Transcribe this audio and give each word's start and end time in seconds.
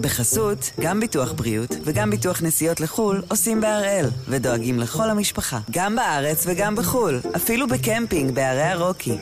בחסות, 0.00 0.70
גם 0.80 1.00
ביטוח 1.00 1.32
בריאות 1.32 1.76
וגם 1.84 2.10
ביטוח 2.10 2.42
נסיעות 2.42 2.80
לחו"ל 2.80 3.22
עושים 3.28 3.60
בהראל, 3.60 4.06
ודואגים 4.28 4.78
לכל 4.78 5.10
המשפחה, 5.10 5.58
גם 5.70 5.96
בארץ 5.96 6.46
וגם 6.46 6.76
בחו"ל, 6.76 7.20
אפילו 7.36 7.66
בקמפינג 7.68 8.34
בערי 8.34 8.62
הרוקי. 8.62 9.18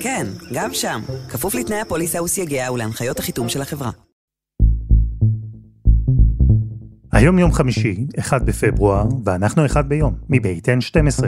כן, 0.00 0.26
גם 0.52 0.74
שם, 0.74 1.00
כפוף 1.28 1.54
לתנאי 1.54 1.80
הפוליסה 1.80 2.22
וסייגיה 2.22 2.72
ולהנחיות 2.72 3.18
החיתום 3.18 3.48
של 3.48 3.62
החברה. 3.62 3.90
היום 7.12 7.38
יום 7.38 7.52
חמישי, 7.52 8.06
1 8.18 8.42
בפברואר, 8.42 9.04
ואנחנו 9.24 9.66
אחד 9.66 9.88
ביום, 9.88 10.14
מבית 10.28 10.68
N12. 10.68 11.24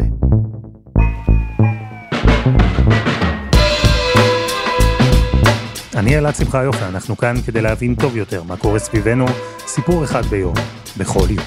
אני 6.00 6.18
אלעד 6.18 6.34
שמחה 6.34 6.62
יופי, 6.62 6.84
אנחנו 6.84 7.16
כאן 7.16 7.34
כדי 7.46 7.60
להבין 7.60 7.94
טוב 7.94 8.16
יותר 8.16 8.42
מה 8.42 8.56
קורה 8.56 8.78
סביבנו, 8.78 9.26
סיפור 9.58 10.04
אחד 10.04 10.22
ביום, 10.22 10.54
בכל 10.98 11.26
יום. 11.30 11.44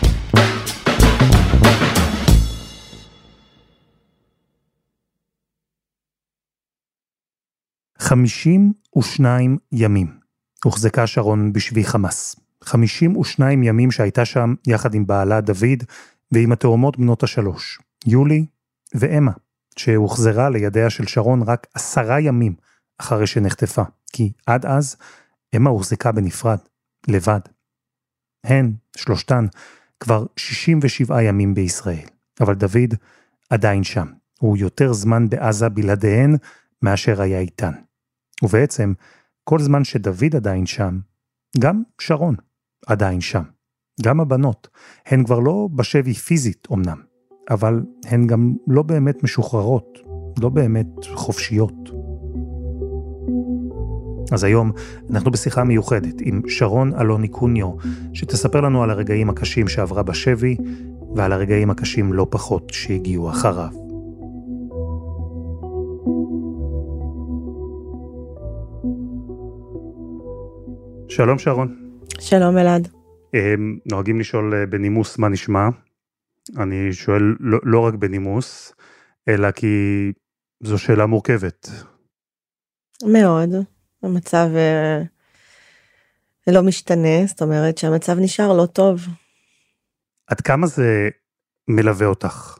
חמישים 7.99 8.73
ושניים 8.97 9.57
ימים 9.71 10.07
הוחזקה 10.63 11.07
שרון 11.07 11.53
בשבי 11.53 11.83
חמאס. 11.83 12.35
52 12.63 13.63
ימים 13.63 13.91
שהייתה 13.91 14.25
שם 14.25 14.53
יחד 14.67 14.93
עם 14.93 15.07
בעלה 15.07 15.41
דוד 15.41 15.83
ועם 16.31 16.51
התאומות 16.51 16.97
בנות 16.97 17.23
השלוש, 17.23 17.79
יולי 18.07 18.45
ואמה, 18.95 19.31
שהוחזרה 19.77 20.49
לידיה 20.49 20.89
של 20.89 21.07
שרון 21.07 21.41
רק 21.41 21.67
עשרה 21.73 22.19
ימים 22.19 22.53
אחרי 22.97 23.27
שנחטפה, 23.27 23.83
כי 24.13 24.31
עד 24.47 24.65
אז 24.65 24.95
אמה 25.55 25.69
הוחזקה 25.69 26.11
בנפרד, 26.11 26.59
לבד. 27.07 27.39
הן, 28.43 28.73
שלושתן, 28.97 29.45
כבר 29.99 30.25
67 30.37 31.21
ימים 31.21 31.53
בישראל, 31.53 32.07
אבל 32.41 32.53
דוד 32.53 32.93
עדיין 33.49 33.83
שם. 33.83 34.07
הוא 34.39 34.57
יותר 34.57 34.93
זמן 34.93 35.29
בעזה 35.29 35.69
בלעדיהן 35.69 36.35
מאשר 36.81 37.21
היה 37.21 37.39
איתן. 37.39 37.71
ובעצם, 38.43 38.93
כל 39.43 39.59
זמן 39.59 39.83
שדוד 39.83 40.35
עדיין 40.35 40.65
שם, 40.65 40.99
גם 41.59 41.83
שרון 42.01 42.35
עדיין 42.87 43.21
שם. 43.21 43.43
גם 44.01 44.19
הבנות, 44.19 44.67
הן 45.05 45.23
כבר 45.23 45.39
לא 45.39 45.69
בשבי 45.75 46.13
פיזית 46.13 46.67
אמנם, 46.73 47.01
אבל 47.49 47.83
הן 48.05 48.27
גם 48.27 48.53
לא 48.67 48.83
באמת 48.83 49.23
משוחררות, 49.23 49.99
לא 50.41 50.49
באמת 50.49 50.87
חופשיות. 51.15 52.02
אז 54.31 54.43
היום 54.43 54.71
אנחנו 55.09 55.31
בשיחה 55.31 55.63
מיוחדת 55.63 56.21
עם 56.21 56.41
שרון 56.47 56.93
אלוני 56.99 57.27
קוניו, 57.27 57.71
שתספר 58.13 58.61
לנו 58.61 58.83
על 58.83 58.89
הרגעים 58.89 59.29
הקשים 59.29 59.67
שעברה 59.67 60.03
בשבי, 60.03 60.57
ועל 61.15 61.31
הרגעים 61.31 61.69
הקשים 61.69 62.13
לא 62.13 62.27
פחות 62.29 62.69
שהגיעו 62.69 63.29
אחריו. 63.29 63.69
שלום 71.09 71.39
שרון. 71.39 71.75
שלום 72.19 72.57
אלעד. 72.57 72.87
אמ, 73.33 73.77
נוהגים 73.91 74.19
לשאול 74.19 74.53
אה, 74.53 74.65
בנימוס 74.65 75.17
מה 75.17 75.29
נשמע. 75.29 75.69
אני 76.57 76.93
שואל 76.93 77.35
לא, 77.39 77.59
לא 77.63 77.79
רק 77.79 77.93
בנימוס, 77.93 78.73
אלא 79.27 79.51
כי 79.51 79.67
זו 80.63 80.77
שאלה 80.77 81.05
מורכבת. 81.05 81.69
מאוד. 83.05 83.49
המצב 84.03 84.47
אה, 84.55 85.01
לא 86.47 86.61
משתנה, 86.61 87.25
זאת 87.25 87.41
אומרת 87.41 87.77
שהמצב 87.77 88.19
נשאר 88.19 88.53
לא 88.53 88.65
טוב. 88.65 89.01
עד 90.27 90.41
כמה 90.41 90.67
זה 90.67 91.09
מלווה 91.67 92.07
אותך 92.07 92.57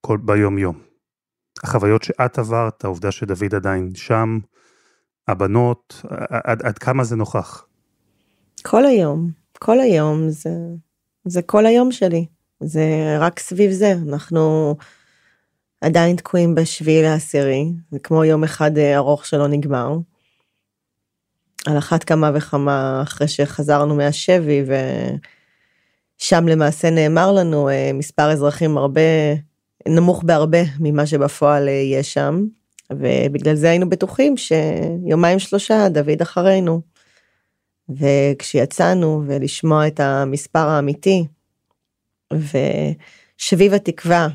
כל 0.00 0.18
ביום 0.22 0.58
יום? 0.58 0.78
החוויות 1.62 2.02
שאת 2.02 2.38
עברת, 2.38 2.84
העובדה 2.84 3.10
שדוד 3.10 3.54
עדיין 3.54 3.94
שם, 3.94 4.38
הבנות, 5.28 6.02
עד, 6.30 6.62
עד 6.62 6.78
כמה 6.78 7.04
זה 7.04 7.16
נוכח? 7.16 7.66
כל 8.62 8.86
היום, 8.86 9.30
כל 9.58 9.80
היום, 9.80 10.30
זה, 10.30 10.50
זה 11.24 11.42
כל 11.42 11.66
היום 11.66 11.92
שלי, 11.92 12.26
זה 12.60 13.16
רק 13.18 13.38
סביב 13.38 13.70
זה, 13.70 13.92
אנחנו 14.08 14.76
עדיין 15.80 16.16
תקועים 16.16 16.54
בשביעי 16.54 17.02
לעשירי, 17.02 17.72
זה 17.90 17.98
כמו 17.98 18.24
יום 18.24 18.44
אחד 18.44 18.78
אה, 18.78 18.96
ארוך 18.96 19.26
שלא 19.26 19.48
נגמר. 19.48 19.96
על 21.66 21.78
אחת 21.78 22.04
כמה 22.04 22.30
וכמה 22.34 23.00
אחרי 23.02 23.28
שחזרנו 23.28 23.94
מהשבי 23.94 24.64
ושם 26.18 26.48
למעשה 26.48 26.90
נאמר 26.90 27.32
לנו 27.32 27.68
אה, 27.68 27.90
מספר 27.94 28.32
אזרחים 28.32 28.78
הרבה 28.78 29.00
נמוך 29.88 30.22
בהרבה 30.22 30.62
ממה 30.80 31.06
שבפועל 31.06 31.68
אה, 31.68 31.72
יש 31.72 32.14
שם 32.14 32.44
ובגלל 32.92 33.54
זה 33.54 33.70
היינו 33.70 33.88
בטוחים 33.88 34.36
שיומיים 34.36 35.38
שלושה 35.38 35.88
דוד 35.88 36.22
אחרינו. 36.22 36.92
וכשיצאנו 37.88 39.22
ולשמוע 39.26 39.86
את 39.86 40.00
המספר 40.00 40.68
האמיתי 40.68 41.26
ושביב 42.32 43.74
התקווה 43.74 44.28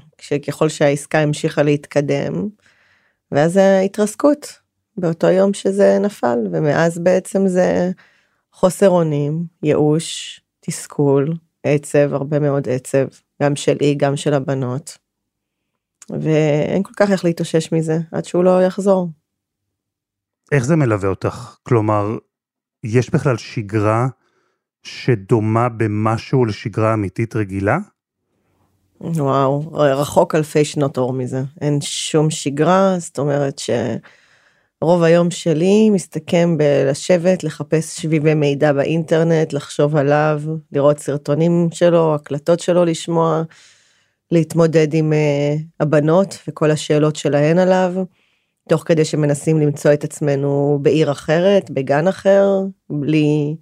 ככל 0.48 0.70
שהעסקה 0.70 1.20
המשיכה 1.20 1.64
להתקדם 1.64 2.50
ואז 3.32 3.58
ההתרסקות 3.58 4.60
באותו 4.98 5.28
יום 5.28 5.54
שזה 5.54 5.98
נפל, 6.00 6.40
ומאז 6.52 7.00
בעצם 7.00 7.48
זה 7.48 7.92
חוסר 8.54 8.90
אונים, 8.90 9.46
ייאוש, 9.64 10.42
תסכול, 10.60 11.34
עצב, 11.64 12.14
הרבה 12.14 12.40
מאוד 12.40 12.70
עצב, 12.70 13.08
גם 13.44 13.56
שלי, 13.56 13.96
גם 13.96 14.16
של 14.16 14.34
הבנות. 14.34 14.98
ואין 16.10 16.84
כל 16.84 16.94
כך 16.96 17.12
איך 17.12 17.26
להתאושש 17.26 17.72
מזה 17.72 18.00
עד 18.12 18.26
שהוא 18.26 18.44
לא 18.44 18.64
יחזור. 18.64 19.10
איך 20.52 20.66
זה 20.66 20.76
מלווה 20.76 21.10
אותך? 21.10 21.58
כלומר, 21.64 22.18
יש 22.84 23.10
בכלל 23.10 23.38
שגרה 23.38 24.08
שדומה 24.84 25.70
במשהו 25.70 26.46
לשגרה 26.46 26.94
אמיתית 26.94 27.36
רגילה? 27.36 27.78
וואו, 29.02 29.72
רחוק 29.74 30.36
אלפי 30.36 30.66
שנות 30.66 30.98
אור 30.98 31.14
מזה. 31.14 31.44
אין 31.62 31.82
שום 31.82 32.30
שגרה, 32.30 32.96
זאת 33.00 33.20
אומרת 33.20 33.60
ש... 33.60 33.70
רוב 34.82 35.04
היום 35.04 35.32
שלי 35.32 35.90
מסתכם 35.90 36.58
בלשבת, 36.58 37.44
לחפש 37.44 38.02
שביבי 38.02 38.34
מידע 38.34 38.74
באינטרנט, 38.74 39.54
לחשוב 39.54 39.96
עליו, 39.96 40.42
לראות 40.72 41.00
סרטונים 41.00 41.68
שלו, 41.72 42.16
הקלטות 42.16 42.60
שלו 42.60 42.86
לשמוע, 42.86 43.44
להתמודד 44.32 44.94
עם 44.94 45.14
uh, 45.14 45.62
הבנות 45.80 46.38
וכל 46.48 46.72
השאלות 46.72 47.16
שלהן 47.16 47.60
עליו, 47.60 47.94
תוך 48.70 48.84
כדי 48.86 49.06
שמנסים 49.06 49.60
למצוא 49.62 49.94
את 49.94 50.04
עצמנו 50.04 50.80
בעיר 50.82 51.12
אחרת, 51.12 51.72
בגן 51.72 52.08
אחר, 52.08 52.62
בלי, 52.90 53.56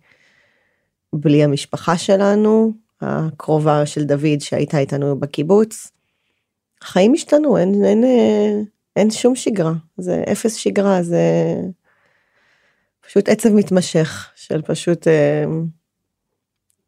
בלי 1.14 1.44
המשפחה 1.44 1.98
שלנו, 1.98 2.74
הקרובה 3.02 3.86
של 3.86 4.04
דוד 4.04 4.40
שהייתה 4.40 4.78
איתנו 4.80 5.20
בקיבוץ. 5.20 5.92
החיים 6.81 7.14
השתנו, 7.14 7.58
אין, 7.58 7.86
אין, 7.86 8.04
אין, 8.04 8.66
אין 8.95 9.11
שום 9.11 9.35
שגרה, 9.35 9.73
זה 9.97 10.23
אפס 10.31 10.56
שגרה, 10.56 11.03
זה 11.03 11.22
פשוט 13.07 13.29
עצב 13.29 13.50
מתמשך 13.50 14.31
של 14.35 14.61
פשוט 14.61 15.07
אה, 15.07 15.44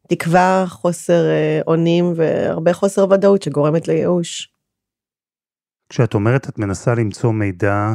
תקווה, 0.08 0.64
חוסר 0.68 1.28
אה, 1.30 1.60
אונים 1.66 2.12
והרבה 2.16 2.72
חוסר 2.72 3.06
ודאות 3.10 3.42
שגורמת 3.42 3.88
לייאוש. 3.88 4.52
כשאת 5.88 6.14
אומרת 6.14 6.48
את 6.48 6.58
מנסה 6.58 6.94
למצוא 6.94 7.32
מידע 7.32 7.94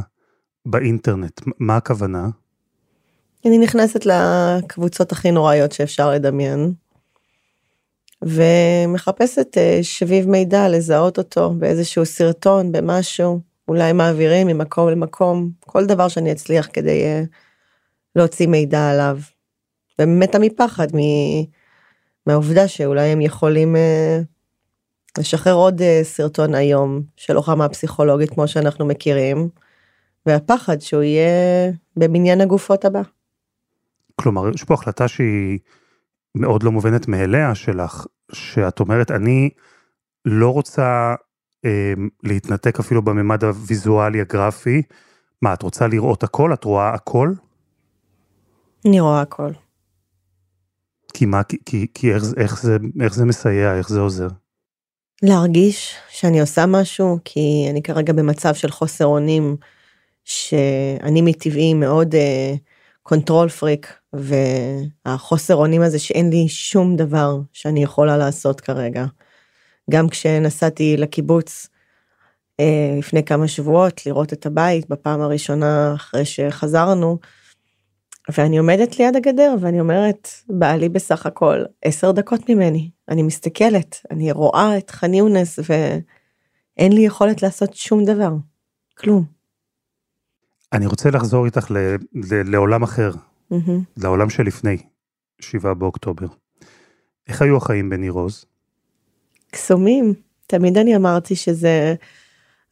באינטרנט, 0.66 1.42
מה 1.60 1.78
הכוונה? 1.78 2.28
אני 3.46 3.58
נכנסת 3.58 4.06
לקבוצות 4.06 5.12
הכי 5.12 5.32
נוראיות 5.32 5.72
שאפשר 5.72 6.12
לדמיין, 6.12 6.74
ומחפשת 8.22 9.58
אה, 9.58 9.80
שביב 9.82 10.30
מידע, 10.30 10.70
לזהות 10.70 11.18
אותו 11.18 11.54
באיזשהו 11.54 12.06
סרטון, 12.06 12.72
במשהו. 12.72 13.53
אולי 13.68 13.94
מעבירים 13.94 14.48
ממקום 14.48 14.90
למקום, 14.90 15.50
כל 15.60 15.86
דבר 15.86 16.08
שאני 16.08 16.32
אצליח 16.32 16.68
כדי 16.74 17.04
uh, 17.04 17.28
להוציא 18.16 18.48
מידע 18.48 18.90
עליו. 18.90 19.18
ומתה 20.00 20.40
מפחד 20.40 20.88
מ... 20.96 21.00
מהעובדה 22.28 22.68
שאולי 22.68 23.08
הם 23.08 23.22
יכולים 23.22 23.76
uh, 23.76 25.20
לשחרר 25.20 25.54
עוד 25.54 25.82
uh, 25.82 26.04
סרטון 26.04 26.56
היום 26.56 27.02
של 27.18 27.34
לוחמה 27.34 27.70
פסיכולוגית 27.70 28.30
כמו 28.30 28.48
שאנחנו 28.48 28.86
מכירים, 28.86 29.50
והפחד 30.26 30.82
שהוא 30.82 31.04
יהיה 31.04 31.72
במניין 31.98 32.42
הגופות 32.42 32.86
הבא. 32.86 33.02
כלומר, 34.16 34.50
יש 34.56 34.64
פה 34.64 34.74
החלטה 34.74 35.08
שהיא 35.08 35.60
מאוד 36.36 36.64
לא 36.64 36.72
מובנת 36.72 37.08
מאליה 37.08 37.56
שלך, 37.56 38.06
שאת 38.32 38.80
אומרת, 38.80 39.12
אני 39.12 39.50
לא 40.26 40.50
רוצה 40.50 41.16
להתנתק 42.24 42.80
אפילו 42.80 43.02
בממד 43.02 43.44
הוויזואלי 43.44 44.22
הגרפי. 44.22 44.82
מה, 45.42 45.54
את 45.54 45.62
רוצה 45.62 45.88
לראות 45.88 46.24
הכל? 46.24 46.54
את 46.54 46.64
רואה 46.64 46.94
הכל? 46.94 47.34
אני 48.88 49.00
רואה 49.00 49.22
הכל. 49.22 49.52
כי 51.14 51.26
מה, 51.26 51.44
כי, 51.44 51.58
כי, 51.66 51.88
כי 51.94 52.14
איך, 52.14 52.24
איך, 52.38 52.62
זה, 52.62 52.78
איך 53.02 53.14
זה 53.14 53.26
מסייע, 53.26 53.78
איך 53.78 53.90
זה 53.90 54.00
עוזר? 54.00 54.28
להרגיש 55.24 55.96
שאני 56.10 56.42
עושה 56.42 56.66
משהו, 56.66 57.20
כי 57.26 57.68
אני 57.70 57.84
כרגע 57.84 58.14
במצב 58.14 58.54
של 58.54 58.72
חוסר 58.72 59.06
אונים, 59.06 59.56
שאני 60.24 61.22
מטבעי 61.22 61.74
מאוד 61.74 62.16
control 63.04 63.48
uh, 63.48 63.52
freak, 63.52 63.94
והחוסר 64.14 65.56
אונים 65.56 65.82
הזה 65.82 66.00
שאין 66.00 66.30
לי 66.30 66.48
שום 66.48 66.96
דבר 66.96 67.40
שאני 67.54 67.84
יכולה 67.84 68.18
לעשות 68.18 68.62
כרגע. 68.62 69.06
גם 69.92 70.10
כשנסעתי 70.10 70.98
לקיבוץ 70.98 71.68
uh, 72.62 72.66
לפני 73.00 73.24
כמה 73.24 73.48
שבועות 73.48 74.06
לראות 74.06 74.34
את 74.34 74.46
הבית 74.46 74.90
בפעם 74.90 75.22
הראשונה 75.22 75.94
אחרי 75.96 76.26
שחזרנו, 76.26 77.20
ואני 78.38 78.58
עומדת 78.58 79.00
ליד 79.00 79.16
הגדר 79.16 79.56
ואני 79.60 79.80
אומרת, 79.80 80.28
בעלי 80.50 80.90
בסך 80.90 81.26
הכל 81.26 81.64
עשר 81.86 82.12
דקות 82.12 82.50
ממני, 82.50 82.90
אני 83.10 83.24
מסתכלת, 83.24 84.06
אני 84.12 84.32
רואה 84.32 84.78
את 84.78 84.92
ח'אן 84.92 85.14
יונס 85.14 85.60
ואין 85.60 86.92
לי 86.92 87.02
יכולת 87.02 87.42
לעשות 87.42 87.74
שום 87.74 88.06
דבר, 88.06 88.34
כלום. 88.98 89.26
אני 90.74 90.86
רוצה 90.86 91.10
לחזור 91.10 91.46
איתך 91.46 91.72
ל, 91.72 91.78
ל, 92.14 92.52
לעולם 92.52 92.84
אחר, 92.84 93.12
mm-hmm. 93.12 93.72
לעולם 93.98 94.30
שלפני 94.30 94.78
7 95.42 95.74
באוקטובר. 95.74 96.28
איך 97.28 97.42
היו 97.42 97.58
החיים 97.58 97.90
בניר 97.90 98.12
עוז? 98.12 98.46
קסומים, 99.54 100.14
תמיד 100.48 100.78
אני 100.78 100.96
אמרתי 100.96 101.36
שזה 101.36 101.96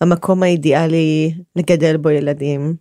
המקום 0.01 0.44
האידיאלי 0.44 1.33
לגדל 1.56 1.98
בו 1.98 2.10
ילדים. 2.10 2.75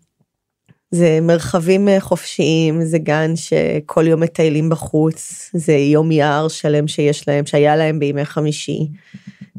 זה 0.91 1.19
מרחבים 1.23 1.89
אה, 1.89 2.01
חופשיים, 2.01 2.85
זה 2.85 2.99
גן 2.99 3.37
שכל 3.37 4.07
יום 4.07 4.21
מטיילים 4.21 4.69
בחוץ, 4.69 5.51
זה 5.55 5.73
יום 5.73 6.13
יער 6.13 6.49
שלם 6.49 6.89
שיש 6.89 7.29
להם, 7.29 7.47
שהיה 7.47 7.77
להם 7.77 7.99
בימי 7.99 8.25
חמישי. 8.25 8.89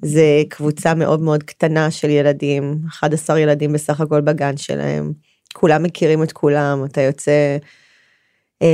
זה 0.01 0.43
קבוצה 0.49 0.93
מאוד 0.93 1.21
מאוד 1.21 1.43
קטנה 1.43 1.91
של 1.91 2.09
ילדים, 2.09 2.81
11 2.89 3.39
ילדים 3.39 3.73
בסך 3.73 4.01
הכל 4.01 4.21
בגן 4.21 4.57
שלהם. 4.57 5.13
כולם 5.53 5.83
מכירים 5.83 6.23
את 6.23 6.31
כולם, 6.31 6.85
אתה 6.85 7.01
יוצא 7.01 7.57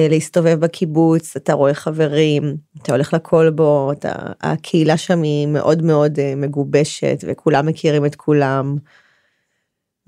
להסתובב 0.10 0.60
בקיבוץ, 0.60 1.36
אתה 1.36 1.54
רואה 1.54 1.74
חברים, 1.74 2.58
אתה 2.82 2.92
הולך 2.92 3.14
בו, 3.50 3.92
אתה, 3.92 4.12
הקהילה 4.42 4.98
שם 4.98 5.22
היא 5.22 5.48
מאוד 5.48 5.84
מאוד 5.84 6.20
אה, 6.20 6.34
מגובשת 6.36 7.24
וכולם 7.28 7.66
מכירים 7.66 8.06
את 8.06 8.16
כולם. 8.16 8.78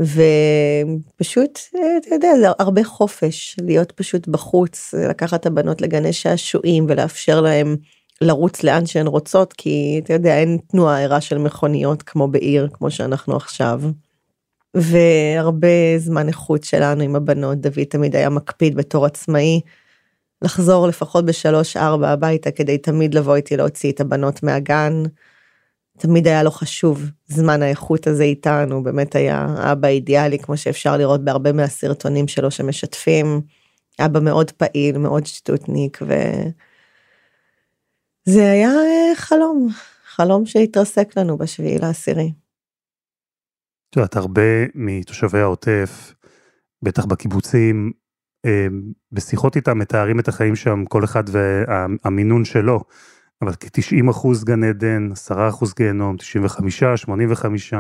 ופשוט, 0.02 1.60
אתה 1.70 2.16
יודע, 2.16 2.30
זה 2.40 2.48
הרבה 2.60 2.84
חופש 2.84 3.56
להיות 3.62 3.92
פשוט 3.92 4.28
בחוץ, 4.28 4.94
לקחת 5.10 5.42
את 5.42 5.46
הבנות 5.46 5.82
לגני 5.82 6.14
שעשועים 6.14 6.86
ולאפשר 6.90 7.42
להם 7.42 7.76
לרוץ 8.22 8.64
לאן 8.64 8.86
שהן 8.86 9.08
רוצות, 9.08 9.54
כי 9.54 10.02
אתה 10.04 10.14
יודע, 10.14 10.38
אין 10.38 10.58
תנועה 10.68 11.04
ערה 11.04 11.22
של 11.22 11.38
מכוניות 11.38 12.04
כמו 12.04 12.28
בעיר, 12.28 12.70
כמו 12.74 12.92
שאנחנו 12.92 13.36
עכשיו. 13.36 13.82
והרבה 14.74 15.98
זמן 15.98 16.28
איכות 16.28 16.64
שלנו 16.64 17.04
עם 17.04 17.16
הבנות, 17.16 17.58
דוד 17.58 17.84
תמיד 17.84 18.16
היה 18.16 18.30
מקפיד 18.30 18.76
בתור 18.76 19.06
עצמאי, 19.06 19.62
לחזור 20.42 20.88
לפחות 20.88 21.26
בשלוש 21.26 21.78
ארבע 21.78 22.10
הביתה 22.10 22.52
כדי 22.52 22.78
תמיד 22.78 23.14
לבוא 23.14 23.36
איתי 23.36 23.58
להוציא 23.58 23.92
את 23.92 24.00
הבנות 24.00 24.44
מהגן. 24.44 25.04
תמיד 25.98 26.28
היה 26.28 26.44
לו 26.44 26.52
חשוב 26.52 27.02
זמן 27.28 27.62
האיכות 27.62 28.08
הזה 28.08 28.24
איתנו, 28.24 28.84
באמת 28.84 29.16
היה 29.16 29.72
אבא 29.72 29.88
אידיאלי, 29.88 30.40
כמו 30.40 30.58
שאפשר 30.58 30.98
לראות 30.98 31.24
בהרבה 31.24 31.52
מהסרטונים 31.52 32.28
שלו 32.28 32.52
שמשתפים. 32.52 33.42
אבא 34.00 34.20
מאוד 34.20 34.52
פעיל, 34.52 34.98
מאוד 34.98 35.26
שטותניק, 35.26 36.00
וזה 36.02 36.52
היה 38.52 38.70
אה, 38.70 39.16
חלום, 39.16 39.70
חלום 40.16 40.46
שהתרסק 40.46 41.18
לנו 41.18 41.38
בשביעי 41.38 41.80
לעשירי. 41.80 42.32
את 43.90 43.96
יודעת, 43.96 44.16
הרבה 44.16 44.42
מתושבי 44.76 45.40
העוטף, 45.40 46.14
בטח 46.84 47.06
בקיבוצים, 47.06 47.92
בשיחות 49.12 49.56
איתם 49.56 49.80
מתארים 49.80 50.20
את 50.20 50.28
החיים 50.28 50.56
שם, 50.56 50.86
כל 50.86 51.04
אחד 51.04 51.24
והמינון 51.32 52.46
שלו. 52.46 52.80
אבל 53.42 53.54
כ-90 53.60 54.12
אחוז 54.12 54.44
גן 54.44 54.64
עדן, 54.64 55.10
10 55.12 55.50
אחוז 55.50 55.74
גיהנום, 55.74 56.18
95, 56.18 56.84
85. 56.84 57.74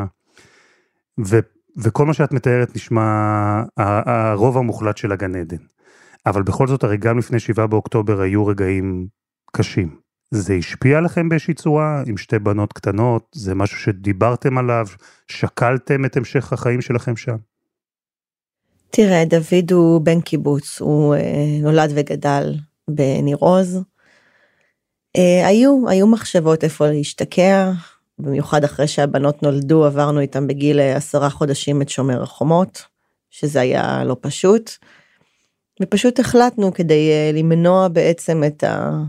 ו, 1.25 1.39
וכל 1.77 2.05
מה 2.05 2.13
שאת 2.13 2.33
מתארת 2.33 2.75
נשמע 2.75 3.63
הרוב 3.77 4.57
המוחלט 4.57 4.97
של 4.97 5.11
הגן 5.11 5.35
עדן. 5.35 5.57
אבל 6.25 6.43
בכל 6.43 6.67
זאת, 6.67 6.83
הרי 6.83 6.97
גם 6.97 7.17
לפני 7.17 7.39
7 7.39 7.65
באוקטובר 7.65 8.21
היו 8.21 8.45
רגעים 8.45 9.07
קשים. 9.51 10.08
זה 10.31 10.53
השפיע 10.53 10.97
עליכם 10.97 11.29
באיזושהי 11.29 11.53
צורה, 11.53 12.03
עם 12.07 12.17
שתי 12.17 12.39
בנות 12.39 12.73
קטנות? 12.73 13.23
זה 13.35 13.55
משהו 13.55 13.77
שדיברתם 13.77 14.57
עליו? 14.57 14.85
שקלתם 15.27 16.05
את 16.05 16.17
המשך 16.17 16.53
החיים 16.53 16.81
שלכם 16.81 17.15
שם? 17.15 17.35
תראה, 18.89 19.25
דוד 19.25 19.71
הוא 19.71 20.01
בן 20.01 20.21
קיבוץ, 20.21 20.81
הוא 20.81 21.15
אה, 21.15 21.59
נולד 21.61 21.91
וגדל 21.95 22.55
בניר 22.89 23.37
עוז. 23.39 23.79
אה, 25.17 25.47
היו, 25.47 25.89
היו 25.89 26.07
מחשבות 26.07 26.63
איפה 26.63 26.87
להשתקע, 26.87 27.71
במיוחד 28.19 28.63
אחרי 28.63 28.87
שהבנות 28.87 29.43
נולדו, 29.43 29.85
עברנו 29.85 30.19
איתם 30.19 30.47
בגיל 30.47 30.79
אה, 30.79 30.95
עשרה 30.95 31.29
חודשים 31.29 31.81
את 31.81 31.89
שומר 31.89 32.23
החומות, 32.23 32.85
שזה 33.29 33.61
היה 33.61 34.03
לא 34.03 34.15
פשוט. 34.21 34.71
ופשוט 35.81 36.19
החלטנו 36.19 36.73
כדי 36.73 37.33
למנוע 37.33 37.87
בעצם 37.87 38.43
את 38.47 38.63
ה... 38.63 39.03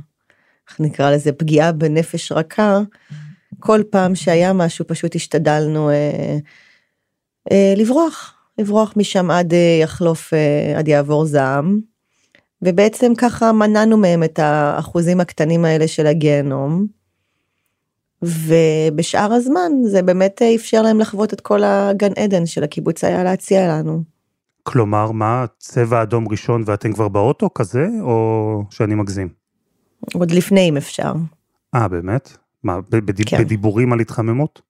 איך 0.70 0.80
נקרא 0.80 1.10
לזה? 1.10 1.32
פגיעה 1.32 1.72
בנפש 1.72 2.32
רכה. 2.32 2.80
כל 3.60 3.80
פעם 3.90 4.14
שהיה 4.14 4.52
משהו 4.52 4.86
פשוט 4.86 5.16
השתדלנו 5.16 5.90
אה, 5.90 6.38
אה, 7.52 7.74
לברוח, 7.76 8.34
לברוח 8.58 8.92
משם 8.96 9.30
עד 9.30 9.54
אה, 9.54 9.78
יחלוף, 9.82 10.34
אה, 10.34 10.78
עד 10.78 10.88
יעבור 10.88 11.24
זעם. 11.24 11.80
ובעצם 12.62 13.12
ככה 13.18 13.52
מנענו 13.52 13.96
מהם 13.96 14.24
את 14.24 14.38
האחוזים 14.38 15.20
הקטנים 15.20 15.64
האלה 15.64 15.88
של 15.88 16.06
הגיהנום. 16.06 16.86
ובשאר 18.22 19.32
הזמן 19.32 19.72
זה 19.84 20.02
באמת 20.02 20.42
אפשר 20.54 20.82
להם 20.82 21.00
לחוות 21.00 21.32
את 21.34 21.40
כל 21.40 21.62
הגן 21.64 22.12
עדן 22.16 22.46
של 22.46 22.64
הקיבוץ 22.64 23.04
היה 23.04 23.24
להציע 23.24 23.68
לנו. 23.68 24.02
כלומר, 24.62 25.10
מה, 25.10 25.44
צבע 25.58 26.02
אדום 26.02 26.28
ראשון 26.28 26.62
ואתם 26.66 26.92
כבר 26.92 27.08
באוטו 27.08 27.54
כזה, 27.54 27.86
או 28.00 28.62
שאני 28.70 28.94
מגזים? 28.94 29.39
עוד 30.14 30.30
לפני 30.30 30.68
אם 30.68 30.76
אפשר. 30.76 31.12
אה, 31.74 31.88
באמת? 31.88 32.36
מה, 32.62 32.80
בדיב, 32.90 33.26
כן. 33.28 33.44
בדיבורים 33.44 33.92
על 33.92 34.00
התחממות? 34.00 34.62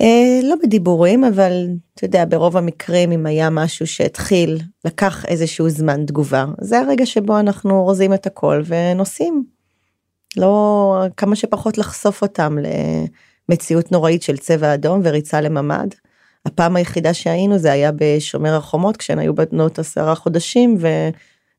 אה, 0.00 0.40
לא 0.42 0.54
בדיבורים, 0.62 1.24
אבל 1.24 1.66
אתה 1.94 2.04
יודע, 2.04 2.24
ברוב 2.28 2.56
המקרים 2.56 3.12
אם 3.12 3.26
היה 3.26 3.50
משהו 3.50 3.86
שהתחיל, 3.86 4.58
לקח 4.84 5.24
איזשהו 5.24 5.68
זמן 5.68 6.06
תגובה, 6.06 6.46
זה 6.60 6.80
הרגע 6.80 7.06
שבו 7.06 7.40
אנחנו 7.40 7.70
אורזים 7.70 8.14
את 8.14 8.26
הכל 8.26 8.62
ונוסעים. 8.66 9.44
לא, 10.36 11.04
כמה 11.16 11.36
שפחות 11.36 11.78
לחשוף 11.78 12.22
אותם 12.22 12.56
למציאות 13.48 13.92
נוראית 13.92 14.22
של 14.22 14.36
צבע 14.36 14.74
אדום 14.74 15.00
וריצה 15.04 15.40
לממ"ד. 15.40 15.88
הפעם 16.46 16.76
היחידה 16.76 17.14
שהיינו 17.14 17.58
זה 17.58 17.72
היה 17.72 17.90
בשומר 17.96 18.56
החומות 18.56 18.96
כשהן 18.96 19.18
היו 19.18 19.34
בנות 19.34 19.78
עשרה 19.78 20.14
חודשים 20.14 20.76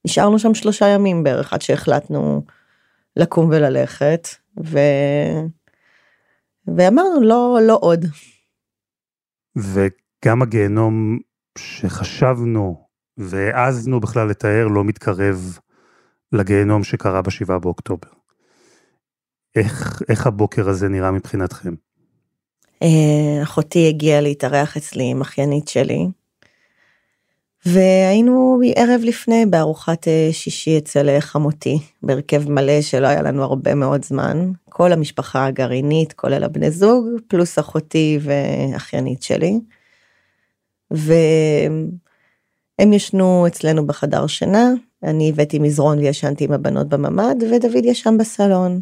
ונשארנו 0.06 0.40
שם 0.40 0.54
שלושה 0.54 0.88
ימים 0.88 1.24
בערך 1.24 1.54
עד 1.54 1.62
שהחלטנו 1.62 2.44
לקום 3.16 3.50
וללכת 3.50 4.28
ו... 4.64 4.80
ואמרנו 6.78 7.22
לא 7.22 7.60
לא 7.68 7.78
עוד. 7.82 8.06
וגם 9.56 10.42
הגיהנום 10.42 11.20
שחשבנו 11.58 12.88
והעזנו 13.18 14.00
בכלל 14.00 14.30
לתאר 14.30 14.68
לא 14.68 14.84
מתקרב 14.84 15.58
לגיהנום 16.32 16.84
שקרה 16.84 17.22
בשבעה 17.22 17.60
באוקטובר. 17.60 18.10
איך, 19.56 20.02
איך 20.10 20.28
הבוקר 20.28 20.70
הזה 20.70 20.90
נראה 20.90 21.12
מבחינתכם? 21.12 21.74
אה, 22.84 23.44
אחותי 23.44 23.88
הגיעה 23.88 24.22
להתארח 24.22 24.78
אצלי 24.78 25.04
עם 25.04 25.22
אחיינית 25.22 25.68
שלי, 25.68 26.08
והיינו 27.66 28.60
ערב 28.76 29.02
לפני 29.04 29.46
בארוחת 29.46 30.08
אה, 30.08 30.30
שישי 30.32 30.78
אצל 30.78 31.10
אה, 31.10 31.22
חמותי, 31.22 31.80
בהרכב 32.04 32.50
מלא 32.50 32.82
שלא 32.82 33.08
היה 33.08 33.22
לנו 33.22 33.44
הרבה 33.44 33.76
מאוד 33.76 34.06
זמן. 34.06 34.52
כל 34.70 34.92
המשפחה 34.92 35.46
הגרעינית, 35.46 36.14
כולל 36.14 36.44
הבני 36.44 36.72
זוג, 36.72 37.06
פלוס 37.28 37.60
אחותי 37.60 38.20
ואחיינית 38.22 39.24
שלי. 39.24 39.60
והם 40.92 42.00
ישנו 42.94 43.48
אצלנו 43.48 43.88
בחדר 43.88 44.28
שינה, 44.28 44.72
אני 45.04 45.30
הבאתי 45.30 45.60
מזרון 45.60 46.00
וישנתי 46.00 46.44
עם 46.44 46.52
הבנות 46.52 46.90
בממ"ד, 46.90 47.44
ודוד 47.52 47.86
ישן 47.86 48.18
בסלון. 48.18 48.80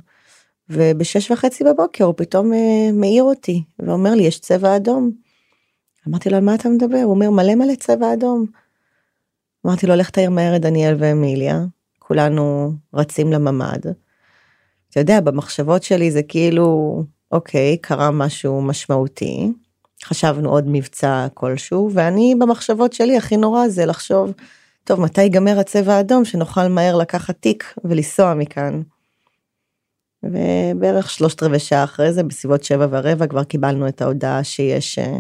ובשש 0.70 1.32
וחצי 1.32 1.64
בבוקר 1.64 2.04
הוא 2.04 2.14
פתאום 2.18 2.54
אה, 2.54 2.90
מעיר 2.94 3.24
אותי, 3.24 3.64
ואומר 3.80 4.16
לי, 4.16 4.24
יש 4.24 4.40
צבע 4.40 4.76
אדום. 4.76 5.12
אמרתי 6.08 6.30
לו, 6.30 6.38
על 6.38 6.44
מה 6.44 6.56
אתה 6.56 6.70
מדבר? 6.70 7.02
הוא 7.04 7.12
אומר, 7.12 7.30
מלא 7.30 7.56
מלא 7.56 7.76
צבע 7.76 8.14
אדום. 8.14 8.46
אמרתי 9.65 9.88
לו, 9.88 9.96
לך 9.96 10.10
תעיר 10.10 10.30
מהר 10.30 10.56
את 10.56 10.62
דניאל 10.62 10.96
ואמיליה. 11.00 11.62
כולנו 12.00 12.74
רצים 12.94 13.32
לממ"ד. 13.32 13.82
אתה 14.89 15.00
יודע, 15.00 15.22
במחשבות 15.22 15.84
שלי 15.84 16.12
זה 16.12 16.24
כאילו, 16.24 17.03
אוקיי, 17.32 17.77
קרה 17.77 18.12
משהו 18.12 18.62
משמעותי, 18.62 19.51
חשבנו 20.03 20.50
עוד 20.50 20.63
מבצע 20.68 21.27
כלשהו, 21.34 21.89
ואני 21.94 22.36
במחשבות 22.39 22.94
שלי 22.94 23.18
הכי 23.18 23.38
נורא 23.38 23.68
זה 23.68 23.86
לחשוב, 23.86 24.34
טוב, 24.84 25.01
מתי 25.01 25.22
ייגמר 25.22 25.60
הצבע 25.60 25.94
האדום 25.94 26.25
שנוכל 26.25 26.68
מהר 26.68 26.96
לקחת 26.98 27.36
תיק 27.39 27.74
ולנסוע 27.84 28.34
מכאן. 28.34 28.82
ובערך 30.24 31.10
שלושת 31.10 31.44
רבעי 31.44 31.60
שעה 31.60 31.84
אחרי 31.84 32.13
זה, 32.13 32.24
בסביבות 32.24 32.63
שבע 32.63 32.88
ורבע, 32.89 33.27
כבר 33.27 33.44
קיבלנו 33.44 33.88
את 33.88 34.01
ההודעה 34.01 34.44
שיש 34.44 35.00
אה, 35.00 35.18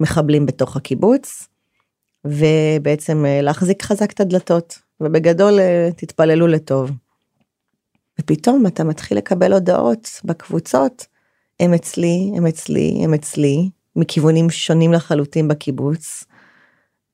מחבלים 0.00 0.46
בתוך 0.46 0.76
הקיבוץ, 0.76 1.48
ובעצם 2.24 3.24
אה, 3.26 3.40
להחזיק 3.42 3.82
חזק 3.82 4.12
את 4.12 4.20
הדלתות, 4.20 4.78
ובגדול 5.00 5.60
אה, 5.60 5.88
תתפללו 5.96 6.46
לטוב. 6.46 6.90
ופתאום 8.20 8.66
אתה 8.66 8.84
מתחיל 8.84 9.18
לקבל 9.18 9.52
הודעות 9.52 10.20
בקבוצות, 10.24 11.06
הם 11.60 11.74
אצלי, 11.74 12.32
הם 12.36 12.46
אצלי, 12.46 13.00
הם 13.04 13.14
אצלי, 13.14 13.70
מכיוונים 13.96 14.50
שונים 14.50 14.92
לחלוטין 14.92 15.48
בקיבוץ, 15.48 16.24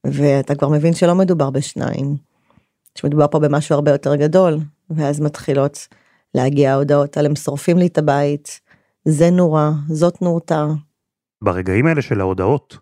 ואתה 0.07 0.55
כבר 0.55 0.69
מבין 0.69 0.95
שלא 0.95 1.15
מדובר 1.15 1.51
בשניים, 1.51 2.17
שמדובר 2.99 3.27
פה 3.31 3.39
במשהו 3.39 3.75
הרבה 3.75 3.91
יותר 3.91 4.17
גדול, 4.17 4.59
ואז 4.91 5.21
מתחילות 5.21 5.89
להגיע 6.35 6.73
ההודעות 6.73 7.17
על 7.17 7.27
הם 7.27 7.37
שורפים 7.37 7.79
לי 7.79 7.87
את 7.87 7.99
הבית, 7.99 8.61
זה 9.05 9.31
נורא, 9.31 9.71
זאת 9.89 10.23
נורתה. 10.23 10.67
ברגעים 11.43 11.87
האלה 11.87 12.03
של 12.03 12.21
ההודעות, 12.21 12.79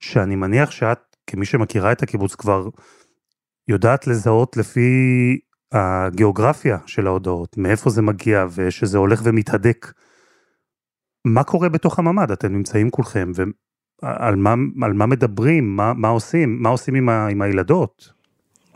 שאני 0.00 0.36
מניח 0.36 0.70
שאת, 0.70 1.11
כמי 1.26 1.46
שמכירה 1.46 1.92
את 1.92 2.02
הקיבוץ 2.02 2.34
כבר, 2.34 2.68
יודעת 3.68 4.06
לזהות 4.06 4.56
לפי 4.56 4.90
הגיאוגרפיה 5.72 6.78
של 6.86 7.06
ההודעות, 7.06 7.56
מאיפה 7.56 7.90
זה 7.90 8.02
מגיע 8.02 8.46
ושזה 8.54 8.98
הולך 8.98 9.20
ומתהדק. 9.24 9.92
מה 11.24 11.44
קורה 11.44 11.68
בתוך 11.68 11.98
הממ"ד? 11.98 12.30
אתם 12.30 12.52
נמצאים 12.52 12.90
כולכם, 12.90 13.32
ועל 14.02 14.36
מה, 14.36 14.54
על 14.82 14.92
מה 14.92 15.06
מדברים? 15.06 15.76
מה, 15.76 15.92
מה 15.92 16.08
עושים? 16.08 16.62
מה 16.62 16.68
עושים 16.68 16.94
עם, 16.94 17.08
ה, 17.08 17.26
עם 17.26 17.42
הילדות? 17.42 18.12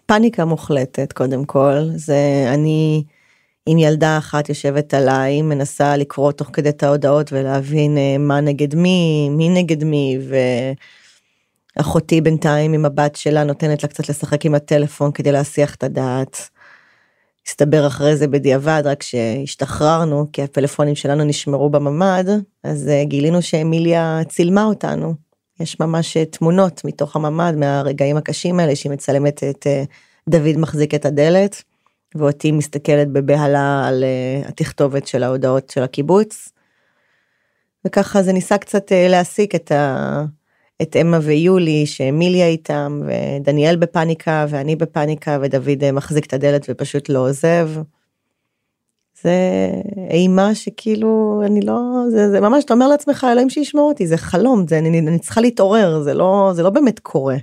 פאניקה 0.07 0.45
מוחלטת, 0.45 1.13
קודם 1.13 1.45
כל. 1.45 1.79
זה 1.95 2.51
אני 2.55 3.05
עם 3.67 3.79
ילדה 3.79 4.19
אחת 4.19 4.49
יושבת 4.49 4.95
עליי, 4.95 5.43
מנסה 5.43 5.97
לקרוא 5.97 6.33
תוך 6.33 6.51
כדי 6.53 6.69
את 6.69 6.83
ההודעות 6.83 7.33
ולהבין 7.33 7.99
אה, 7.99 8.19
מה 8.19 8.41
נגד 8.41 8.75
מי, 8.75 9.29
מי 9.31 9.49
נגד 9.49 9.85
מי, 9.85 10.19
ואחותי 11.77 12.21
בינתיים 12.21 12.73
עם 12.73 12.85
הבת 12.85 13.17
שלה 13.17 13.45
נותנת 13.45 13.83
לה 13.83 13.89
קצת 13.89 14.09
לשחק 14.09 14.47
עם 14.47 14.55
הטלפון 14.55 15.13
כדי 15.13 15.33
להסיח 15.33 15.75
את 15.75 15.85
הדעת. 15.85 16.49
הסתבר 17.47 17.87
אחרי 17.87 18.17
זה 18.17 18.29
בדיעבד, 18.29 18.83
רק 18.85 19.03
שהשתחררנו, 19.03 20.27
כי 20.33 20.43
הפלאפונים 20.43 20.95
שלנו 20.95 21.25
נשמרו 21.25 21.71
בממ"ד, 21.71 22.25
אז 22.65 22.89
אה, 22.89 23.05
גילינו 23.05 23.43
שאמיליה 23.43 24.21
צילמה 24.29 24.65
אותנו. 24.65 25.15
יש 25.61 25.81
ממש 25.81 26.17
אה, 26.17 26.25
תמונות 26.25 26.85
מתוך 26.85 27.17
הממ"ד, 27.17 27.53
מהרגעים 27.57 28.17
הקשים 28.17 28.61
האלה, 28.61 28.77
שהיא 28.77 28.93
מצלמת 28.93 29.45
את 29.45 29.67
אה, 29.67 29.85
דוד 30.29 30.57
מחזיק 30.57 30.95
את 30.95 31.05
הדלת, 31.05 31.63
ואותי 32.15 32.53
מסתכלת 32.53 33.09
בבהלה 33.09 33.85
על 33.89 34.05
התכתובת 34.49 35.07
של 35.07 35.23
ההודעות 35.23 35.71
של 35.71 35.83
הקיבוץ. 35.83 36.49
וככה 37.85 38.23
זה 38.23 38.33
ניסה 38.33 38.59
קצת 38.59 38.93
להסיק 39.09 39.55
את, 39.55 39.73
ה... 39.73 40.25
את 40.83 40.97
אמה 40.97 41.19
ויולי, 41.23 41.87
שאמיליה 41.87 42.47
איתם, 42.47 43.03
ודניאל 43.07 43.77
בפאניקה, 43.77 44.47
ואני 44.49 44.77
בפאניקה, 44.77 45.39
ודוד 45.43 45.85
אה, 45.85 45.93
מחזיק 45.93 46.27
את 46.27 46.33
הדלת 46.33 46.67
ופשוט 46.69 47.09
לא 47.09 47.29
עוזב. 47.29 47.71
זה 49.23 49.71
אימה 50.11 50.55
שכאילו, 50.55 51.43
אני 51.47 51.61
לא, 51.61 51.81
זה, 52.11 52.31
זה 52.31 52.41
ממש, 52.41 52.65
אתה 52.65 52.75
אומר 52.75 52.89
לעצמך, 52.89 53.27
אלוהים 53.33 53.51
שישמור 53.51 53.89
אותי, 53.89 54.07
זה 54.07 54.17
חלום, 54.17 54.67
זה, 54.69 54.79
אני, 54.79 54.99
אני 54.99 55.19
צריכה 55.19 55.41
להתעורר, 55.41 56.03
זה 56.03 56.15
לא, 56.15 56.51
זה 56.55 56.63
לא 56.63 56.71
באמת 56.71 56.99
קורה. 56.99 57.37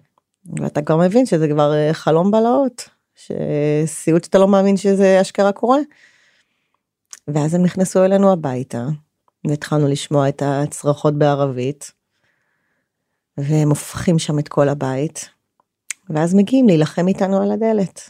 ואתה 0.59 0.81
כבר 0.81 0.97
מבין 0.97 1.25
שזה 1.25 1.47
כבר 1.47 1.73
אה, 1.73 1.93
חלום 1.93 2.31
בלהות, 2.31 2.89
שסיוט 3.15 4.23
שאתה 4.23 4.37
לא 4.37 4.47
מאמין 4.47 4.77
שזה 4.77 5.21
אשכרה 5.21 5.51
קורה. 5.51 5.79
ואז 7.27 7.53
הם 7.53 7.63
נכנסו 7.63 8.05
אלינו 8.05 8.31
הביתה, 8.31 8.85
והתחלנו 9.47 9.87
לשמוע 9.87 10.29
את 10.29 10.41
הצרחות 10.45 11.17
בערבית. 11.17 11.91
והם 13.37 13.69
הופכים 13.69 14.19
שם 14.19 14.39
את 14.39 14.47
כל 14.47 14.69
הבית, 14.69 15.29
ואז 16.09 16.33
מגיעים 16.33 16.67
להילחם 16.67 17.07
איתנו 17.07 17.41
על 17.41 17.51
הדלת. 17.51 18.09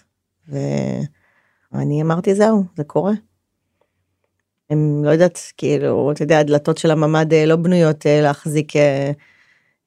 ואני 1.71 2.01
אמרתי 2.01 2.35
זהו, 2.35 2.63
זה 2.77 2.83
קורה. 2.83 3.13
הם 4.69 5.03
לא 5.03 5.09
יודעת, 5.09 5.39
כאילו, 5.57 6.11
אתה 6.11 6.23
יודע, 6.23 6.39
הדלתות 6.39 6.77
של 6.77 6.91
הממ"ד 6.91 7.33
אה, 7.33 7.45
לא 7.45 7.55
בנויות 7.55 8.05
אה, 8.05 8.21
להחזיק 8.21 8.75
אה, 8.75 9.11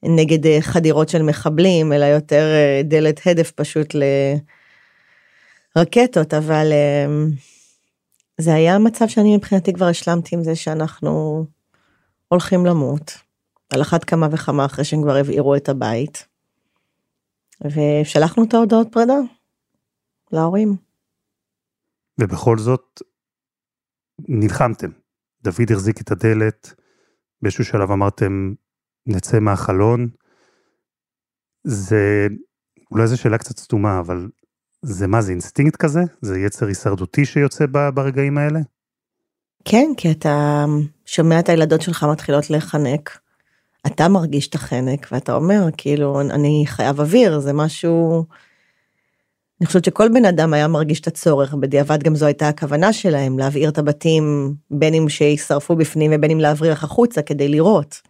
נגד 0.03 0.61
חדירות 0.61 1.09
של 1.09 1.23
מחבלים, 1.23 1.93
אלא 1.93 2.05
יותר 2.05 2.47
דלת 2.85 3.21
הדף 3.27 3.51
פשוט 3.51 3.95
לרקטות, 5.77 6.35
אבל 6.35 6.73
זה 8.41 8.55
היה 8.55 8.79
מצב 8.79 9.09
שאני 9.09 9.37
מבחינתי 9.37 9.73
כבר 9.73 9.87
השלמתי 9.87 10.37
עם 10.37 10.45
זה 10.45 10.57
שאנחנו 10.57 11.45
הולכים 12.29 12.67
למות. 12.67 13.26
על 13.71 13.83
אחת 13.83 14.05
כמה 14.05 14.29
וכמה 14.33 14.65
אחרי 14.65 14.85
שהם 14.85 15.03
כבר 15.03 15.17
הבעירו 15.17 15.57
את 15.57 15.69
הבית. 15.69 16.27
ושלחנו 17.65 18.45
את 18.45 18.55
ההודעות 18.55 18.89
פרידה 18.93 19.19
להורים. 20.33 20.77
ובכל 22.21 22.59
זאת, 22.59 23.03
נלחמתם. 24.29 24.91
דוד 25.43 25.73
החזיק 25.73 26.01
את 26.01 26.11
הדלת, 26.11 26.75
באיזשהו 27.43 27.65
שלב 27.65 27.91
אמרתם, 27.91 28.53
נצא 29.07 29.41
מהחלון. 29.41 30.09
זה, 31.65 32.27
אולי 32.91 33.07
זו 33.07 33.19
שאלה 33.19 33.39
קצת 33.39 33.59
סתומה, 33.59 33.99
אבל 33.99 34.29
זה 34.83 35.07
מה, 35.07 35.23
זה 35.23 35.33
אינסטינקט 35.33 35.77
כזה? 35.77 36.01
זה 36.21 36.39
יצר 36.39 36.67
הישרדותי 36.67 37.25
שיוצא 37.25 37.65
ברגעים 37.95 38.39
האלה? 38.39 38.61
כן, 39.65 39.91
כי 39.97 40.11
אתה 40.11 40.65
שומע 41.07 41.41
את 41.41 41.49
הילדות 41.49 41.83
שלך 41.83 42.07
מתחילות 42.13 42.51
להיחנק. 42.51 43.19
אתה 43.87 44.09
מרגיש 44.09 44.49
את 44.49 44.55
החנק 44.55 45.09
ואתה 45.13 45.35
אומר 45.35 45.69
כאילו 45.77 46.21
אני 46.21 46.65
חייב 46.67 47.01
אוויר 47.01 47.39
זה 47.39 47.53
משהו. 47.53 48.25
אני 49.61 49.67
חושבת 49.67 49.85
שכל 49.85 50.09
בן 50.09 50.25
אדם 50.25 50.55
היה 50.55 50.69
מרגיש 50.69 51.01
את 51.01 51.07
הצורך 51.07 51.55
בדיעבד 51.55 52.03
גם 52.03 52.17
זו 52.17 52.27
הייתה 52.27 52.49
הכוונה 52.49 52.93
שלהם 52.93 53.39
להבעיר 53.39 53.69
את 53.69 53.79
הבתים 53.79 54.55
בין 54.71 54.95
אם 54.95 55.09
שישרפו 55.09 55.77
בפנים 55.77 56.11
ובין 56.15 56.31
אם 56.31 56.41
להבריח 56.41 56.85
החוצה 56.85 57.23
כדי 57.23 57.49
לראות. 57.49 58.01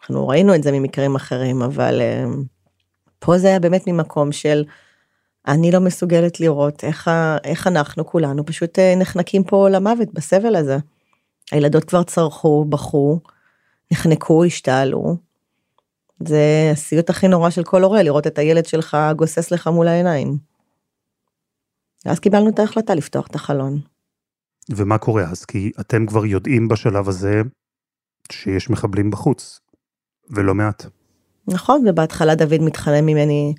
אנחנו 0.00 0.28
ראינו 0.28 0.54
את 0.54 0.62
זה 0.62 0.72
ממקרים 0.72 1.14
אחרים 1.14 1.62
אבל 1.62 2.00
אה, 2.00 2.24
פה 3.18 3.38
זה 3.38 3.48
היה 3.48 3.58
באמת 3.58 3.86
ממקום 3.86 4.32
של 4.32 4.64
אני 5.48 5.72
לא 5.72 5.80
מסוגלת 5.80 6.40
לראות 6.40 6.84
איך, 6.84 7.10
איך 7.44 7.66
אנחנו 7.66 8.06
כולנו 8.06 8.46
פשוט 8.46 8.78
אה, 8.78 8.94
נחנקים 8.96 9.44
פה 9.44 9.68
למוות 9.68 10.08
בסבל 10.12 10.56
הזה. 10.56 10.76
הילדות 11.52 11.84
כבר 11.84 12.02
צרחו, 12.02 12.64
בכו, 12.64 13.20
נחנקו, 13.92 14.44
השתעלו, 14.44 15.16
זה 16.20 16.70
הסיוט 16.72 17.10
הכי 17.10 17.28
נורא 17.28 17.50
של 17.50 17.64
כל 17.64 17.82
הורה, 17.82 18.02
לראות 18.02 18.26
את 18.26 18.38
הילד 18.38 18.66
שלך 18.66 18.96
גוסס 19.16 19.50
לך 19.50 19.66
מול 19.66 19.88
העיניים. 19.88 20.36
ואז 22.06 22.20
קיבלנו 22.20 22.48
את 22.48 22.58
ההחלטה 22.58 22.94
לפתוח 22.94 23.26
את 23.26 23.34
החלון. 23.34 23.80
ומה 24.70 24.98
קורה 24.98 25.22
אז? 25.22 25.44
כי 25.44 25.72
אתם 25.80 26.06
כבר 26.06 26.26
יודעים 26.26 26.68
בשלב 26.68 27.08
הזה 27.08 27.42
שיש 28.32 28.70
מחבלים 28.70 29.10
בחוץ, 29.10 29.60
ולא 30.30 30.54
מעט. 30.54 30.86
נכון, 31.48 31.84
ובהתחלה 31.88 32.34
דוד 32.34 32.60
מתחנן 32.60 33.04
ממני 33.04 33.54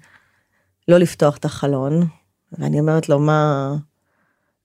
לא 0.87 0.97
לפתוח 0.97 1.37
את 1.37 1.45
החלון, 1.45 2.07
ואני 2.51 2.79
אומרת 2.79 3.09
לו, 3.09 3.19
מה, 3.19 3.73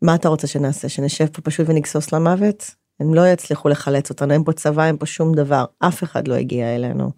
מה 0.02 0.14
אתה 0.14 0.28
רוצה 0.28 0.46
שנעשה? 0.46 0.88
שנשב 0.88 1.26
פה 1.26 1.42
פשוט 1.42 1.68
ונגסוס 1.68 2.12
למוות? 2.12 2.74
הם 3.00 3.14
לא 3.14 3.28
יצליחו 3.28 3.68
לחלץ 3.68 4.10
אותנו, 4.10 4.32
אין 4.32 4.44
פה 4.44 4.52
צבא, 4.52 4.84
אין 4.84 4.96
פה 4.96 5.06
שום 5.06 5.34
דבר, 5.34 5.64
אף 5.78 6.02
אחד 6.02 6.28
לא 6.28 6.34
הגיע 6.34 6.74
אלינו. 6.74 7.10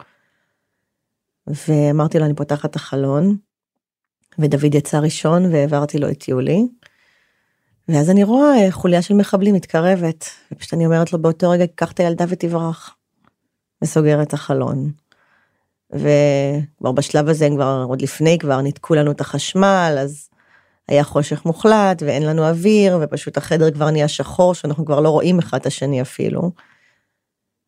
ואמרתי 1.47 2.19
לו, 2.19 2.25
אני 2.25 2.35
פותחת 2.35 2.71
את 2.71 2.77
החלון, 2.77 3.37
ודוד 4.39 4.75
יצא 4.75 4.99
ראשון 4.99 5.53
והעברתי 5.53 5.99
לו 5.99 6.11
את 6.11 6.29
יולי. 6.29 6.67
ואז 7.89 8.11
אני 8.11 8.25
רואה 8.25 8.67
חוליה 8.71 9.03
של 9.03 9.15
מחבלים 9.15 9.55
מתקרבת, 9.55 10.31
ופשוט 10.53 10.75
אני 10.75 10.87
אומרת 10.87 11.13
לו 11.13 11.23
באותו 11.23 11.51
רגע, 11.51 11.65
קח 11.75 11.93
את 11.93 12.01
הילדה 12.01 12.25
ותברח. 12.29 12.97
וסוגר 13.83 14.23
את 14.23 14.33
החלון. 14.33 14.93
וכבר 15.91 16.93
בשלב 16.93 17.29
הזה, 17.29 17.49
כבר 17.55 17.85
עוד 17.89 18.03
לפני, 18.03 18.39
כבר 18.39 18.61
ניתקו 18.61 18.95
לנו 18.95 19.11
את 19.11 19.21
החשמל, 19.21 19.97
אז 20.01 20.29
היה 20.89 21.05
חושך 21.05 21.45
מוחלט 21.45 22.03
ואין 22.03 22.23
לנו 22.23 22.49
אוויר, 22.49 22.99
ופשוט 23.03 23.37
החדר 23.37 23.71
כבר 23.71 23.91
נהיה 23.91 24.09
שחור, 24.09 24.55
שאנחנו 24.55 24.85
כבר 24.85 25.01
לא 25.01 25.09
רואים 25.09 25.39
אחד 25.39 25.59
את 25.59 25.67
השני 25.67 26.03
אפילו. 26.03 26.51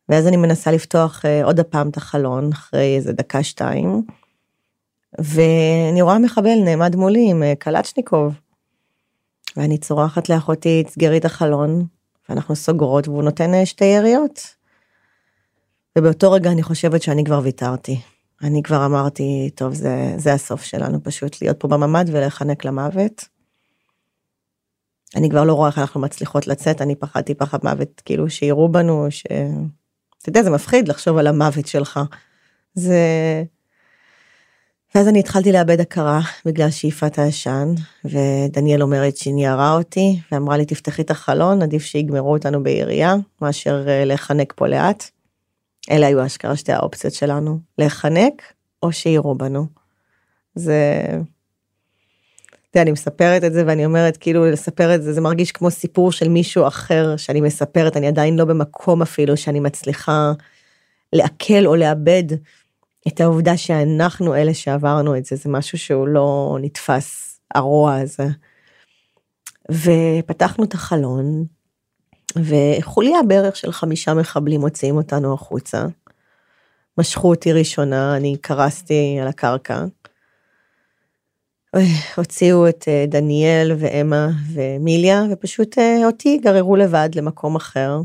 ואז 0.09 0.27
אני 0.27 0.37
מנסה 0.37 0.71
לפתוח 0.71 1.25
uh, 1.25 1.45
עוד 1.45 1.59
הפעם 1.59 1.89
את 1.89 1.97
החלון 1.97 2.51
אחרי 2.51 2.95
איזה 2.95 3.13
דקה 3.13 3.43
שתיים. 3.43 4.01
ואני 5.19 6.01
רואה 6.01 6.19
מחבל 6.19 6.59
נעמד 6.65 6.95
מולי 6.95 7.29
עם 7.31 7.43
uh, 7.43 7.55
קלצ'ניקוב. 7.59 8.33
ואני 9.57 9.77
צורחת 9.77 10.29
לאחותי, 10.29 10.83
סגרי 10.87 11.17
את 11.17 11.25
החלון, 11.25 11.85
ואנחנו 12.29 12.55
סוגרות, 12.55 13.07
והוא 13.07 13.23
נותן 13.23 13.53
אה, 13.53 13.65
שתי 13.65 13.85
יריות. 13.85 14.41
ובאותו 15.97 16.31
רגע 16.31 16.51
אני 16.51 16.63
חושבת 16.63 17.01
שאני 17.01 17.23
כבר 17.23 17.39
ויתרתי. 17.43 17.99
אני 18.43 18.63
כבר 18.63 18.85
אמרתי, 18.85 19.49
טוב, 19.55 19.73
זה, 19.73 20.13
זה 20.17 20.33
הסוף 20.33 20.63
שלנו, 20.63 21.03
פשוט 21.03 21.41
להיות 21.41 21.59
פה 21.59 21.67
בממ"ד 21.67 22.05
ולהיחנק 22.07 22.65
למוות. 22.65 23.25
אני 25.15 25.29
כבר 25.29 25.43
לא 25.43 25.53
רואה 25.53 25.69
איך 25.69 25.77
אנחנו 25.77 26.01
מצליחות 26.01 26.47
לצאת, 26.47 26.81
אני 26.81 26.95
פחדתי 26.95 27.33
פחד 27.35 27.59
מוות, 27.63 28.01
כאילו 28.05 28.29
שיראו 28.29 28.69
בנו, 28.69 29.07
ש... 29.09 29.23
אתה 30.21 30.29
יודע, 30.29 30.43
זה 30.43 30.49
מפחיד 30.49 30.87
לחשוב 30.87 31.17
על 31.17 31.27
המוות 31.27 31.67
שלך. 31.67 31.99
זה... 32.73 32.97
ואז 34.95 35.07
אני 35.07 35.19
התחלתי 35.19 35.51
לאבד 35.51 35.79
הכרה 35.79 36.19
בגלל 36.45 36.69
שאיפת 36.69 37.19
העשן, 37.19 37.73
ודניאל 38.05 38.81
אומרת 38.81 39.17
שהיא 39.17 39.33
ניירה 39.33 39.73
אותי, 39.73 40.19
ואמרה 40.31 40.57
לי, 40.57 40.65
תפתחי 40.65 41.01
את 41.01 41.11
החלון, 41.11 41.61
עדיף 41.61 41.83
שיגמרו 41.83 42.33
אותנו 42.33 42.63
בירייה, 42.63 43.15
מאשר 43.41 43.85
אה, 43.87 44.05
להיחנק 44.05 44.53
פה 44.55 44.67
לאט. 44.67 45.03
אלה 45.91 46.07
היו 46.07 46.25
אשכרה 46.25 46.55
שתי 46.55 46.71
האופציות 46.71 47.13
שלנו, 47.13 47.59
להיחנק 47.77 48.41
או 48.83 48.91
שיראו 48.91 49.35
בנו. 49.35 49.65
זה... 50.55 50.93
אתה 52.69 52.77
יודע, 52.77 52.83
אני 52.83 52.91
מספרת 52.91 53.43
את 53.43 53.53
זה 53.53 53.63
ואני 53.67 53.85
אומרת, 53.85 54.17
כאילו 54.17 54.45
לספר 54.45 54.95
את 54.95 55.03
זה, 55.03 55.13
זה 55.13 55.21
מרגיש 55.21 55.51
כמו 55.51 55.71
סיפור 55.71 56.11
של 56.11 56.29
מישהו 56.29 56.67
אחר 56.67 57.17
שאני 57.17 57.41
מספרת, 57.41 57.97
אני 57.97 58.07
עדיין 58.07 58.35
לא 58.35 58.45
במקום 58.45 59.01
אפילו 59.01 59.37
שאני 59.37 59.59
מצליחה 59.59 60.31
לעכל 61.13 61.65
או 61.65 61.75
לאבד 61.75 62.23
את 63.07 63.21
העובדה 63.21 63.57
שאנחנו 63.57 64.35
אלה 64.35 64.53
שעברנו 64.53 65.17
את 65.17 65.25
זה, 65.25 65.35
זה 65.35 65.49
משהו 65.49 65.77
שהוא 65.77 66.07
לא 66.07 66.57
נתפס, 66.61 67.39
הרוע 67.55 67.95
הזה. 67.95 68.27
ופתחנו 69.71 70.63
את 70.63 70.73
החלון, 70.73 71.45
וחוליה 72.35 73.23
בערך 73.27 73.55
של 73.55 73.71
חמישה 73.71 74.13
מחבלים 74.13 74.61
מוציאים 74.61 74.95
אותנו 74.95 75.33
החוצה. 75.33 75.85
משכו 76.97 77.29
אותי 77.29 77.53
ראשונה, 77.53 78.17
אני 78.17 78.37
קרסתי 78.41 79.17
על 79.21 79.27
הקרקע. 79.27 79.85
הוציאו 82.17 82.69
את 82.69 82.85
אה, 82.87 83.05
דניאל 83.07 83.71
ואמה 83.79 84.29
ומיליה, 84.53 85.23
ופשוט 85.31 85.77
אה, 85.77 86.05
אותי 86.05 86.37
גררו 86.37 86.75
לבד 86.75 87.09
למקום 87.15 87.55
אחר. 87.55 88.01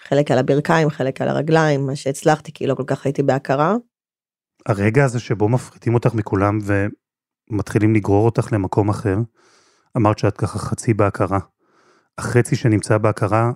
חלק 0.00 0.30
על 0.30 0.38
הברכיים, 0.38 0.90
חלק 0.90 1.20
על 1.20 1.28
הרגליים, 1.28 1.86
מה 1.86 1.96
שהצלחתי, 1.96 2.52
כי 2.52 2.66
לא 2.66 2.74
כל 2.74 2.84
כך 2.86 3.04
הייתי 3.06 3.22
בהכרה. 3.22 3.76
הרגע 4.66 5.04
הזה 5.04 5.20
שבו 5.20 5.48
מפריטים 5.48 5.94
אותך 5.94 6.14
מכולם 6.14 6.58
ומתחילים 7.50 7.94
לגרור 7.94 8.24
אותך 8.24 8.52
למקום 8.52 8.88
אחר, 8.88 9.16
אמרת 9.96 10.18
שאת 10.18 10.36
ככה 10.36 10.58
חצי 10.58 10.94
בהכרה. 10.94 11.38
החצי 12.18 12.56
שנמצא 12.56 12.98
בהכרה, 12.98 13.52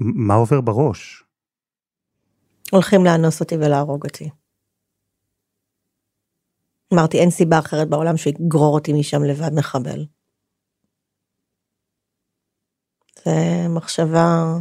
מה 0.00 0.34
עובר 0.34 0.60
בראש? 0.60 1.24
הולכים 2.72 3.04
לאנוס 3.04 3.40
אותי 3.40 3.56
ולהרוג 3.56 4.04
אותי. 4.04 4.30
אמרתי, 6.94 7.18
אין 7.18 7.30
סיבה 7.30 7.58
אחרת 7.58 7.88
בעולם 7.88 8.16
שיגרור 8.16 8.74
אותי 8.74 8.92
משם 8.92 9.24
לבד 9.24 9.50
מחבל. 9.54 10.04
זה 13.24 13.68
מחשבה 13.68 14.56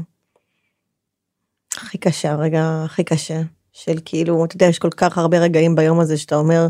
הכי 1.77 1.97
קשה, 1.97 2.31
הרגע 2.31 2.83
הכי 2.85 3.03
קשה, 3.03 3.41
של 3.71 3.97
כאילו, 4.05 4.45
אתה 4.45 4.55
יודע, 4.55 4.65
יש 4.65 4.79
כל 4.79 4.89
כך 4.89 5.17
הרבה 5.17 5.39
רגעים 5.39 5.75
ביום 5.75 5.99
הזה 5.99 6.17
שאתה 6.17 6.35
אומר, 6.35 6.67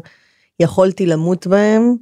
יכולתי 0.60 1.06
למות 1.06 1.48
בהם, 1.48 1.96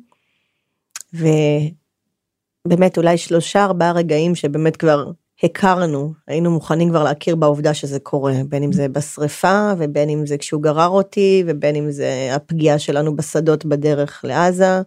ובאמת 1.14 2.98
אולי 2.98 3.18
שלושה 3.18 3.64
ארבעה 3.64 3.92
רגעים 3.92 4.36
שבאמת 4.36 4.78
כבר 4.78 5.12
הכרנו, 5.44 6.14
היינו 6.28 6.52
מוכנים 6.52 6.90
כבר 6.90 7.04
להכיר 7.04 7.36
בעובדה 7.36 7.74
שזה 7.74 8.00
קורה, 8.00 8.34
בין 8.50 8.64
אם 8.64 8.72
זה 8.72 8.88
בשריפה, 8.88 9.74
ובין 9.78 10.10
אם 10.10 10.26
זה 10.26 10.38
כשהוא 10.38 10.62
גרר 10.62 10.88
אותי, 10.88 11.44
ובין 11.48 11.76
אם 11.76 11.92
זה 11.92 12.30
הפגיעה 12.36 12.80
שלנו 12.80 13.16
בשדות 13.16 13.66
בדרך 13.66 14.22
לעזה. 14.28 14.82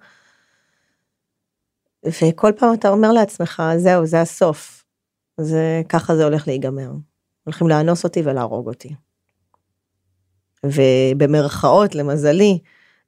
וכל 2.07 2.53
פעם 2.57 2.75
אתה 2.75 2.89
אומר 2.89 3.13
לעצמך, 3.13 3.63
זהו, 3.77 4.07
זה 4.07 4.21
הסוף. 4.21 4.85
זה, 5.41 5.83
ככה 5.89 6.17
זה 6.17 6.25
הולך 6.25 6.49
להיגמר. 6.49 6.91
הולכים 7.45 7.69
לאנוס 7.69 8.05
אותי 8.05 8.23
ולהרוג 8.25 8.69
אותי. 8.69 8.95
ובמרכאות, 10.67 11.95
למזלי, 11.95 12.59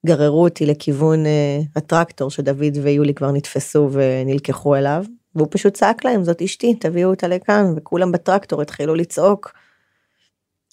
גררו 0.06 0.44
אותי 0.44 0.66
לכיוון 0.66 1.24
uh, 1.24 1.28
הטרקטור 1.76 2.30
שדוד 2.30 2.76
ויולי 2.82 3.14
כבר 3.14 3.32
נתפסו 3.32 3.88
ונלקחו 3.92 4.76
אליו, 4.76 5.04
והוא 5.36 5.48
פשוט 5.50 5.74
צעק 5.74 6.04
להם, 6.04 6.24
זאת 6.24 6.42
אשתי, 6.42 6.74
תביאו 6.74 7.10
אותה 7.10 7.28
לכאן, 7.28 7.64
וכולם 7.76 8.12
בטרקטור 8.12 8.62
התחילו 8.62 8.94
לצעוק. 8.94 9.52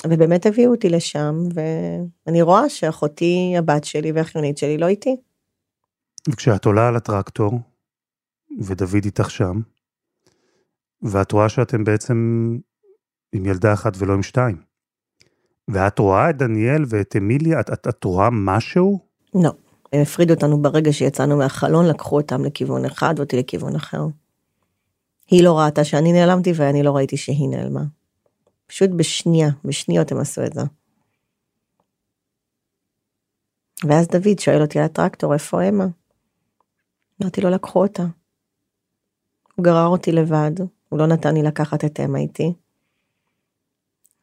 ובאמת 0.08 0.46
הביאו 0.46 0.72
אותי 0.72 0.90
לשם, 0.90 1.36
ואני 1.54 2.42
רואה 2.42 2.70
שאחותי, 2.70 3.54
הבת 3.58 3.84
שלי 3.84 4.12
והאחיינית 4.12 4.58
שלי 4.58 4.78
לא 4.78 4.88
איתי. 4.88 5.16
וכשאת 6.30 6.66
עולה 6.66 6.88
על 6.88 6.96
הטרקטור, 6.96 7.60
ודוד 8.62 9.06
איתך 9.06 9.32
שם, 9.32 9.60
ואת 11.02 11.32
רואה 11.32 11.50
שאתם 11.50 11.84
בעצם 11.84 12.50
עם 13.34 13.46
ילדה 13.46 13.74
אחת 13.74 13.94
ולא 13.98 14.14
עם 14.14 14.24
שתיים. 14.24 14.58
ואת 15.68 16.00
רואה 16.00 16.30
את 16.30 16.38
דניאל 16.38 16.84
ואת 16.88 17.16
אמיליה, 17.18 17.60
את, 17.60 17.70
את, 17.74 17.88
את 17.88 18.04
רואה 18.04 18.30
משהו? 18.32 19.00
לא, 19.36 19.52
הם 19.94 20.02
הפרידו 20.02 20.34
אותנו 20.34 20.62
ברגע 20.62 20.94
שיצאנו 20.94 21.38
מהחלון, 21.38 21.88
לקחו 21.88 22.16
אותם 22.16 22.46
לכיוון 22.46 22.86
אחד 22.86 23.14
ואותי 23.18 23.38
לכיוון 23.38 23.76
אחר. 23.76 24.06
היא 25.28 25.44
לא 25.44 25.60
ראתה 25.60 25.84
שאני 25.84 26.14
נעלמתי 26.14 26.52
ואני 26.56 26.84
לא 26.84 26.96
ראיתי 26.96 27.18
שהיא 27.18 27.50
נעלמה. 27.50 27.84
פשוט 28.68 28.90
בשנייה, 28.90 29.50
בשניות 29.66 30.12
הם 30.12 30.18
עשו 30.18 30.46
את 30.46 30.54
זה. 30.54 30.62
ואז 33.88 34.08
דוד 34.08 34.40
שואל 34.40 34.62
אותי 34.62 34.80
על 34.80 34.86
הטרקטור, 34.86 35.34
איפה 35.34 35.70
אמה? 35.70 35.86
אמרתי 37.22 37.42
לו, 37.42 37.50
לקחו 37.50 37.82
אותה. 37.82 38.04
הוא 39.56 39.66
גרר 39.66 39.88
אותי 39.88 40.12
לבד, 40.12 40.52
הוא 40.90 41.00
לא 41.00 41.08
נתן 41.08 41.34
לי 41.34 41.44
לקחת 41.44 41.86
את 41.86 42.00
אמה 42.00 42.20
איתי. 42.20 42.54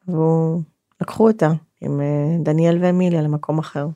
והוא, 0.07 0.61
לקחו 1.01 1.27
אותה 1.27 1.49
עם 1.81 2.01
אה, 2.01 2.37
דניאל 2.43 2.77
ואמיליה 2.81 3.21
למקום 3.21 3.59
אחר. 3.59 3.87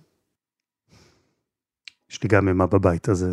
יש 2.10 2.24
לי 2.24 2.30
גם 2.30 2.48
אמה 2.48 2.68
בבית, 2.68 3.10
אז 3.10 3.28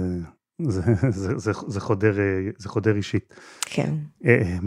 זה, 0.69 0.81
זה, 1.11 1.39
זה, 1.39 1.53
זה, 1.67 1.81
חודר, 1.81 2.13
זה 2.59 2.69
חודר 2.69 2.97
אישית. 2.97 3.35
כן. 3.61 3.95
אה, 4.25 4.59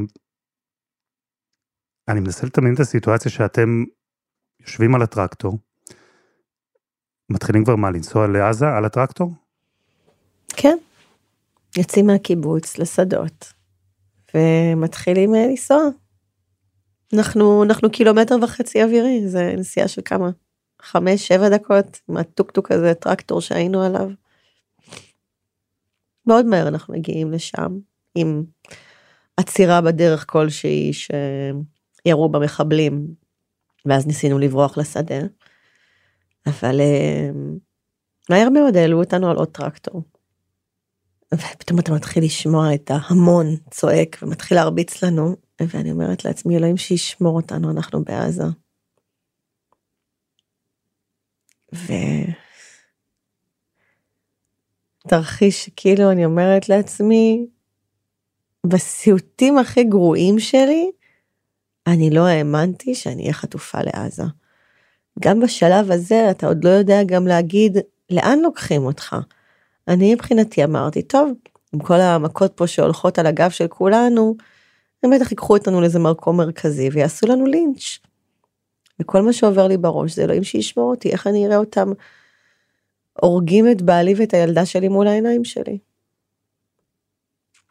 אני 2.07 2.19
מנסה 2.19 2.45
לתמין 2.47 2.73
את 2.73 2.79
הסיטואציה 2.79 3.31
שאתם 3.31 3.83
יושבים 4.59 4.95
על 4.95 5.01
הטרקטור, 5.01 5.59
מתחילים 7.29 7.63
כבר 7.63 7.75
מה, 7.75 7.91
לנסוע 7.91 8.27
לעזה 8.27 8.67
על 8.67 8.85
הטרקטור? 8.85 9.33
כן. 10.47 10.77
יוצאים 11.77 12.07
מהקיבוץ 12.07 12.77
לשדות, 12.77 13.53
ומתחילים 14.33 15.35
אה, 15.35 15.47
לנסוע. 15.47 15.81
אנחנו, 17.13 17.63
אנחנו 17.63 17.91
קילומטר 17.91 18.35
וחצי 18.43 18.83
אווירי, 18.83 19.27
זה 19.27 19.53
נסיעה 19.57 19.87
של 19.87 20.01
כמה? 20.05 20.29
חמש, 20.81 21.27
שבע 21.27 21.49
דקות, 21.49 22.01
מהטוקטוק 22.09 22.71
הזה, 22.71 22.93
טרקטור 22.93 23.41
שהיינו 23.41 23.83
עליו. 23.83 24.09
מאוד 26.27 26.45
מהר 26.45 26.67
אנחנו 26.67 26.93
מגיעים 26.93 27.31
לשם, 27.31 27.77
עם 28.15 28.43
עצירה 29.37 29.81
בדרך 29.81 30.25
כלשהי 30.29 30.91
שירו 30.93 32.29
במחבלים, 32.29 33.07
ואז 33.85 34.07
ניסינו 34.07 34.39
לברוח 34.39 34.77
לשדה. 34.77 35.19
אבל 36.47 36.81
אה, 36.81 37.29
מהר 38.29 38.49
מאוד 38.49 38.77
העלו 38.77 38.99
אותנו 38.99 39.29
על 39.29 39.37
עוד 39.37 39.47
טרקטור. 39.47 40.01
ופתאום 41.33 41.79
אתה 41.79 41.93
מתחיל 41.93 42.23
לשמוע 42.23 42.73
את 42.75 42.91
ההמון 42.91 43.45
צועק 43.71 44.17
ומתחיל 44.21 44.57
להרביץ 44.57 45.03
לנו, 45.03 45.35
ואני 45.61 45.91
אומרת 45.91 46.25
לעצמי, 46.25 46.57
אלוהים 46.57 46.77
שישמור 46.77 47.35
אותנו, 47.35 47.71
אנחנו 47.71 48.03
בעזה. 48.03 48.43
ו... 51.75 51.93
תרחיש, 55.07 55.69
כאילו 55.75 56.11
אני 56.11 56.25
אומרת 56.25 56.69
לעצמי, 56.69 57.47
בסיוטים 58.65 59.57
הכי 59.57 59.83
גרועים 59.83 60.39
שלי, 60.39 60.91
אני 61.87 62.09
לא 62.09 62.25
האמנתי 62.25 62.95
שאני 62.95 63.21
אהיה 63.21 63.33
חטופה 63.33 63.77
לעזה. 63.83 64.23
גם 65.19 65.39
בשלב 65.39 65.91
הזה 65.91 66.31
אתה 66.31 66.47
עוד 66.47 66.63
לא 66.63 66.69
יודע 66.69 67.03
גם 67.03 67.27
להגיד 67.27 67.77
לאן 68.09 68.39
לוקחים 68.39 68.85
אותך. 68.85 69.15
אני 69.87 70.13
מבחינתי 70.15 70.63
אמרתי, 70.63 71.01
טוב, 71.01 71.31
עם 71.73 71.79
כל 71.79 72.01
המכות 72.01 72.51
פה 72.55 72.67
שהולכות 72.67 73.19
על 73.19 73.25
הגב 73.25 73.49
של 73.49 73.67
כולנו, 73.67 74.35
הם 75.03 75.09
בטח 75.15 75.31
ייקחו 75.31 75.57
אותנו 75.57 75.81
לאיזה 75.81 75.99
מקום 75.99 76.37
מרכזי 76.37 76.89
ויעשו 76.89 77.27
לנו 77.27 77.45
לינץ'. 77.45 77.99
וכל 78.99 79.21
מה 79.21 79.33
שעובר 79.33 79.67
לי 79.67 79.77
בראש 79.77 80.15
זה 80.15 80.23
אלוהים 80.23 80.43
שישמור 80.43 80.89
אותי, 80.91 81.11
איך 81.11 81.27
אני 81.27 81.45
אראה 81.45 81.57
אותם 81.57 81.91
הורגים 83.21 83.71
את 83.71 83.81
בעלי 83.81 84.13
ואת 84.17 84.33
הילדה 84.33 84.65
שלי 84.65 84.87
מול 84.87 85.07
העיניים 85.07 85.43
שלי. 85.45 85.77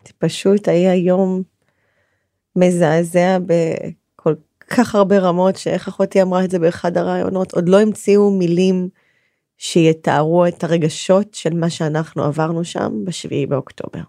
זה 0.07 0.13
פשוט 0.19 0.69
היה 0.69 0.95
יום 0.95 1.43
מזעזע 2.57 3.39
בכל 3.47 4.35
כך 4.71 4.95
הרבה 4.95 5.19
רמות, 5.19 5.57
שאיך 5.57 5.89
אחותי 5.89 6.23
אמרה 6.23 6.45
את 6.45 6.51
זה 6.51 6.59
באחד 6.59 6.97
הראיונות, 6.97 7.53
עוד 7.53 7.69
לא 7.69 7.81
המציאו 7.81 8.31
מילים 8.31 8.89
שיתארו 9.59 10.47
את 10.47 10.65
הרגשות 10.65 11.35
של 11.35 11.55
מה 11.55 11.71
שאנחנו 11.71 12.25
עברנו 12.25 12.65
שם 12.65 13.05
בשביעי 13.05 13.47
באוקטובר. 13.47 14.03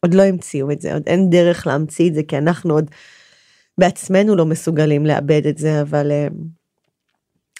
עוד 0.00 0.14
לא 0.14 0.22
המציאו 0.22 0.70
את 0.70 0.80
זה, 0.80 0.94
עוד 0.94 1.02
אין 1.06 1.30
דרך 1.30 1.66
להמציא 1.66 2.08
את 2.08 2.14
זה, 2.14 2.22
כי 2.22 2.38
אנחנו 2.38 2.74
עוד 2.74 2.90
בעצמנו 3.78 4.36
לא 4.36 4.46
מסוגלים 4.46 5.06
לאבד 5.06 5.46
את 5.46 5.58
זה, 5.58 5.82
אבל 5.82 6.10
אה, 6.10 6.28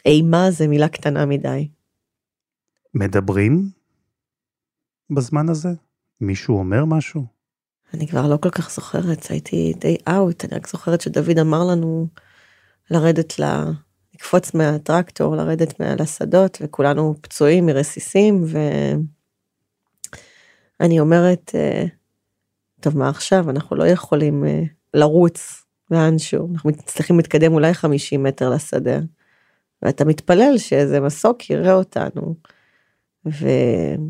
אימה 0.07 0.51
זה 0.51 0.69
מילה 0.69 0.89
קטנה 0.89 1.27
מדי. 1.27 1.69
מדברים 2.95 3.71
בזמן 5.11 5.49
הזה? 5.49 5.69
מישהו 6.21 6.59
אומר 6.59 6.85
משהו? 6.85 7.27
אני 7.95 8.09
כבר 8.09 8.29
לא 8.29 8.37
כל 8.37 8.51
כך 8.51 8.71
זוכרת, 8.71 9.27
הייתי 9.31 9.73
די 9.79 9.97
אאוט, 10.09 10.45
אני 10.45 10.55
רק 10.55 10.69
זוכרת 10.69 11.01
שדוד 11.01 11.39
אמר 11.39 11.65
לנו 11.65 12.09
לרדת 12.91 13.39
ל... 13.39 13.45
לקפוץ 14.15 14.55
מהטרקטור, 14.55 15.37
לרדת 15.37 15.81
מעל 15.81 15.97
השדות, 16.01 16.59
וכולנו 16.61 17.15
פצועים 17.21 17.67
מרסיסים, 17.67 18.45
ואני 20.81 21.01
אומרת, 21.01 21.53
אה, 21.55 21.85
טוב, 22.81 22.99
מה 22.99 23.09
עכשיו? 23.09 23.51
אנחנו 23.51 23.77
לא 23.77 23.87
יכולים 23.87 24.45
אה, 24.45 24.63
לרוץ 24.95 25.65
לאנשהו, 25.91 26.49
אנחנו 26.53 26.71
צריכים 26.87 27.17
להתקדם 27.17 27.53
אולי 27.53 27.75
50 27.75 28.23
מטר 28.23 28.51
לשדה, 28.51 28.99
ואתה 29.83 30.05
מתפלל 30.05 30.59
שאיזה 30.59 31.01
מסוק 31.01 31.51
יראה 31.51 31.73
אותנו. 31.73 32.35
ודוד 33.27 34.05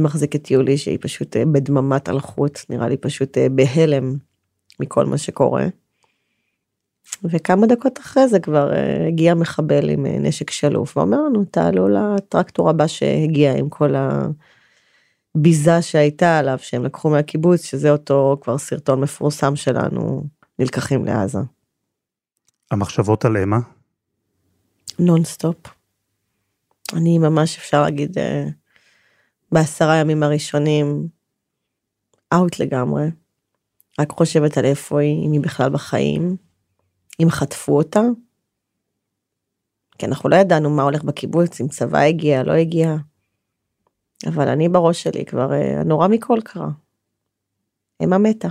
מחזיק 0.00 0.36
את 0.36 0.50
יולי 0.50 0.78
שהיא 0.78 0.98
פשוט 1.00 1.36
אה, 1.36 1.44
בדממת 1.44 2.08
אלחוט, 2.08 2.58
נראה 2.70 2.88
לי 2.88 2.96
פשוט 2.96 3.38
אה, 3.38 3.46
בהלם 3.48 4.16
מכל 4.80 5.06
מה 5.06 5.18
שקורה. 5.18 5.66
וכמה 7.24 7.66
דקות 7.66 7.98
אחרי 7.98 8.28
זה 8.28 8.40
כבר 8.40 8.70
הגיע 9.08 9.34
מחבל 9.34 9.90
עם 9.90 10.06
נשק 10.06 10.50
שלוף 10.50 10.96
ואומר 10.96 11.16
לנו 11.16 11.44
תעלו 11.44 11.88
לטרקטור 11.88 12.70
הבא 12.70 12.86
שהגיע 12.86 13.54
עם 13.54 13.68
כל 13.68 13.94
הביזה 15.34 15.82
שהייתה 15.82 16.38
עליו 16.38 16.58
שהם 16.58 16.84
לקחו 16.84 17.10
מהקיבוץ 17.10 17.64
שזה 17.64 17.90
אותו 17.90 18.38
כבר 18.40 18.58
סרטון 18.58 19.00
מפורסם 19.00 19.56
שלנו 19.56 20.24
נלקחים 20.58 21.04
לעזה. 21.04 21.38
המחשבות 22.70 23.24
על 23.24 23.36
אמה? 23.36 23.58
נונסטופ. 24.98 25.73
אני 26.94 27.18
ממש 27.18 27.58
אפשר 27.58 27.82
להגיד 27.82 28.18
אה, 28.18 28.44
בעשרה 29.52 29.96
ימים 29.96 30.22
הראשונים 30.22 31.08
out 32.34 32.58
לגמרי. 32.58 33.04
רק 34.00 34.10
חושבת 34.10 34.58
על 34.58 34.64
איפה 34.64 35.00
היא, 35.00 35.26
אם 35.26 35.32
היא 35.32 35.40
בכלל 35.40 35.70
בחיים, 35.70 36.36
אם 37.22 37.30
חטפו 37.30 37.76
אותה. 37.76 38.00
כי 39.98 40.06
אנחנו 40.06 40.28
לא 40.28 40.36
ידענו 40.36 40.70
מה 40.70 40.82
הולך 40.82 41.04
בקיבוץ, 41.04 41.60
אם 41.60 41.68
צבא 41.68 41.98
הגיע, 41.98 42.42
לא 42.42 42.52
הגיע. 42.52 42.96
אבל 44.26 44.48
אני 44.48 44.68
בראש 44.68 45.02
שלי 45.02 45.24
כבר, 45.24 45.52
אה, 45.52 45.80
הנורא 45.80 46.08
מכל 46.08 46.38
קרה. 46.44 46.70
אמה 48.04 48.18
מתה. 48.18 48.48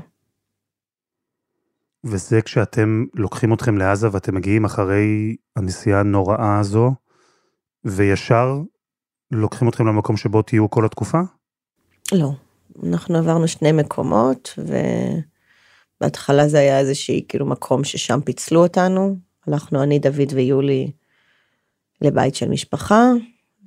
וזה 2.04 2.42
כשאתם 2.42 3.06
לוקחים 3.14 3.54
אתכם 3.54 3.78
לעזה 3.78 4.08
ואתם 4.12 4.36
מגיעים 4.36 4.66
אחרי 4.66 5.36
הנסיעה 5.56 6.00
הנוראה 6.00 6.60
הזו, 6.60 6.92
וישר 7.86 8.62
לוקחים 9.32 9.70
אתכם 9.70 9.88
למקום 9.88 10.18
שבו 10.18 10.42
תהיו 10.42 10.70
כל 10.70 10.86
התקופה? 10.86 11.22
לא, 12.12 12.32
אנחנו 12.84 13.18
עברנו 13.18 13.48
שני 13.48 13.72
מקומות, 13.72 14.60
ובהתחלה 16.00 16.48
זה 16.48 16.60
היה 16.60 16.80
איזושהי 16.80 17.26
כאילו 17.28 17.46
מקום 17.46 17.84
ששם 17.84 18.20
פיצלו 18.26 18.64
אותנו, 18.64 19.18
הלכנו 19.48 19.84
אני, 19.84 20.00
דוד 20.00 20.34
ויולי 20.34 20.92
לבית 22.02 22.36
של 22.36 22.50
משפחה, 22.50 23.10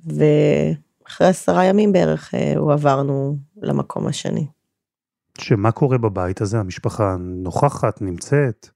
ואחרי 0.05 1.27
עשרה 1.27 1.65
ימים 1.65 1.91
בערך 1.91 2.33
אה, 2.35 2.53
הועברנו 2.57 3.37
למקום 3.61 4.07
השני. 4.07 4.47
שמה 5.37 5.71
קורה 5.71 5.97
בבית 5.97 6.41
הזה? 6.41 6.59
המשפחה 6.59 7.15
נוכחת, 7.19 8.01
נמצאת? 8.01 8.69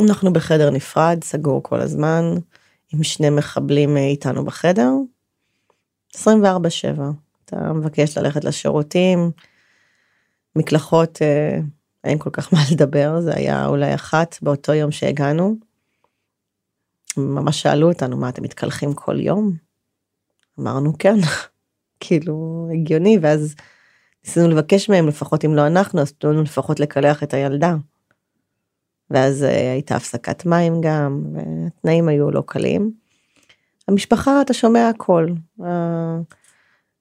אנחנו 0.00 0.32
בחדר 0.32 0.70
נפרד, 0.70 1.24
סגור 1.24 1.62
כל 1.62 1.80
הזמן, 1.80 2.24
עם 2.94 3.02
שני 3.02 3.30
מחבלים 3.30 3.96
אה, 3.96 4.06
איתנו 4.06 4.44
בחדר. 4.44 4.90
24-7. 6.16 6.18
אתה 7.44 7.72
מבקש 7.72 8.18
ללכת 8.18 8.44
לשירותים, 8.44 9.30
מקלחות, 10.56 11.22
אה, 11.22 11.58
אין 12.04 12.18
כל 12.18 12.30
כך 12.32 12.52
מה 12.52 12.58
לדבר, 12.72 13.20
זה 13.20 13.34
היה 13.34 13.66
אולי 13.66 13.94
אחת 13.94 14.36
באותו 14.42 14.74
יום 14.74 14.90
שהגענו. 14.90 15.56
ממש 17.16 17.62
שאלו 17.62 17.88
אותנו, 17.88 18.16
מה, 18.16 18.28
אתם 18.28 18.42
מתקלחים 18.42 18.94
כל 18.94 19.20
יום? 19.20 19.52
אמרנו 20.60 20.98
כן, 20.98 21.16
כאילו, 22.00 22.68
הגיוני, 22.72 23.18
ואז 23.22 23.54
ניסינו 24.24 24.48
לבקש 24.48 24.88
מהם, 24.88 25.08
לפחות 25.08 25.44
אם 25.44 25.54
לא 25.54 25.66
אנחנו, 25.66 26.00
אז 26.00 26.12
תנו 26.12 26.32
לנו 26.32 26.42
לפחות 26.42 26.80
לקלח 26.80 27.22
את 27.22 27.34
הילדה. 27.34 27.74
ואז 29.10 29.44
אה, 29.44 29.72
הייתה 29.72 29.96
הפסקת 29.96 30.46
מים 30.46 30.80
גם, 30.80 31.24
והתנאים 31.34 32.08
היו 32.08 32.30
לא 32.30 32.42
קלים. 32.46 32.92
המשפחה, 33.88 34.40
אתה 34.40 34.54
שומע 34.54 34.88
הכל. 34.88 35.26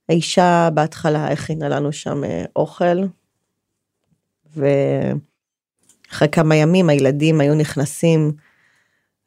האישה 0.10 0.70
בהתחלה 0.74 1.28
הכינה 1.28 1.70
לנו 1.70 1.92
שם 1.92 2.24
אה, 2.24 2.46
אוכל, 2.56 2.98
ואחרי 4.56 6.28
כמה 6.32 6.56
ימים 6.56 6.90
הילדים 6.90 7.42
היו 7.42 7.56
נכנסים 7.56 8.32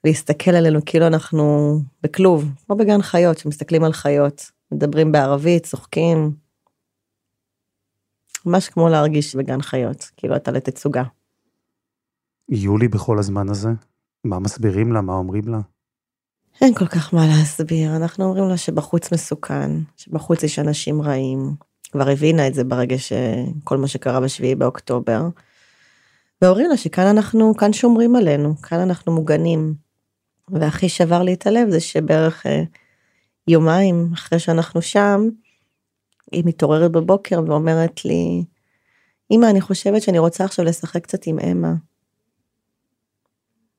להסתכל 0.04 0.50
עלינו 0.50 0.80
כאילו 0.86 1.06
אנחנו 1.06 1.78
בכלוב, 2.02 2.50
כמו 2.66 2.76
בגן 2.76 3.02
חיות, 3.02 3.38
שמסתכלים 3.38 3.84
על 3.84 3.92
חיות, 3.92 4.50
מדברים 4.72 5.12
בערבית, 5.12 5.66
צוחקים, 5.66 6.32
ממש 8.46 8.68
כמו 8.68 8.88
להרגיש 8.88 9.36
בגן 9.36 9.62
חיות, 9.62 10.10
כאילו 10.16 10.36
אתה 10.36 10.50
לתצוגה. 10.50 11.02
יולי 12.48 12.88
בכל 12.88 13.18
הזמן 13.18 13.48
הזה? 13.48 13.68
מה 14.24 14.38
מסבירים 14.38 14.92
לה? 14.92 15.00
מה 15.00 15.12
אומרים 15.12 15.48
לה? 15.48 15.60
אין 16.60 16.74
כל 16.74 16.86
כך 16.86 17.14
מה 17.14 17.26
להסביר, 17.26 17.96
אנחנו 17.96 18.24
אומרים 18.24 18.48
לה 18.48 18.56
שבחוץ 18.56 19.12
מסוכן, 19.12 19.70
שבחוץ 19.96 20.42
יש 20.42 20.58
אנשים 20.58 21.02
רעים. 21.02 21.54
כבר 21.92 22.08
הבינה 22.08 22.46
את 22.46 22.54
זה 22.54 22.64
ברגע 22.64 22.96
שכל 22.98 23.76
מה 23.76 23.88
שקרה 23.88 24.20
בשביעי 24.20 24.54
באוקטובר. 24.54 25.28
ואומרים 26.42 26.70
לה 26.70 26.76
שכאן 26.76 27.06
אנחנו, 27.06 27.56
כאן 27.56 27.72
שומרים 27.72 28.16
עלינו, 28.16 28.56
כאן 28.56 28.80
אנחנו 28.80 29.12
מוגנים. 29.12 29.74
והכי 30.50 30.88
שבר 30.88 31.22
לי 31.22 31.34
את 31.34 31.46
הלב 31.46 31.70
זה 31.70 31.80
שבערך 31.80 32.46
אה, 32.46 32.62
יומיים 33.48 34.10
אחרי 34.14 34.38
שאנחנו 34.38 34.82
שם, 34.82 35.28
היא 36.32 36.42
מתעוררת 36.46 36.92
בבוקר 36.92 37.42
ואומרת 37.46 38.04
לי, 38.04 38.44
אמא, 39.30 39.46
אני 39.50 39.60
חושבת 39.60 40.02
שאני 40.02 40.18
רוצה 40.18 40.44
עכשיו 40.44 40.64
לשחק 40.64 41.02
קצת 41.02 41.26
עם 41.26 41.38
אמה. 41.38 41.74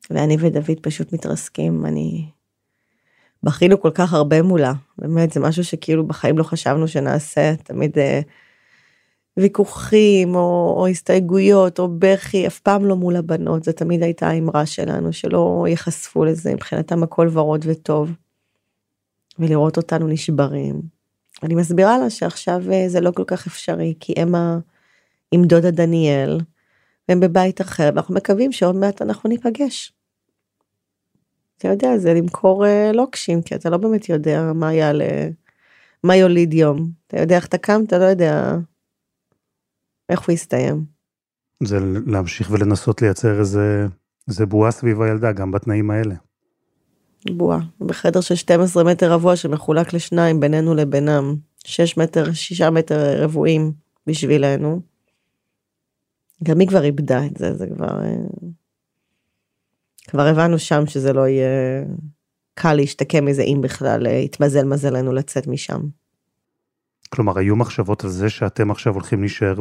ואני 0.09 0.37
ודוד 0.39 0.79
פשוט 0.81 1.13
מתרסקים, 1.13 1.85
אני... 1.85 2.25
בכינו 3.43 3.81
כל 3.81 3.91
כך 3.93 4.13
הרבה 4.13 4.41
מולה, 4.41 4.73
באמת, 4.97 5.31
זה 5.31 5.39
משהו 5.39 5.63
שכאילו 5.63 6.07
בחיים 6.07 6.37
לא 6.37 6.43
חשבנו 6.43 6.87
שנעשה, 6.87 7.55
תמיד 7.55 7.97
אה, 7.97 8.21
ויכוחים 9.37 10.35
או, 10.35 10.75
או 10.77 10.87
הסתייגויות 10.87 11.79
או 11.79 11.89
בכי, 11.99 12.47
אף 12.47 12.59
פעם 12.59 12.85
לא 12.85 12.95
מול 12.95 13.15
הבנות, 13.15 13.63
זה 13.63 13.73
תמיד 13.73 14.03
הייתה 14.03 14.27
האמרה 14.27 14.65
שלנו, 14.65 15.13
שלא 15.13 15.65
ייחשפו 15.69 16.25
לזה, 16.25 16.53
מבחינתם 16.53 17.03
הכל 17.03 17.29
ורוד 17.31 17.65
וטוב. 17.67 18.11
ולראות 19.39 19.77
אותנו 19.77 20.07
נשברים, 20.07 20.81
אני 21.43 21.55
מסבירה 21.55 21.97
לה 21.97 22.09
שעכשיו 22.09 22.71
אה, 22.71 22.89
זה 22.89 23.01
לא 23.01 23.11
כל 23.11 23.23
כך 23.27 23.47
אפשרי, 23.47 23.93
כי 23.99 24.13
אמה 24.23 24.59
עם 25.31 25.43
דודה 25.43 25.71
דניאל, 25.71 26.39
והם 27.09 27.19
בבית 27.19 27.61
אחר, 27.61 27.89
ואנחנו 27.95 28.15
מקווים 28.15 28.51
שעוד 28.51 28.75
מעט 28.75 29.01
אנחנו 29.01 29.29
ניפגש. 29.29 29.96
אתה 31.57 31.67
יודע, 31.67 31.97
זה 31.97 32.13
למכור 32.13 32.65
אה, 32.65 32.91
לוקשים, 32.91 33.41
כי 33.41 33.55
אתה 33.55 33.69
לא 33.69 33.77
באמת 33.77 34.09
יודע 34.09 34.51
מה 34.55 34.73
יעלה, 34.73 35.29
מה 36.03 36.15
יוליד 36.15 36.53
יום. 36.53 36.89
אתה 37.07 37.19
יודע 37.21 37.35
איך 37.35 37.45
אתה 37.45 37.57
קם, 37.57 37.81
אתה 37.87 37.97
לא 37.97 38.03
יודע 38.03 38.55
איך 40.09 40.21
הוא 40.21 40.33
יסתיים. 40.33 40.85
זה 41.63 41.79
להמשיך 42.05 42.51
ולנסות 42.51 43.01
לייצר 43.01 43.39
איזה, 43.39 43.87
איזה 44.27 44.45
בועה 44.45 44.71
סביב 44.71 45.01
הילדה, 45.01 45.31
גם 45.31 45.51
בתנאים 45.51 45.91
האלה. 45.91 46.15
בועה, 47.29 47.59
בחדר 47.79 48.21
של 48.21 48.35
12 48.35 48.83
מטר 48.83 49.11
רבוע 49.11 49.35
שמחולק 49.35 49.93
לשניים 49.93 50.39
בינינו 50.39 50.75
לבינם, 50.75 51.35
6 51.65 51.97
מטר, 51.97 52.33
6 52.33 52.61
מטר 52.61 53.23
רבועים 53.23 53.71
בשבילנו. 54.07 54.81
גם 56.43 56.59
היא 56.59 56.67
כבר 56.67 56.83
איבדה 56.83 57.25
את 57.25 57.37
זה, 57.37 57.53
זה 57.53 57.67
כבר... 57.75 58.01
אה, 60.07 60.11
כבר 60.11 60.27
הבנו 60.27 60.59
שם 60.59 60.87
שזה 60.87 61.13
לא 61.13 61.27
יהיה 61.27 61.83
קל 62.53 62.73
להשתקם 62.73 63.25
מזה 63.25 63.41
אם 63.41 63.59
בכלל 63.61 64.07
אה, 64.07 64.11
יתמזל 64.11 64.65
מזלנו 64.65 65.13
לצאת 65.13 65.47
משם. 65.47 65.81
כלומר, 67.09 67.37
היו 67.37 67.55
מחשבות 67.55 68.03
על 68.03 68.09
זה 68.09 68.29
שאתם 68.29 68.71
עכשיו 68.71 68.93
הולכים 68.93 69.19
להישאר 69.19 69.59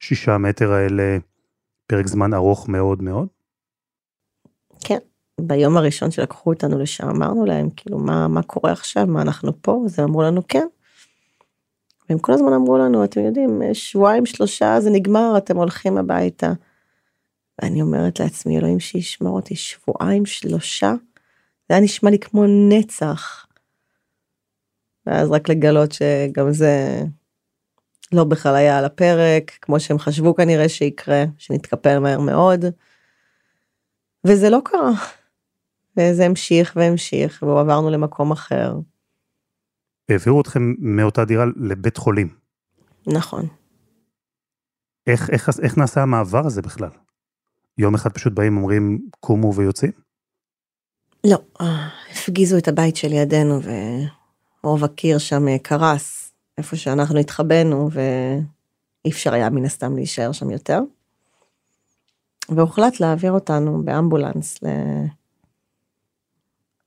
השישה 0.00 0.38
מטר 0.38 0.72
האלה 0.72 1.18
פרק 1.86 2.06
זמן 2.06 2.34
ארוך 2.34 2.68
מאוד 2.68 3.02
מאוד? 3.02 3.28
כן, 4.84 4.98
ביום 5.40 5.76
הראשון 5.76 6.10
שלקחו 6.10 6.50
אותנו 6.50 6.78
לשם 6.78 7.08
אמרנו 7.08 7.44
להם 7.44 7.70
כאילו 7.76 7.98
מה 7.98 8.28
מה 8.28 8.42
קורה 8.42 8.72
עכשיו 8.72 9.06
מה 9.06 9.22
אנחנו 9.22 9.62
פה 9.62 9.82
אז 9.84 9.98
הם 9.98 10.04
אמרו 10.04 10.22
לנו 10.22 10.42
כן. 10.48 10.66
והם 12.08 12.18
כל 12.18 12.32
הזמן 12.32 12.52
אמרו 12.52 12.78
לנו 12.78 13.04
אתם 13.04 13.20
יודעים 13.20 13.60
שבועיים 13.72 14.26
שלושה 14.26 14.80
זה 14.80 14.90
נגמר 14.90 15.34
אתם 15.38 15.56
הולכים 15.56 15.98
הביתה. 15.98 16.52
ואני 17.62 17.82
אומרת 17.82 18.20
לעצמי 18.20 18.58
אלוהים 18.58 18.80
שישמור 18.80 19.36
אותי 19.36 19.56
שבועיים 19.56 20.26
שלושה. 20.26 20.92
זה 21.68 21.74
היה 21.74 21.80
נשמע 21.80 22.10
לי 22.10 22.18
כמו 22.18 22.44
נצח. 22.68 23.46
ואז 25.06 25.30
רק 25.30 25.48
לגלות 25.48 25.92
שגם 25.92 26.52
זה 26.52 27.02
לא 28.12 28.24
בכלל 28.24 28.54
היה 28.54 28.78
על 28.78 28.84
הפרק 28.84 29.50
כמו 29.62 29.80
שהם 29.80 29.98
חשבו 29.98 30.34
כנראה 30.34 30.68
שיקרה 30.68 31.24
שנתקפל 31.38 31.98
מהר 31.98 32.20
מאוד. 32.20 32.64
וזה 34.26 34.50
לא 34.50 34.58
קרה. 34.64 34.90
וזה 35.96 36.26
המשיך 36.26 36.72
והמשיך 36.76 37.42
ועברנו 37.42 37.90
למקום 37.90 38.32
אחר. 38.32 38.74
העבירו 40.08 40.40
אתכם 40.40 40.74
מאותה 40.78 41.24
דירה 41.24 41.44
לבית 41.56 41.96
חולים. 41.96 42.28
נכון. 43.06 43.46
איך, 45.06 45.30
איך, 45.30 45.48
איך 45.62 45.78
נעשה 45.78 46.02
המעבר 46.02 46.46
הזה 46.46 46.62
בכלל? 46.62 46.90
יום 47.78 47.94
אחד 47.94 48.12
פשוט 48.12 48.32
באים 48.32 48.56
אומרים 48.56 48.98
קומו 49.20 49.54
ויוצאים? 49.54 49.92
לא, 51.26 51.38
הפגיזו 52.10 52.58
את 52.58 52.68
הבית 52.68 52.96
שלידינו 52.96 53.60
ורוב 54.62 54.84
הקיר 54.84 55.18
שם 55.18 55.58
קרס 55.58 56.32
איפה 56.58 56.76
שאנחנו 56.76 57.18
התחבאנו 57.18 57.90
ואי 57.92 59.10
אפשר 59.10 59.34
היה 59.34 59.50
מן 59.50 59.64
הסתם 59.64 59.96
להישאר 59.96 60.32
שם 60.32 60.50
יותר. 60.50 60.80
והוחלט 62.48 63.00
להעביר 63.00 63.32
אותנו 63.32 63.82
באמבולנס 63.84 64.62
ל... 64.62 64.66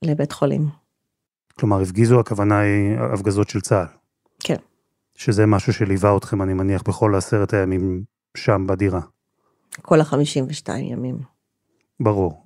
לבית 0.02 0.32
חולים. 0.32 0.68
כלומר, 1.58 1.80
הפגיזו 1.80 2.20
הכוונה 2.20 2.60
היא 2.60 2.98
הפגזות 3.14 3.48
של 3.48 3.60
צה"ל. 3.60 3.86
כן. 4.40 4.56
שזה 5.14 5.46
משהו 5.46 5.72
שליווה 5.72 6.16
אתכם, 6.16 6.42
אני 6.42 6.54
מניח, 6.54 6.82
בכל 6.82 7.14
עשרת 7.14 7.52
הימים 7.52 8.04
שם 8.36 8.66
בדירה. 8.66 9.00
כל 9.82 10.00
החמישים 10.00 10.44
ושתיים 10.48 10.92
ימים. 10.92 11.18
ברור. 12.00 12.44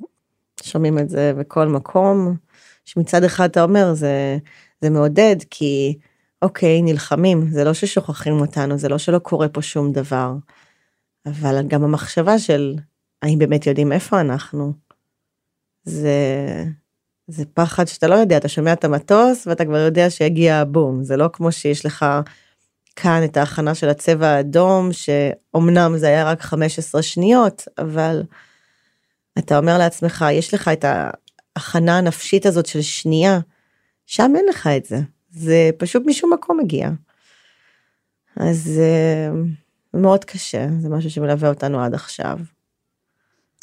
שומעים 0.62 0.98
את 0.98 1.08
זה 1.08 1.32
בכל 1.38 1.68
מקום, 1.68 2.36
שמצד 2.84 3.24
אחד 3.24 3.48
אתה 3.48 3.62
אומר 3.62 3.94
זה, 3.94 4.38
זה 4.80 4.90
מעודד 4.90 5.36
כי 5.50 5.98
אוקיי 6.42 6.82
נלחמים 6.82 7.50
זה 7.50 7.64
לא 7.64 7.74
ששוכחים 7.74 8.40
אותנו 8.40 8.78
זה 8.78 8.88
לא 8.88 8.98
שלא 8.98 9.18
קורה 9.18 9.48
פה 9.48 9.62
שום 9.62 9.92
דבר. 9.92 10.34
אבל 11.26 11.62
גם 11.68 11.84
המחשבה 11.84 12.38
של 12.38 12.74
האם 13.22 13.38
באמת 13.38 13.66
יודעים 13.66 13.92
איפה 13.92 14.20
אנחנו. 14.20 14.72
זה 15.84 16.14
זה 17.28 17.44
פחד 17.54 17.84
שאתה 17.84 18.08
לא 18.08 18.14
יודע 18.14 18.36
אתה 18.36 18.48
שומע 18.48 18.72
את 18.72 18.84
המטוס 18.84 19.46
ואתה 19.46 19.64
כבר 19.64 19.76
יודע 19.76 20.10
שיגיע 20.10 20.56
הבום 20.56 21.04
זה 21.04 21.16
לא 21.16 21.28
כמו 21.32 21.52
שיש 21.52 21.86
לך 21.86 22.06
כאן 22.96 23.24
את 23.24 23.36
ההכנה 23.36 23.74
של 23.74 23.88
הצבע 23.88 24.28
האדום 24.28 24.88
שאומנם 24.92 25.94
זה 25.96 26.06
היה 26.06 26.24
רק 26.24 26.40
15 26.40 27.02
שניות 27.02 27.68
אבל 27.78 28.22
אתה 29.38 29.58
אומר 29.58 29.78
לעצמך 29.78 30.24
יש 30.32 30.54
לך 30.54 30.68
את 30.68 30.84
ההכנה 30.84 31.98
הנפשית 31.98 32.46
הזאת 32.46 32.66
של 32.66 32.82
שנייה 32.82 33.40
שם 34.06 34.32
אין 34.36 34.46
לך 34.48 34.66
את 34.66 34.84
זה 34.84 34.98
זה 35.30 35.70
פשוט 35.78 36.02
משום 36.06 36.32
מקום 36.32 36.58
מגיע. 36.60 36.90
אז 38.36 38.62
זה 38.62 39.28
מאוד 39.94 40.24
קשה 40.24 40.66
זה 40.78 40.88
משהו 40.88 41.10
שמלווה 41.10 41.48
אותנו 41.48 41.80
עד 41.80 41.94
עכשיו. 41.94 42.38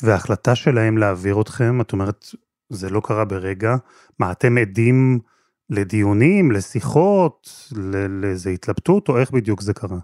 וההחלטה 0.04 0.56
שלהם 0.56 0.98
להעביר 0.98 1.42
אתכם 1.42 1.82
את 1.82 1.94
אומרת 1.94 2.26
זה 2.70 2.90
לא 2.90 3.02
קרה 3.04 3.26
ברגע. 3.26 3.76
מה, 4.20 4.32
אתם 4.32 4.58
עדים 4.58 5.20
לדיונים, 5.70 6.52
לשיחות, 6.52 7.50
לאיזה 8.22 8.50
התלבטות, 8.50 9.10
או 9.10 9.20
איך 9.20 9.32
בדיוק 9.32 9.62
זה 9.62 9.74
קרה? 9.74 10.00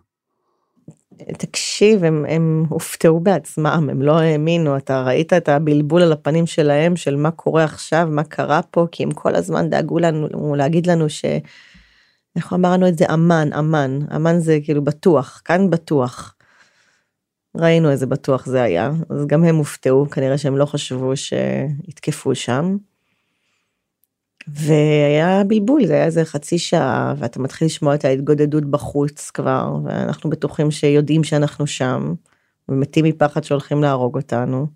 תקשיב, 1.38 2.04
הם, 2.04 2.26
הם 2.30 2.66
הופתעו 2.70 3.20
בעצמם, 3.20 3.88
הם 3.92 4.02
לא 4.02 4.20
האמינו, 4.20 4.78
אתה 4.78 5.04
ראית 5.04 5.34
את 5.34 5.50
הבלבול 5.50 6.02
על 6.02 6.12
הפנים 6.12 6.46
שלהם, 6.46 6.96
של 6.96 7.16
מה 7.16 7.32
קורה 7.32 7.64
עכשיו, 7.64 8.08
מה 8.12 8.24
קרה 8.24 8.62
פה, 8.62 8.88
כי 8.92 9.04
הם 9.04 9.12
כל 9.12 9.36
הזמן 9.36 9.70
דאגו 9.70 10.00
לנו 10.00 10.56
להגיד 10.56 10.88
לנו 10.88 11.10
ש... 11.10 11.26
איך 12.36 12.54
אמרנו 12.54 12.88
את 12.88 12.98
זה? 12.98 13.06
אמן, 13.14 13.54
אמן, 13.54 14.00
אמן 14.16 14.40
זה 14.40 14.60
כאילו 14.64 14.84
בטוח, 14.84 15.42
כאן 15.46 15.70
בטוח. 15.70 16.36
ראינו 17.58 17.92
איזה 17.92 18.06
בטוח 18.06 18.46
זה 18.46 18.62
היה, 18.62 18.92
אז 19.10 19.26
גם 19.28 19.44
הם 19.44 19.56
הופתעו, 19.56 20.10
כנראה 20.10 20.38
שהם 20.38 20.58
לא 20.58 20.66
חשבו 20.66 21.14
שיתקפו 21.16 22.36
שם. 22.36 22.78
והיה 24.48 25.44
בלבול, 25.44 25.86
זה 25.86 25.94
היה 25.94 26.06
איזה 26.06 26.26
חצי 26.26 26.60
שעה, 26.60 27.14
ואתה 27.18 27.40
מתחיל 27.40 27.66
לשמוע 27.66 27.96
את 27.96 28.06
ההתגודדות 28.06 28.66
בחוץ 28.66 29.30
כבר, 29.30 29.78
ואנחנו 29.84 30.30
בטוחים 30.30 30.72
שיודעים 30.72 31.24
שאנחנו 31.24 31.68
שם, 31.68 32.14
ומתים 32.70 33.06
מפחד 33.06 33.44
שהולכים 33.44 33.82
להרוג 33.82 34.16
אותנו. 34.16 34.68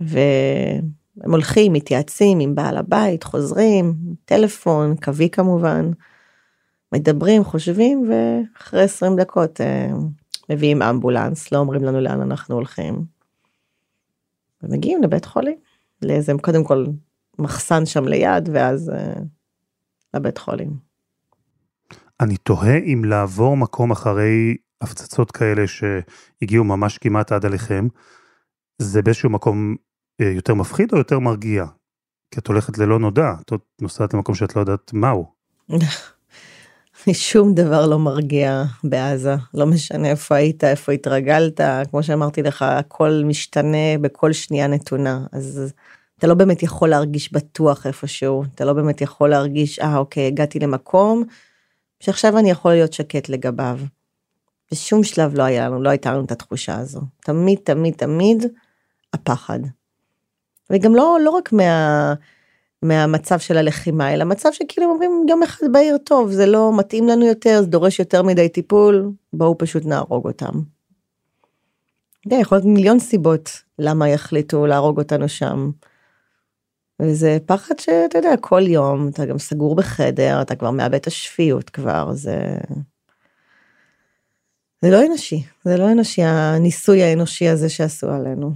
והם 0.00 1.30
הולכים, 1.30 1.72
מתייעצים 1.72 2.40
עם 2.40 2.54
בעל 2.54 2.76
הבית, 2.76 3.24
חוזרים, 3.24 3.94
טלפון, 4.24 4.96
קווי 4.96 5.30
כמובן, 5.30 5.90
מדברים, 6.92 7.44
חושבים, 7.44 8.10
ואחרי 8.10 8.82
20 8.82 9.16
דקות 9.16 9.60
אה, 9.60 9.90
מביאים 10.50 10.82
אמבולנס, 10.82 11.52
לא 11.52 11.58
אומרים 11.58 11.84
לנו 11.84 12.00
לאן 12.00 12.20
אנחנו 12.20 12.54
הולכים. 12.54 13.04
ומגיעים 14.62 15.02
לבית 15.02 15.24
חולים, 15.24 15.58
לאיזה, 16.02 16.32
קודם 16.42 16.64
כל, 16.64 16.86
מחסן 17.38 17.86
שם 17.86 18.08
ליד, 18.08 18.48
ואז 18.52 18.88
uh, 18.88 19.20
לבית 20.14 20.38
חולים. 20.38 20.90
אני 22.20 22.36
תוהה 22.36 22.76
אם 22.76 23.02
לעבור 23.04 23.56
מקום 23.56 23.90
אחרי 23.90 24.56
הפצצות 24.80 25.30
כאלה 25.30 25.62
שהגיעו 25.66 26.64
ממש 26.64 26.98
כמעט 26.98 27.32
עד 27.32 27.46
עליכם, 27.46 27.88
זה 28.78 29.02
באיזשהו 29.02 29.30
מקום 29.30 29.76
אה, 30.20 30.26
יותר 30.26 30.54
מפחיד 30.54 30.92
או 30.92 30.98
יותר 30.98 31.18
מרגיע? 31.18 31.64
כי 32.30 32.40
את 32.40 32.46
הולכת 32.46 32.78
ללא 32.78 32.98
נודע, 32.98 33.32
את 33.40 33.52
נוסעת 33.80 34.14
למקום 34.14 34.34
שאת 34.34 34.56
לא 34.56 34.60
יודעת 34.60 34.92
מהו. 34.92 35.26
שום 37.12 37.54
דבר 37.54 37.86
לא 37.86 37.98
מרגיע 37.98 38.62
בעזה, 38.84 39.34
לא 39.54 39.66
משנה 39.66 40.10
איפה 40.10 40.34
היית, 40.34 40.64
איפה 40.64 40.92
התרגלת, 40.92 41.60
כמו 41.90 42.02
שאמרתי 42.02 42.42
לך, 42.42 42.62
הכל 42.62 43.22
משתנה 43.24 43.98
בכל 44.00 44.32
שנייה 44.32 44.66
נתונה, 44.66 45.26
אז 45.32 45.72
אתה 46.20 46.26
לא 46.26 46.34
באמת 46.34 46.62
יכול 46.62 46.88
להרגיש 46.88 47.32
בטוח 47.32 47.86
איפשהו, 47.86 48.44
אתה 48.54 48.64
לא 48.64 48.72
באמת 48.72 49.00
יכול 49.00 49.30
להרגיש, 49.30 49.78
אה 49.78 49.96
אוקיי, 49.96 50.26
הגעתי 50.26 50.58
למקום, 50.58 51.24
שעכשיו 52.00 52.38
אני 52.38 52.50
יכול 52.50 52.72
להיות 52.72 52.92
שקט 52.92 53.28
לגביו. 53.28 53.78
בשום 54.72 55.04
שלב 55.04 55.34
לא 55.34 55.42
היה 55.42 55.68
לנו, 55.68 55.82
לא 55.82 55.90
הייתה 55.90 56.12
לנו 56.12 56.24
את 56.24 56.32
התחושה 56.32 56.78
הזו. 56.78 57.00
תמיד, 57.24 57.58
תמיד, 57.64 57.94
תמיד 57.94 58.44
הפחד. 59.12 59.58
וגם 60.70 60.94
לא, 60.94 61.18
לא 61.24 61.30
רק 61.30 61.52
מה... 61.52 62.14
מהמצב 62.82 63.38
של 63.38 63.56
הלחימה, 63.56 64.14
אלא 64.14 64.24
מצב 64.24 64.48
שכאילו 64.52 64.90
אומרים 64.90 65.26
יום 65.28 65.42
אחד 65.42 65.66
בעיר 65.72 65.98
טוב, 65.98 66.30
זה 66.30 66.46
לא 66.46 66.72
מתאים 66.78 67.08
לנו 67.08 67.26
יותר, 67.26 67.60
זה 67.60 67.66
דורש 67.66 67.98
יותר 67.98 68.22
מדי 68.22 68.48
טיפול, 68.48 69.10
בואו 69.32 69.58
פשוט 69.58 69.84
נהרוג 69.86 70.26
אותם. 70.26 70.52
יודע, 72.26 72.36
יכול 72.36 72.58
להיות 72.58 72.66
מיליון 72.66 72.98
סיבות 72.98 73.50
למה 73.78 74.08
יחליטו 74.08 74.66
להרוג 74.66 74.98
אותנו 74.98 75.28
שם. 75.28 75.70
וזה 77.00 77.38
פחד 77.46 77.78
שאתה 77.78 78.18
יודע, 78.18 78.36
כל 78.40 78.62
יום, 78.66 79.08
אתה 79.08 79.26
גם 79.26 79.38
סגור 79.38 79.76
בחדר, 79.76 80.42
אתה 80.42 80.56
כבר 80.56 80.70
מאבד 80.70 80.94
את 80.94 81.06
השפיות 81.06 81.70
כבר, 81.70 82.12
זה... 82.12 82.58
זה 84.82 84.90
לא 84.90 85.06
אנושי, 85.06 85.42
זה 85.64 85.76
לא 85.76 85.92
אנושי, 85.92 86.22
הניסוי 86.22 87.02
האנושי 87.02 87.48
הזה 87.48 87.68
שעשו 87.68 88.10
עלינו. 88.10 88.52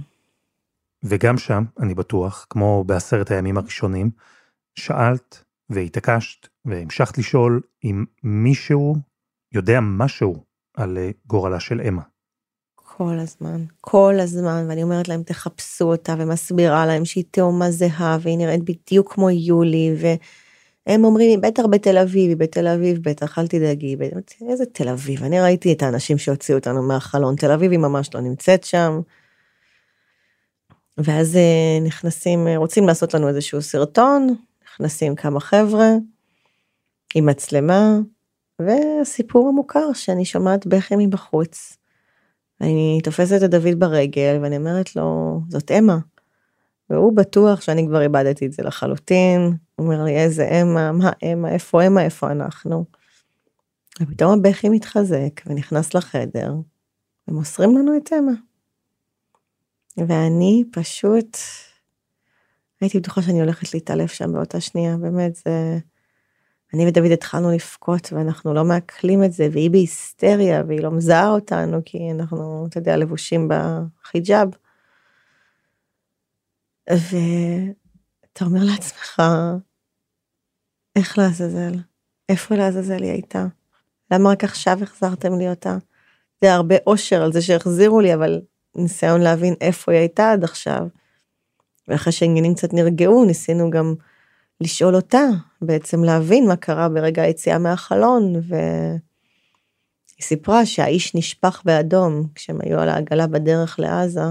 וגם 1.03 1.37
שם, 1.37 1.63
אני 1.79 1.93
בטוח, 1.93 2.45
כמו 2.49 2.83
בעשרת 2.83 3.31
הימים 3.31 3.57
הראשונים, 3.57 4.09
שאלת 4.75 5.43
והתעקשת 5.69 6.47
והמשכת 6.65 7.17
לשאול 7.17 7.61
אם 7.83 8.05
מישהו 8.23 8.95
יודע 9.53 9.79
משהו 9.81 10.43
על 10.73 10.97
אה, 10.97 11.09
גורלה 11.27 11.59
של 11.59 11.81
אמה. 11.81 12.01
כל 12.85 13.19
הזמן, 13.19 13.63
כל 13.81 14.15
הזמן, 14.19 14.65
ואני 14.69 14.83
אומרת 14.83 15.07
להם 15.07 15.23
תחפשו 15.23 15.85
אותה 15.85 16.15
ומסבירה 16.19 16.85
להם 16.85 17.05
שהיא 17.05 17.23
תאומה 17.31 17.71
זהה 17.71 18.17
והיא 18.21 18.37
נראית 18.37 18.63
בדיוק 18.63 19.13
כמו 19.13 19.29
יולי 19.29 19.95
והם 19.97 21.03
אומרים 21.03 21.29
היא 21.29 21.37
בטח 21.51 21.63
בתל 21.71 21.97
אביב, 21.97 22.29
היא 22.29 22.37
בתל 22.37 22.67
אביב 22.67 23.09
בטח 23.09 23.39
אל 23.39 23.47
תדאגי, 23.47 23.95
איזה 24.49 24.65
תל 24.65 24.89
אביב, 24.89 25.23
אני 25.23 25.41
ראיתי 25.41 25.73
את 25.73 25.83
האנשים 25.83 26.17
שהוציאו 26.17 26.57
אותנו 26.57 26.83
מהחלון, 26.83 27.35
תל 27.35 27.51
אביב 27.51 27.71
היא 27.71 27.79
ממש 27.79 28.09
לא 28.13 28.21
נמצאת 28.21 28.63
שם. 28.63 29.01
ואז 30.97 31.35
אה, 31.35 31.79
נכנסים, 31.81 32.47
אה, 32.47 32.57
רוצים 32.57 32.87
לעשות 32.87 33.13
לנו 33.13 33.27
איזשהו 33.27 33.61
סרטון, 33.61 34.35
נכנסים 34.65 35.15
כמה 35.15 35.39
חבר'ה 35.39 35.89
עם 37.15 37.25
מצלמה, 37.25 37.97
והסיפור 38.59 39.47
המוכר 39.47 39.93
שאני 39.93 40.25
שומעת 40.25 40.67
בכי 40.67 40.95
מבחוץ. 40.97 41.77
אני 42.61 42.99
תופסת 43.03 43.43
את 43.45 43.49
דוד 43.49 43.79
ברגל 43.79 44.39
ואני 44.41 44.57
אומרת 44.57 44.95
לו, 44.95 45.39
זאת 45.49 45.71
אמה. 45.71 45.97
והוא 46.89 47.15
בטוח 47.15 47.61
שאני 47.61 47.85
כבר 47.87 48.01
איבדתי 48.01 48.45
את 48.45 48.51
זה 48.53 48.63
לחלוטין. 48.63 49.41
הוא 49.75 49.85
אומר 49.85 50.03
לי, 50.03 50.15
איזה 50.15 50.47
אמה, 50.61 50.91
מה 50.91 51.11
אמה, 51.23 51.51
איפה 51.51 51.87
אמה, 51.87 52.01
איפה 52.01 52.31
אנחנו. 52.31 52.85
ופתאום 54.01 54.33
הבכי 54.33 54.69
מתחזק 54.69 55.41
ונכנס 55.45 55.93
לחדר, 55.93 56.53
ומוסרים 57.27 57.77
לנו 57.77 57.97
את 57.97 58.13
אמה. 58.13 58.31
ואני 59.97 60.63
פשוט 60.71 61.37
הייתי 62.81 62.99
בטוחה 62.99 63.21
שאני 63.21 63.39
הולכת 63.39 63.73
להתעלף 63.73 64.11
שם 64.11 64.33
באותה 64.33 64.61
שנייה, 64.61 64.97
באמת 64.97 65.35
זה... 65.35 65.79
אני 66.75 66.87
ודוד 66.87 67.11
התחלנו 67.11 67.51
לבכות 67.51 68.13
ואנחנו 68.13 68.53
לא 68.53 68.63
מעכלים 68.63 69.23
את 69.23 69.33
זה, 69.33 69.47
והיא 69.51 69.71
בהיסטריה 69.71 70.63
והיא 70.67 70.81
לא 70.81 70.91
מזהה 70.91 71.29
אותנו 71.29 71.81
כי 71.85 72.11
אנחנו, 72.11 72.67
אתה 72.69 72.77
יודע, 72.77 72.97
לבושים 72.97 73.49
בחיג'אב. 73.49 74.49
ואתה 76.89 78.45
אומר 78.45 78.59
לעצמך, 78.63 79.21
איך 80.95 81.17
לעזאזל? 81.17 81.79
איפה 82.29 82.55
לעזאזל 82.55 83.03
היא 83.03 83.11
הייתה? 83.11 83.45
למה 84.11 84.29
רק 84.29 84.43
עכשיו 84.43 84.83
החזרתם 84.83 85.37
לי 85.37 85.49
אותה? 85.49 85.77
זה 86.43 86.53
הרבה 86.53 86.75
אושר 86.87 87.23
על 87.23 87.33
זה 87.33 87.41
שהחזירו 87.41 88.01
לי, 88.01 88.13
אבל 88.13 88.41
ניסיון 88.75 89.21
להבין 89.21 89.53
איפה 89.61 89.91
היא 89.91 89.99
הייתה 89.99 90.31
עד 90.31 90.43
עכשיו. 90.43 90.87
ואחרי 91.87 92.13
שהעניינים 92.13 92.55
קצת 92.55 92.73
נרגעו, 92.73 93.25
ניסינו 93.25 93.69
גם 93.69 93.95
לשאול 94.61 94.95
אותה, 94.95 95.23
בעצם 95.61 96.03
להבין 96.03 96.47
מה 96.47 96.55
קרה 96.55 96.89
ברגע 96.89 97.21
היציאה 97.21 97.57
מהחלון, 97.57 98.33
והיא 98.35 98.99
סיפרה 100.21 100.65
שהאיש 100.65 101.15
נשפך 101.15 101.61
באדום 101.65 102.27
כשהם 102.35 102.57
היו 102.61 102.79
על 102.79 102.89
העגלה 102.89 103.27
בדרך 103.27 103.79
לעזה. 103.79 104.21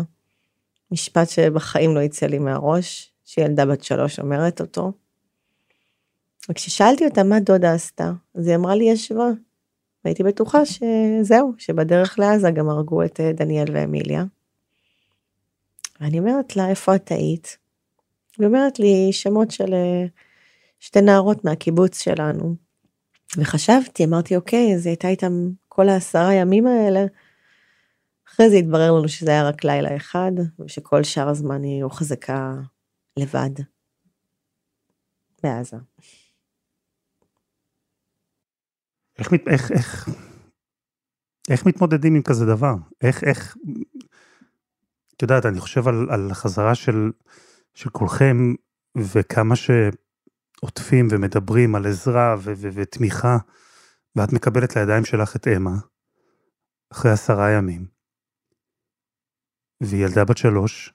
משפט 0.90 1.28
שבחיים 1.28 1.94
לא 1.94 2.00
יצא 2.00 2.26
לי 2.26 2.38
מהראש, 2.38 3.12
שילדה 3.24 3.66
בת 3.66 3.84
שלוש 3.84 4.18
אומרת 4.18 4.60
אותו. 4.60 4.92
וכששאלתי 6.48 7.04
אותה 7.04 7.22
מה 7.22 7.40
דודה 7.40 7.72
עשתה, 7.72 8.12
אז 8.34 8.46
היא 8.46 8.56
אמרה 8.56 8.74
לי 8.74 8.84
ישבה. 8.84 9.28
והייתי 10.04 10.22
בטוחה 10.22 10.58
שזהו, 10.66 11.52
שבדרך 11.58 12.18
לעזה 12.18 12.50
גם 12.50 12.68
הרגו 12.68 13.04
את 13.04 13.20
דניאל 13.34 13.66
ואמיליה. 13.72 14.24
ואני 16.00 16.18
אומרת 16.18 16.56
לה, 16.56 16.68
איפה 16.68 16.94
את 16.94 17.10
היית? 17.12 17.63
היא 18.38 18.46
אומרת 18.46 18.78
לי 18.78 19.08
שמות 19.12 19.50
של 19.50 19.74
אה, 19.74 20.06
שתי 20.80 21.00
נערות 21.00 21.44
מהקיבוץ 21.44 22.02
שלנו. 22.02 22.54
וחשבתי, 23.36 24.04
אמרתי, 24.04 24.36
אוקיי, 24.36 24.74
אז 24.74 24.86
היא 24.86 24.90
הייתה 24.90 25.08
איתם 25.08 25.32
כל 25.68 25.88
העשרה 25.88 26.34
ימים 26.34 26.66
האלה. 26.66 27.00
אחרי 28.28 28.50
זה 28.50 28.56
התברר 28.56 28.92
לנו 28.92 29.08
שזה 29.08 29.30
היה 29.30 29.48
רק 29.48 29.64
לילה 29.64 29.96
אחד, 29.96 30.32
ושכל 30.60 31.02
שאר 31.02 31.28
הזמן 31.28 31.62
היא 31.62 31.82
הוחזקה 31.82 32.52
לבד. 33.16 33.50
בעזה. 35.42 35.76
איך, 39.18 39.32
איך, 39.46 39.72
איך, 39.72 40.08
איך 41.50 41.66
מתמודדים 41.66 42.14
עם 42.14 42.22
כזה 42.22 42.46
דבר? 42.46 42.74
איך, 43.02 43.24
איך, 43.24 43.56
את 45.16 45.22
יודעת, 45.22 45.46
אני 45.46 45.60
חושב 45.60 45.88
על, 45.88 46.06
על 46.10 46.30
החזרה 46.30 46.74
של, 46.74 47.10
של 47.74 47.90
כולכם, 47.90 48.36
וכמה 48.98 49.54
שעוטפים 49.56 51.08
ומדברים 51.10 51.74
על 51.74 51.86
עזרה 51.86 52.34
ו, 52.38 52.52
ו, 52.56 52.68
ותמיכה, 52.72 53.36
ואת 54.16 54.32
מקבלת 54.32 54.76
לידיים 54.76 55.04
שלך 55.04 55.36
את 55.36 55.48
אמה, 55.48 55.74
אחרי 56.92 57.10
עשרה 57.10 57.50
ימים, 57.50 57.86
והיא 59.82 60.04
ילדה 60.04 60.24
בת 60.24 60.36
שלוש, 60.36 60.94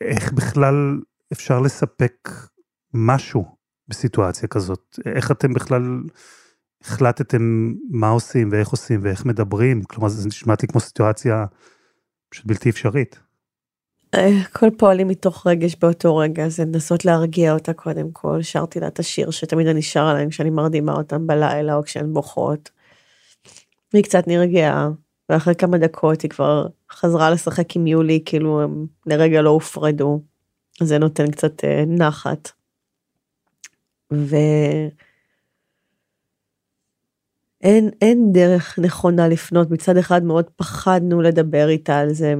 איך 0.00 0.32
בכלל 0.32 1.00
אפשר 1.32 1.60
לספק 1.60 2.28
משהו 2.94 3.56
בסיטואציה 3.88 4.48
כזאת? 4.48 4.98
איך 5.06 5.30
אתם 5.30 5.52
בכלל 5.52 5.82
החלטתם 6.80 7.72
מה 7.90 8.08
עושים 8.08 8.48
ואיך 8.52 8.68
עושים 8.68 9.00
ואיך 9.02 9.26
מדברים? 9.26 9.84
כלומר, 9.84 10.08
זה 10.08 10.28
נשמע 10.28 10.54
לי 10.62 10.68
כמו 10.68 10.80
סיטואציה 10.80 11.46
פשוט 12.28 12.46
בלתי 12.46 12.70
אפשרית. 12.70 13.27
הכל 14.12 14.66
אה, 14.66 14.70
פועלים 14.78 15.08
מתוך 15.08 15.46
רגש 15.46 15.76
באותו 15.76 16.16
רגע, 16.16 16.48
זה 16.48 16.64
לנסות 16.64 17.04
להרגיע 17.04 17.52
אותה 17.52 17.72
קודם 17.72 18.10
כל. 18.12 18.42
שרתי 18.42 18.80
לה 18.80 18.86
את 18.86 18.98
השיר 18.98 19.30
שתמיד 19.30 19.66
אני 19.66 19.82
שרה 19.82 20.14
להם 20.14 20.28
כשאני 20.28 20.50
מרדימה 20.50 20.92
אותם 20.92 21.26
בלילה 21.26 21.74
או 21.74 21.82
כשהן 21.82 22.12
בוכות. 22.12 22.70
והיא 23.92 24.04
קצת 24.04 24.26
נרגעה, 24.26 24.90
ואחרי 25.28 25.54
כמה 25.54 25.78
דקות 25.78 26.22
היא 26.22 26.30
כבר 26.30 26.66
חזרה 26.90 27.30
לשחק 27.30 27.76
עם 27.76 27.86
יולי, 27.86 28.22
כאילו 28.24 28.62
הם 28.62 28.86
לרגע 29.06 29.42
לא 29.42 29.50
הופרדו. 29.50 30.20
זה 30.82 30.98
נותן 30.98 31.30
קצת 31.30 31.64
אה, 31.64 31.84
נחת. 31.86 32.50
ו... 34.12 34.36
אין, 37.60 37.90
אין 38.00 38.32
דרך 38.32 38.78
נכונה 38.78 39.28
לפנות, 39.28 39.70
מצד 39.70 39.96
אחד 39.96 40.24
מאוד 40.24 40.44
פחדנו 40.56 41.22
לדבר 41.22 41.68
איתה 41.68 41.98
על 41.98 42.12
זה 42.12 42.34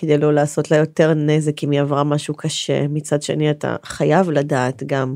כדי 0.00 0.18
לא 0.18 0.34
לעשות 0.34 0.70
לה 0.70 0.76
יותר 0.76 1.14
נזק 1.14 1.64
אם 1.64 1.70
היא 1.70 1.80
עברה 1.80 2.04
משהו 2.04 2.34
קשה, 2.34 2.88
מצד 2.88 3.22
שני 3.22 3.50
אתה 3.50 3.76
חייב 3.84 4.30
לדעת 4.30 4.82
גם 4.86 5.14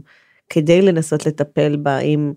כדי 0.51 0.83
לנסות 0.83 1.27
לטפל 1.27 1.77
בה 1.77 1.99
אם 1.99 2.33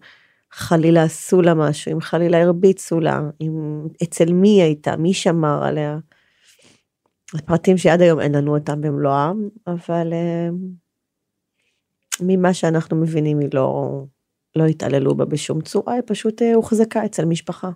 חלילה 0.51 1.03
עשו 1.03 1.41
לה 1.41 1.53
משהו, 1.53 1.91
אם 1.91 2.01
חלילה 2.01 2.41
הרביצו 2.41 2.99
לה, 2.99 3.21
אם 3.41 3.81
אצל 4.03 4.33
מי 4.33 4.49
היא 4.49 4.61
הייתה, 4.61 4.97
מי 4.97 5.13
שמר 5.13 5.63
עליה. 5.63 5.97
הפרטים 7.33 7.77
שעד 7.77 8.01
היום 8.01 8.19
אין 8.19 8.35
לנו 8.35 8.57
אותם 8.57 8.81
במלואם, 8.81 9.49
אבל 9.67 10.13
uh, 10.13 10.55
ממה 12.21 12.53
שאנחנו 12.53 12.97
מבינים 12.97 13.39
היא 13.39 13.49
לא, 13.53 14.01
לא 14.55 14.65
התעללו 14.65 15.15
בה 15.15 15.25
בשום 15.25 15.61
צורה, 15.61 15.93
היא 15.93 16.03
פשוט 16.05 16.41
אה, 16.41 16.53
הוחזקה 16.53 17.05
אצל 17.05 17.25
משפחה. 17.25 17.69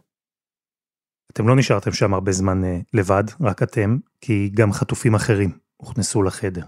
אתם 1.34 1.48
לא 1.48 1.56
נשארתם 1.56 1.92
שם 1.92 2.14
הרבה 2.14 2.32
זמן 2.32 2.64
אה, 2.64 2.80
לבד, 2.94 3.24
רק 3.42 3.64
אתם, 3.64 3.98
כי 4.22 4.50
גם 4.54 4.74
חטופים 4.74 5.16
אחרים 5.16 5.52
הוכנסו 5.78 6.24
לחדר. 6.24 6.64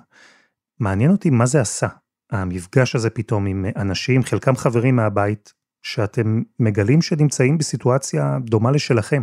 מעניין 0.80 1.12
אותי 1.12 1.30
מה 1.30 1.46
זה 1.46 1.62
עשה, 1.62 1.88
המפגש 2.32 2.96
הזה 2.96 3.10
פתאום 3.10 3.46
עם 3.46 3.66
אנשים, 3.76 4.24
חלקם 4.24 4.56
חברים 4.56 4.96
מהבית, 4.96 5.54
שאתם 5.82 6.42
מגלים 6.60 7.02
שנמצאים 7.02 7.58
בסיטואציה 7.58 8.38
דומה 8.46 8.72
לשלכם. 8.72 9.22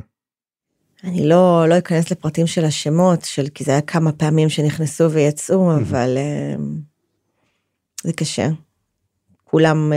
אני 1.05 1.29
לא, 1.29 1.69
לא 1.69 1.79
אכנס 1.79 2.11
לפרטים 2.11 2.47
של 2.47 2.65
השמות, 2.65 3.25
של, 3.25 3.49
כי 3.55 3.65
זה 3.65 3.71
היה 3.71 3.81
כמה 3.81 4.13
פעמים 4.13 4.49
שנכנסו 4.49 5.11
ויצאו, 5.11 5.77
אבל 5.77 6.17
uh, 6.17 6.61
זה 8.03 8.13
קשה. 8.13 8.49
כולם 9.45 9.93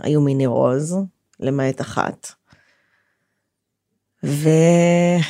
היו 0.00 0.20
מניר 0.20 0.48
עוז, 0.48 0.96
למעט 1.40 1.80
אחת. 1.80 2.37
ואתה 4.22 5.22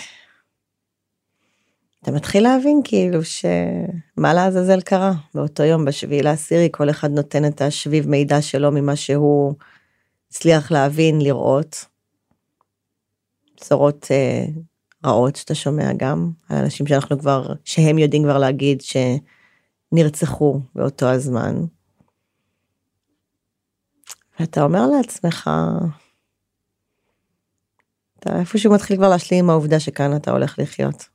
מתחיל 2.12 2.42
להבין 2.42 2.80
כאילו 2.84 3.24
שמה 3.24 4.34
לעזאזל 4.34 4.80
קרה 4.80 5.12
באותו 5.34 5.62
יום 5.62 5.84
בשביעי 5.84 6.22
לעשירי 6.22 6.68
כל 6.72 6.90
אחד 6.90 7.10
נותן 7.10 7.44
את 7.44 7.60
השביב 7.60 8.08
מידע 8.08 8.42
שלו 8.42 8.72
ממה 8.72 8.96
שהוא 8.96 9.54
הצליח 10.30 10.72
להבין 10.72 11.20
לראות. 11.20 11.84
בשורות 13.60 14.04
uh, 14.04 14.58
רעות 15.06 15.36
שאתה 15.36 15.54
שומע 15.54 15.92
גם 15.96 16.30
על 16.48 16.56
אנשים 16.56 16.86
שאנחנו 16.86 17.18
כבר 17.18 17.52
שהם 17.64 17.98
יודעים 17.98 18.22
כבר 18.22 18.38
להגיד 18.38 18.82
שנרצחו 19.92 20.60
באותו 20.74 21.06
הזמן. 21.06 21.54
ואתה 24.40 24.62
אומר 24.62 24.86
לעצמך, 24.86 25.50
אתה 28.20 28.40
איפשהו 28.40 28.72
מתחיל 28.72 28.96
כבר 28.96 29.08
להשלים 29.08 29.44
עם 29.44 29.50
העובדה 29.50 29.80
שכאן 29.80 30.16
אתה 30.16 30.30
הולך 30.30 30.58
לחיות. 30.58 31.08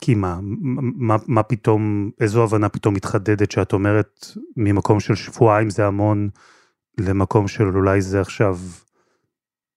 כי 0.00 0.14
מה, 0.14 0.38
מה, 0.42 1.16
מה 1.26 1.42
פתאום, 1.42 2.10
איזו 2.20 2.44
הבנה 2.44 2.68
פתאום 2.68 2.94
מתחדדת 2.94 3.50
שאת 3.50 3.72
אומרת 3.72 4.26
ממקום 4.56 5.00
של 5.00 5.14
שבועיים 5.14 5.70
זה 5.70 5.86
המון 5.86 6.28
למקום 6.98 7.48
של 7.48 7.64
אולי 7.76 8.00
זה 8.00 8.20
עכשיו 8.20 8.58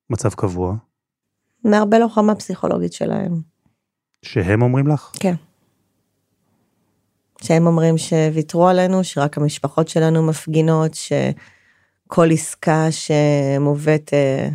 מצב 0.09 0.33
קבוע? 0.33 0.75
מהרבה 1.63 1.99
לוחמה 1.99 2.35
פסיכולוגית 2.35 2.93
שלהם. 2.93 3.41
שהם 4.25 4.61
אומרים 4.61 4.87
לך? 4.87 5.11
כן. 5.19 5.35
שהם 7.41 7.67
אומרים 7.67 7.97
שוויתרו 7.97 8.67
עלינו, 8.67 9.03
שרק 9.03 9.37
המשפחות 9.37 9.87
שלנו 9.87 10.27
מפגינות, 10.27 10.93
ש... 10.93 11.11
כל 12.07 12.31
עסקה 12.31 12.87
שמובאת 12.91 14.13
אה, 14.13 14.49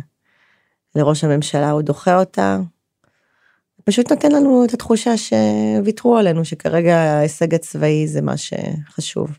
לראש 0.95 1.23
הממשלה 1.23 1.71
הוא 1.71 1.81
דוחה 1.81 2.19
אותה. 2.19 2.59
פשוט 3.83 4.11
נותן 4.11 4.31
לנו 4.31 4.65
את 4.65 4.73
התחושה 4.73 5.11
שוויתרו 5.17 6.17
עלינו, 6.17 6.45
שכרגע 6.45 6.95
ההישג 6.95 7.53
הצבאי 7.53 8.07
זה 8.07 8.21
מה 8.21 8.33
שחשוב, 8.37 9.37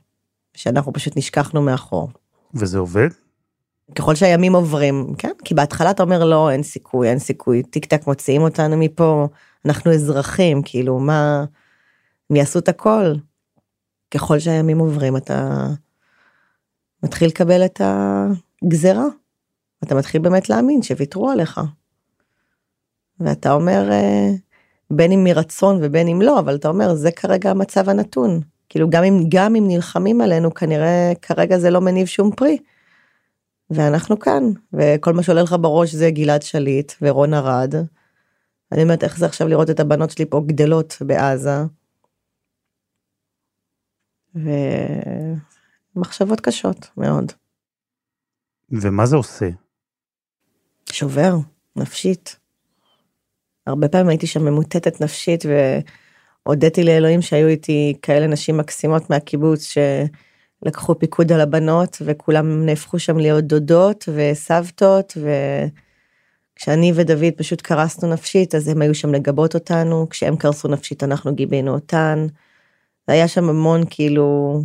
שאנחנו 0.55 0.93
פשוט 0.93 1.17
נשכחנו 1.17 1.63
מאחור. 1.63 2.09
וזה 2.55 2.79
עובד? 2.79 3.09
ככל 3.95 4.15
שהימים 4.15 4.55
עוברים, 4.55 5.15
כן? 5.19 5.33
כי 5.45 5.55
בהתחלה 5.55 5.91
אתה 5.91 6.03
אומר 6.03 6.25
לא, 6.25 6.51
אין 6.51 6.63
סיכוי, 6.63 7.09
אין 7.09 7.19
סיכוי, 7.19 7.63
טיק 7.63 7.85
טק 7.85 8.07
מוציאים 8.07 8.43
אותנו 8.43 8.77
מפה, 8.77 9.29
אנחנו 9.65 9.93
אזרחים, 9.93 10.63
כאילו, 10.65 10.99
מה, 10.99 11.45
הם 12.31 12.37
יעשו 12.37 12.59
את 12.59 12.69
הכל. 12.69 13.15
ככל 14.11 14.39
שהימים 14.39 14.79
עוברים, 14.79 15.17
אתה 15.17 15.67
מתחיל 17.03 17.29
לקבל 17.29 17.65
את 17.65 17.81
הגזרה. 17.85 19.05
אתה 19.85 19.95
מתחיל 19.95 20.23
באמת 20.23 20.49
להאמין 20.49 20.83
שוויתרו 20.83 21.31
עליך. 21.31 21.61
ואתה 23.21 23.53
אומר, 23.53 23.91
אה, 23.93 24.31
בין 24.91 25.13
אם 25.13 25.25
מרצון 25.25 25.79
ובין 25.83 26.09
אם 26.09 26.23
לא, 26.23 26.39
אבל 26.39 26.55
אתה 26.55 26.69
אומר, 26.69 26.95
זה 26.95 27.11
כרגע 27.11 27.51
המצב 27.51 27.89
הנתון. 27.89 28.41
כאילו, 28.69 28.91
גם 28.91 29.05
אם, 29.05 29.25
גם 29.29 29.57
אם 29.57 29.65
נלחמים 29.69 30.21
עלינו, 30.21 30.55
כנראה 30.55 31.13
כרגע 31.23 31.59
זה 31.59 31.71
לא 31.71 31.81
מניב 31.81 32.07
שום 32.07 32.31
פרי. 32.37 32.59
ואנחנו 33.71 34.19
כאן, 34.19 34.43
וכל 34.73 35.13
מה 35.13 35.23
שעולה 35.23 35.43
לך 35.43 35.57
בראש 35.61 35.95
זה 35.95 36.11
גלעד 36.11 36.43
שליט 36.43 36.93
ורון 37.03 37.35
ארד. 37.35 37.75
אני 38.73 38.83
אומרת, 38.83 39.05
איך 39.05 39.19
זה 39.19 39.27
עכשיו 39.27 39.49
לראות 39.49 39.71
את 39.71 39.81
הבנות 39.81 40.11
שלי 40.11 40.27
פה 40.27 40.43
גדלות 40.47 40.97
בעזה. 41.01 41.57
ומחשבות 45.95 46.41
קשות 46.41 46.91
מאוד. 46.97 47.33
ומה 48.71 49.07
זה 49.07 49.17
עושה? 49.17 49.64
שובר, 50.95 51.37
נפשית. 51.77 52.37
הרבה 53.67 53.89
פעמים 53.89 54.09
הייתי 54.09 54.27
שם 54.27 54.45
ממוטטת 54.45 55.01
נפשית 55.01 55.45
והודיתי 56.47 56.85
לאלוהים 56.85 57.23
שהיו 57.23 57.49
איתי 57.49 57.95
כאלה 58.03 58.27
נשים 58.27 58.57
מקסימות 58.57 59.11
מהקיבוץ 59.11 59.75
שלקחו 60.63 60.99
פיקוד 60.99 61.33
על 61.33 61.41
הבנות 61.41 61.97
וכולם 62.05 62.67
נהפכו 62.67 62.99
שם 62.99 63.19
להיות 63.19 63.45
דודות 63.45 64.09
וסבתות 64.15 65.17
וכשאני 66.57 66.93
ודוד 66.95 67.35
פשוט 67.37 67.61
קרסנו 67.61 68.13
נפשית 68.13 68.55
אז 68.55 68.69
הם 68.69 68.83
היו 68.83 68.95
שם 68.95 69.15
לגבות 69.15 69.55
אותנו 69.55 70.07
כשהם 70.11 70.37
קרסו 70.37 70.69
נפשית 70.69 71.03
אנחנו 71.03 71.35
גיבינו 71.35 71.75
אותן. 71.75 72.27
היה 73.09 73.29
שם 73.29 73.49
המון 73.49 73.83
כאילו 73.91 74.61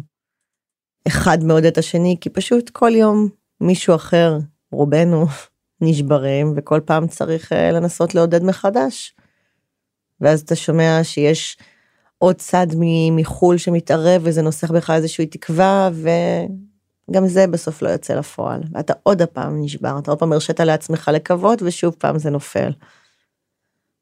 אחד 1.08 1.44
מעודד 1.44 1.66
את 1.66 1.78
השני 1.78 2.18
כי 2.22 2.30
פשוט 2.30 2.70
כל 2.70 2.92
יום 2.96 3.30
מישהו 3.62 3.96
אחר 3.96 4.38
רובנו 4.72 5.26
נשברים 5.82 6.54
וכל 6.56 6.80
פעם 6.86 7.08
צריך 7.08 7.54
אה, 7.54 7.72
לנסות 7.72 8.16
לעודד 8.16 8.44
מחדש. 8.44 9.16
ואז 10.22 10.42
אתה 10.42 10.56
שומע 10.56 11.00
שיש 11.04 11.58
עוד 12.18 12.36
צד 12.36 12.68
מחו"ל 13.12 13.58
שמתערב 13.58 14.22
וזה 14.24 14.42
נוסח 14.42 14.72
בך 14.72 14.90
איזושהי 14.90 15.26
תקווה 15.26 15.90
וגם 15.94 17.28
זה 17.28 17.48
בסוף 17.48 17.82
לא 17.82 17.90
יוצא 17.90 18.14
לפועל. 18.14 18.62
ואתה 18.72 18.94
עוד 19.04 19.22
הפעם 19.22 19.64
נשבר, 19.64 20.00
אתה 20.00 20.12
עוד 20.12 20.20
פעם 20.20 20.34
הרשית 20.34 20.60
לעצמך 20.60 21.12
לקוות 21.14 21.62
ושוב 21.62 21.96
פעם 21.98 22.20
זה 22.20 22.30
נופל. 22.30 22.72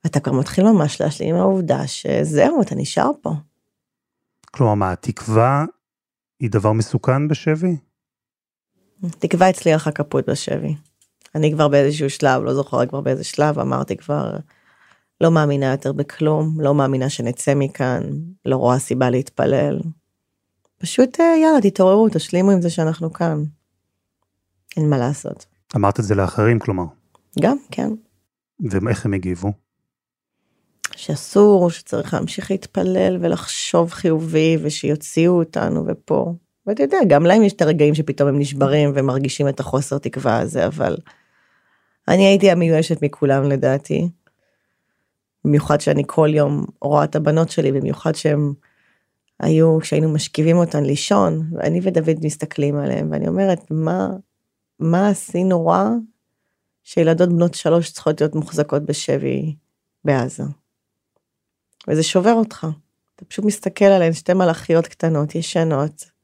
אתה 0.06 0.20
כבר 0.20 0.34
מתחיל 0.34 0.64
ממש 0.64 1.02
להשלים 1.02 1.36
עם 1.36 1.42
העובדה 1.42 1.88
שזהו, 1.88 2.62
אתה 2.62 2.76
נשאר 2.76 3.12
פה. 3.22 3.32
כלומר, 4.52 4.74
מה, 4.74 4.92
התקווה 4.92 5.66
היא 6.40 6.50
דבר 6.50 6.72
מסוכן 6.72 7.28
בשבי? 7.28 7.78
תקווה 9.20 9.50
הצליח 9.50 9.88
הקפוט 9.88 10.30
בשבי. 10.30 10.76
אני 11.36 11.52
כבר 11.54 11.68
באיזשהו 11.68 12.10
שלב, 12.10 12.44
לא 12.44 12.54
זוכרת 12.54 12.90
כבר 12.90 13.02
באיזה 13.02 13.24
שלב, 13.24 13.60
אמרתי 13.60 13.98
כבר, 13.98 14.38
לא 15.22 15.32
מאמינה 15.32 15.72
יותר 15.72 15.94
בכלום, 15.94 16.62
לא 16.62 16.76
מאמינה 16.76 17.10
שנצא 17.10 17.54
מכאן, 17.56 18.04
לא 18.46 18.56
רואה 18.56 18.80
סיבה 18.80 19.10
להתפלל. 19.10 19.80
פשוט 20.78 21.20
אה, 21.20 21.38
יאללה, 21.44 21.62
תתעוררו, 21.62 22.08
תשלימו 22.10 22.52
עם 22.52 22.62
זה 22.62 22.70
שאנחנו 22.70 23.14
כאן. 23.14 23.44
אין 24.78 24.90
מה 24.90 24.98
לעשות. 24.98 25.46
אמרת 25.76 26.00
את 26.00 26.06
זה 26.06 26.16
לאחרים, 26.16 26.60
כלומר. 26.60 26.86
גם, 27.40 27.58
כן. 27.72 27.90
ואיך 28.72 29.06
הם 29.06 29.14
הגיבו? 29.14 29.52
שאסור, 30.96 31.70
שצריך 31.70 32.14
להמשיך 32.14 32.52
להתפלל 32.52 33.18
ולחשוב 33.22 33.92
חיובי, 33.92 34.58
ושיוציאו 34.62 35.40
אותנו 35.40 35.84
ופה. 35.88 36.34
ואתה 36.68 36.84
יודע, 36.84 36.98
גם 37.08 37.26
להם 37.26 37.44
יש 37.44 37.54
את 37.54 37.62
הרגעים 37.62 37.96
שפתאום 37.96 38.30
הם 38.30 38.40
נשברים 38.40 38.92
ומרגישים 38.96 39.48
את 39.48 39.60
החוסר 39.60 39.98
תקווה 39.98 40.40
הזה, 40.40 40.68
אבל 40.68 40.98
אני 42.08 42.26
הייתי 42.26 42.52
המיואשת 42.52 43.02
מכולם 43.02 43.44
לדעתי. 43.44 44.10
במיוחד 45.46 45.82
שאני 45.82 46.04
כל 46.08 46.30
יום 46.34 46.66
רואה 46.82 47.04
את 47.04 47.16
הבנות 47.16 47.50
שלי, 47.50 47.72
במיוחד 47.72 48.16
שהם 48.16 48.54
היו, 49.40 49.80
כשהיינו 49.82 50.10
משכיבים 50.10 50.58
אותן 50.58 50.84
לישון, 50.84 51.50
ואני 51.52 51.80
ודוד 51.84 52.18
מסתכלים 52.24 52.78
עליהם, 52.78 53.12
ואני 53.12 53.28
אומרת, 53.28 53.72
מה, 53.72 54.10
מה 54.80 55.10
עשינו 55.10 55.68
רע 55.68 55.90
שילדות 56.84 57.30
בנות 57.30 57.54
שלוש 57.54 57.92
צריכות 57.92 58.22
להיות 58.22 58.36
מוחזקות 58.36 58.84
בשבי 58.86 59.56
בעזה? 60.06 60.44
וזה 61.88 62.04
שובר 62.04 62.34
אותך. 62.34 62.68
אתה 63.16 63.26
פשוט 63.26 63.46
מסתכל 63.46 63.86
עליהן, 63.86 64.14
שתי 64.14 64.34
מלאכיות 64.34 64.88
קטנות, 64.88 65.36
ישנות, 65.36 66.17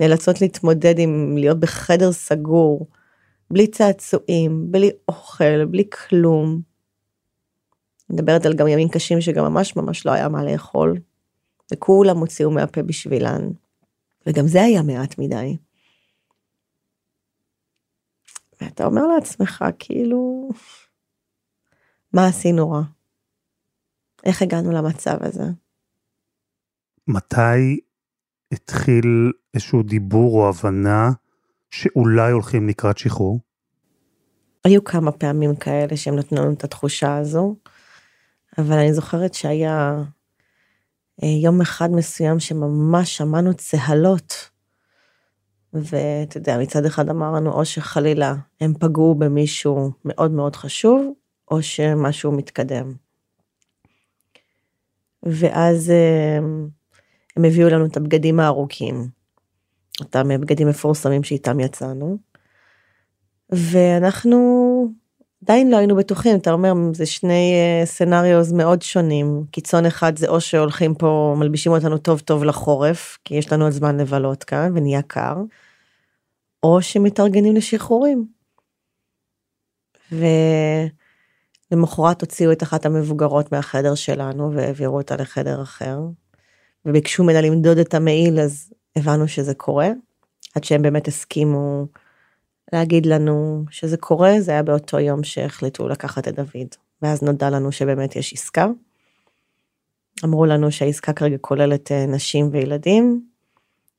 נאלצות 0.00 0.40
להתמודד 0.40 0.98
עם 0.98 1.36
להיות 1.36 1.60
בחדר 1.60 2.12
סגור, 2.12 2.86
בלי 3.50 3.66
צעצועים, 3.66 4.72
בלי 4.72 4.90
אוכל, 5.08 5.64
בלי 5.64 5.90
כלום. 5.90 6.60
מדברת 8.10 8.46
על 8.46 8.54
גם 8.54 8.68
ימים 8.68 8.88
קשים 8.88 9.20
שגם 9.20 9.44
ממש 9.44 9.76
ממש 9.76 10.06
לא 10.06 10.10
היה 10.10 10.28
מה 10.28 10.44
לאכול, 10.44 10.94
וכולם 11.72 12.18
הוציאו 12.18 12.50
מהפה 12.50 12.82
בשבילן, 12.82 13.48
וגם 14.26 14.46
זה 14.46 14.62
היה 14.62 14.82
מעט 14.82 15.18
מדי. 15.18 15.56
ואתה 18.60 18.84
אומר 18.84 19.06
לעצמך, 19.06 19.64
כאילו, 19.78 20.50
מה 22.12 22.26
עשינו 22.26 22.70
רע? 22.70 22.82
איך 24.24 24.42
הגענו 24.42 24.72
למצב 24.72 25.16
הזה? 25.20 25.44
מתי 27.06 27.80
התחיל 28.52 29.32
איזשהו 29.58 29.82
דיבור 29.82 30.40
או 30.40 30.48
הבנה 30.48 31.10
שאולי 31.70 32.32
הולכים 32.32 32.68
לקראת 32.68 32.98
שחרור? 32.98 33.40
היו 34.64 34.84
כמה 34.84 35.12
פעמים 35.12 35.56
כאלה 35.56 35.96
שהם 35.96 36.16
נתנו 36.16 36.42
לנו 36.42 36.52
את 36.52 36.64
התחושה 36.64 37.16
הזו, 37.16 37.56
אבל 38.58 38.78
אני 38.78 38.94
זוכרת 38.94 39.34
שהיה 39.34 40.02
אה, 41.22 41.28
יום 41.42 41.60
אחד 41.60 41.90
מסוים 41.90 42.40
שממש 42.40 43.16
שמענו 43.16 43.54
צהלות. 43.54 44.50
ואתה 45.72 46.38
יודע, 46.38 46.58
מצד 46.58 46.84
אחד 46.84 47.08
אמרנו, 47.08 47.52
או 47.52 47.64
שחלילה 47.64 48.34
הם 48.60 48.74
פגעו 48.80 49.14
במישהו 49.14 49.90
מאוד 50.04 50.30
מאוד 50.30 50.56
חשוב, 50.56 51.12
או 51.50 51.62
שמשהו 51.62 52.32
מתקדם. 52.32 52.92
ואז 55.22 55.90
אה, 55.90 56.38
הם 57.36 57.44
הביאו 57.44 57.68
לנו 57.68 57.86
את 57.86 57.96
הבגדים 57.96 58.40
הארוכים, 58.40 59.17
אותם 60.00 60.28
בגדים 60.40 60.68
מפורסמים 60.68 61.22
שאיתם 61.22 61.60
יצאנו. 61.60 62.18
ואנחנו 63.50 64.38
עדיין 65.44 65.70
לא 65.70 65.76
היינו 65.76 65.96
בטוחים, 65.96 66.36
אתה 66.36 66.52
אומר, 66.52 66.72
זה 66.92 67.06
שני 67.06 67.54
סצנריוז 67.84 68.52
מאוד 68.52 68.82
שונים. 68.82 69.44
קיצון 69.50 69.86
אחד 69.86 70.18
זה 70.18 70.28
או 70.28 70.40
שהולכים 70.40 70.94
פה, 70.94 71.34
מלבישים 71.38 71.72
אותנו 71.72 71.98
טוב 71.98 72.20
טוב 72.20 72.44
לחורף, 72.44 73.18
כי 73.24 73.34
יש 73.34 73.52
לנו 73.52 73.64
עוד 73.64 73.72
זמן 73.72 74.00
לבלות 74.00 74.44
כאן 74.44 74.72
ונהיה 74.74 75.02
קר, 75.02 75.36
או 76.62 76.82
שמתארגנים 76.82 77.56
לשחרורים. 77.56 78.26
ולמחרת 81.72 82.20
הוציאו 82.20 82.52
את 82.52 82.62
אחת 82.62 82.86
המבוגרות 82.86 83.52
מהחדר 83.52 83.94
שלנו 83.94 84.52
והעבירו 84.52 84.96
אותה 84.96 85.16
לחדר 85.16 85.62
אחר. 85.62 85.98
וביקשו 86.84 87.24
ממנה 87.24 87.40
למדוד 87.40 87.78
את 87.78 87.94
המעיל, 87.94 88.40
אז 88.40 88.72
הבנו 88.96 89.28
שזה 89.28 89.54
קורה. 89.54 89.88
עד 90.54 90.64
שהם 90.64 90.82
באמת 90.82 91.08
הסכימו 91.08 91.86
להגיד 92.72 93.06
לנו 93.06 93.64
שזה 93.70 93.96
קורה, 93.96 94.40
זה 94.40 94.52
היה 94.52 94.62
באותו 94.62 95.00
יום 95.00 95.24
שהחליטו 95.24 95.88
לקחת 95.88 96.28
את 96.28 96.34
דוד. 96.34 96.68
ואז 97.02 97.22
נודע 97.22 97.50
לנו 97.50 97.72
שבאמת 97.72 98.16
יש 98.16 98.32
עסקה. 98.32 98.66
אמרו 100.24 100.46
לנו 100.46 100.72
שהעסקה 100.72 101.12
כרגע 101.12 101.36
כוללת 101.40 101.92
אה, 101.92 102.06
נשים 102.06 102.48
וילדים, 102.52 103.26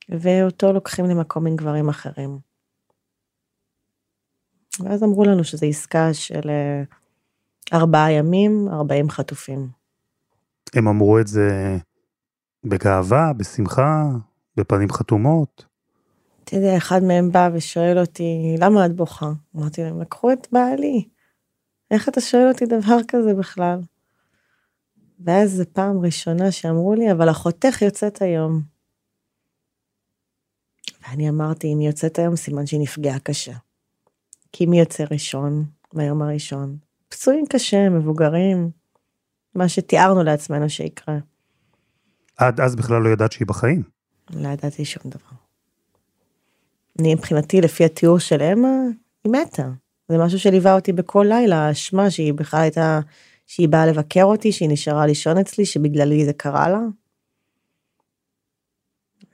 ואותו 0.08 0.72
לוקחים 0.72 1.04
למקום 1.04 1.46
עם 1.46 1.56
גברים 1.56 1.88
אחרים. 1.88 2.38
ואז 4.80 5.02
אמרו 5.02 5.24
לנו 5.24 5.44
שזו 5.44 5.66
עסקה 5.66 6.14
של 6.14 6.50
אה, 6.50 6.82
ארבעה 7.72 8.12
ימים, 8.12 8.68
ארבעים 8.72 9.10
חטופים. 9.10 9.68
הם 10.74 10.88
אמרו 10.88 11.18
את 11.18 11.26
זה 11.26 11.76
בגאווה, 12.64 13.32
בשמחה, 13.36 14.04
בפנים 14.56 14.90
חתומות? 14.90 15.64
אתה 16.44 16.56
יודע, 16.56 16.76
אחד 16.76 17.02
מהם 17.02 17.32
בא 17.32 17.50
ושואל 17.54 17.98
אותי, 17.98 18.56
למה 18.58 18.86
את 18.86 18.96
בוכה? 18.96 19.32
אמרתי 19.56 19.82
להם, 19.82 20.00
לקחו 20.00 20.32
את 20.32 20.48
בעלי. 20.52 21.08
איך 21.90 22.08
אתה 22.08 22.20
שואל 22.20 22.48
אותי 22.48 22.66
דבר 22.66 22.96
כזה 23.08 23.34
בכלל? 23.34 23.80
ואז 25.24 25.50
זו 25.50 25.64
פעם 25.72 26.04
ראשונה 26.04 26.50
שאמרו 26.50 26.94
לי, 26.94 27.12
אבל 27.12 27.30
אחותך 27.30 27.82
יוצאת 27.82 28.22
היום. 28.22 28.62
ואני 31.02 31.28
אמרתי, 31.28 31.72
אם 31.72 31.78
היא 31.78 31.88
יוצאת 31.88 32.18
היום, 32.18 32.36
סימן 32.36 32.66
שהיא 32.66 32.80
נפגעה 32.80 33.18
קשה. 33.18 33.54
כי 34.52 34.66
מי 34.66 34.80
יוצא 34.80 35.04
ראשון 35.10 35.64
ביום 35.94 36.22
הראשון? 36.22 36.76
פצועים 37.08 37.46
קשה, 37.46 37.88
מבוגרים, 37.88 38.70
מה 39.54 39.68
שתיארנו 39.68 40.22
לעצמנו 40.22 40.68
שיקרה. 40.68 41.18
עד 42.36 42.60
אז 42.60 42.76
בכלל 42.76 43.02
לא 43.02 43.08
ידעת 43.08 43.32
שהיא 43.32 43.46
בחיים. 43.46 43.99
לא 44.34 44.48
ידעתי 44.48 44.84
שום 44.84 45.02
דבר. 45.06 45.36
אני 47.00 47.14
מבחינתי, 47.14 47.60
לפי 47.60 47.84
התיאור 47.84 48.18
של 48.18 48.42
אמה, 48.42 48.68
היא 49.24 49.32
מתה. 49.32 49.70
זה 50.08 50.18
משהו 50.18 50.38
שליווה 50.38 50.74
אותי 50.74 50.92
בכל 50.92 51.26
לילה, 51.28 51.56
האשמה 51.56 52.10
שהיא 52.10 52.34
בכלל 52.34 52.60
הייתה, 52.60 53.00
שהיא 53.46 53.68
באה 53.68 53.86
לבקר 53.86 54.24
אותי, 54.24 54.52
שהיא 54.52 54.68
נשארה 54.72 55.06
לישון 55.06 55.38
אצלי, 55.38 55.66
שבגללי 55.66 56.24
זה 56.24 56.32
קרה 56.32 56.68
לה. 56.68 56.80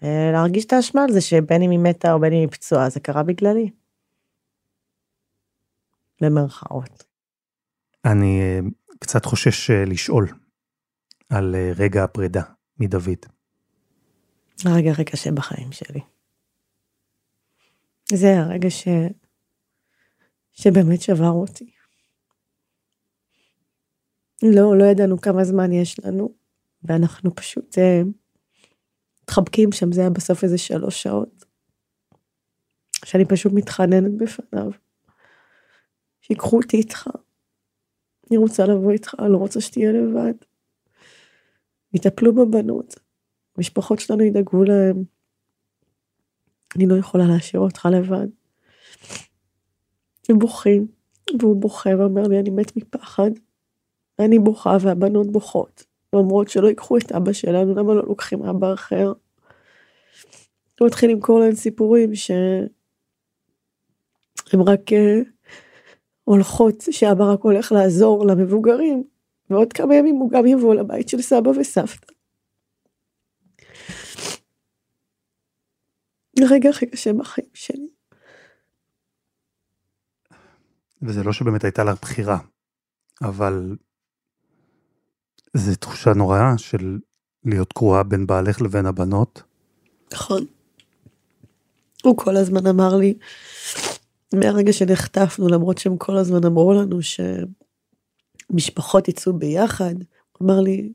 אה, 0.02 0.30
להרגיש 0.32 0.64
את 0.64 0.72
האשמה 0.72 1.04
על 1.04 1.12
זה 1.12 1.20
שבין 1.20 1.62
אם 1.62 1.70
היא 1.70 1.78
מתה 1.78 2.12
או 2.12 2.20
בין 2.20 2.32
אם 2.32 2.38
היא 2.38 2.48
פצועה, 2.48 2.88
זה 2.88 3.00
קרה 3.00 3.22
בגללי. 3.22 3.70
במרכאות. 6.20 7.04
אני 8.04 8.40
אה, 8.40 8.60
קצת 8.98 9.24
חושש 9.24 9.70
אה, 9.70 9.84
לשאול 9.84 10.28
על 11.28 11.54
רגע 11.76 12.04
הפרידה 12.04 12.42
מדוד. 12.78 13.35
הרגע 14.64 14.90
הכי 14.90 15.04
קשה 15.04 15.32
בחיים 15.32 15.72
שלי. 15.72 16.00
זה 18.12 18.38
הרגע 18.38 18.70
ש... 18.70 18.88
שבאמת 20.52 21.00
שבר 21.00 21.30
אותי. 21.30 21.70
לא, 24.42 24.78
לא 24.78 24.84
ידענו 24.84 25.20
כמה 25.20 25.44
זמן 25.44 25.72
יש 25.72 26.04
לנו, 26.04 26.34
ואנחנו 26.82 27.34
פשוט 27.34 27.78
אה, 27.78 28.02
מתחבקים 29.22 29.72
שם, 29.72 29.92
זה 29.92 30.00
היה 30.00 30.10
בסוף 30.10 30.44
איזה 30.44 30.58
שלוש 30.58 31.02
שעות. 31.02 31.44
שאני 33.04 33.24
פשוט 33.24 33.52
מתחננת 33.52 34.12
בפניו. 34.16 34.70
שיקחו 36.20 36.56
אותי 36.56 36.76
איתך. 36.76 37.08
אני 38.30 38.36
רוצה 38.36 38.66
לבוא 38.66 38.92
איתך, 38.92 39.14
אני 39.18 39.32
לא 39.32 39.36
רוצה 39.36 39.60
שתהיה 39.60 39.92
לבד. 39.92 40.34
יטפלו 41.94 42.34
בבנות, 42.34 42.94
המשפחות 43.56 44.00
שלנו 44.00 44.22
ידאגו 44.22 44.64
להם. 44.64 45.04
אני 46.76 46.86
לא 46.86 46.94
יכולה 46.94 47.24
להשאיר 47.26 47.62
אותך 47.62 47.88
לבד. 47.92 48.26
הם 50.28 50.38
בוכים, 50.38 50.86
והוא 51.38 51.56
בוכה 51.56 51.90
ואומר 51.98 52.22
לי, 52.22 52.40
אני 52.40 52.50
מת 52.50 52.76
מפחד. 52.76 53.30
אני 54.18 54.38
בוכה 54.38 54.76
והבנות 54.80 55.32
בוכות, 55.32 55.84
ואומרות 56.12 56.48
שלא 56.48 56.68
ייקחו 56.68 56.96
את 56.96 57.12
אבא 57.12 57.32
שלנו, 57.32 57.74
למה 57.74 57.94
לא 57.94 58.02
לוקחים 58.02 58.42
אבא 58.42 58.72
אחר? 58.72 59.12
הוא 60.80 60.86
מתחיל 60.86 61.10
למכור 61.10 61.40
להם 61.40 61.54
סיפורים 61.54 62.14
שהם 62.14 62.66
רק 64.66 64.80
uh, 64.92 64.94
הולכות, 66.24 66.84
שאבא 66.90 67.32
רק 67.32 67.40
הולך 67.40 67.72
לעזור 67.72 68.26
למבוגרים, 68.26 69.04
ועוד 69.50 69.72
כמה 69.72 69.94
ימים 69.94 70.16
הוא 70.16 70.30
גם 70.30 70.46
יבוא 70.46 70.74
לבית 70.74 71.08
של 71.08 71.22
סבא 71.22 71.50
וסבתא. 71.50 72.15
הרגע 76.42 76.70
הכי 76.70 76.86
קשה 76.86 77.12
בחיים 77.12 77.48
שלי. 77.54 77.88
וזה 81.02 81.22
לא 81.22 81.32
שבאמת 81.32 81.64
הייתה 81.64 81.84
לך 81.84 82.00
בחירה, 82.00 82.38
אבל 83.22 83.76
זו 85.54 85.74
תחושה 85.74 86.14
נוראה 86.14 86.58
של 86.58 86.98
להיות 87.44 87.72
קרועה 87.72 88.02
בין 88.02 88.26
בעלך 88.26 88.62
לבין 88.62 88.86
הבנות. 88.86 89.42
נכון. 90.12 90.46
הוא 92.04 92.16
כל 92.16 92.36
הזמן 92.36 92.66
אמר 92.66 92.96
לי, 92.96 93.14
מהרגע 94.34 94.72
שנחטפנו, 94.72 95.48
למרות 95.48 95.78
שהם 95.78 95.96
כל 95.96 96.16
הזמן 96.16 96.44
אמרו 96.46 96.74
לנו 96.74 96.98
שמשפחות 98.52 99.08
יצאו 99.08 99.32
ביחד, 99.32 99.94
הוא 100.32 100.46
אמר 100.46 100.60
לי, 100.60 100.92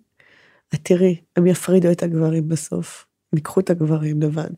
את 0.74 0.80
תראי, 0.84 1.22
הם 1.36 1.48
יפרידו 1.48 1.92
את 1.92 2.04
הגברים 2.04 2.48
בסוף, 2.48 3.06
הם 3.34 3.38
ייקחו 3.38 3.60
את 3.60 3.70
הגברים 3.70 4.22
לבד. 4.22 4.52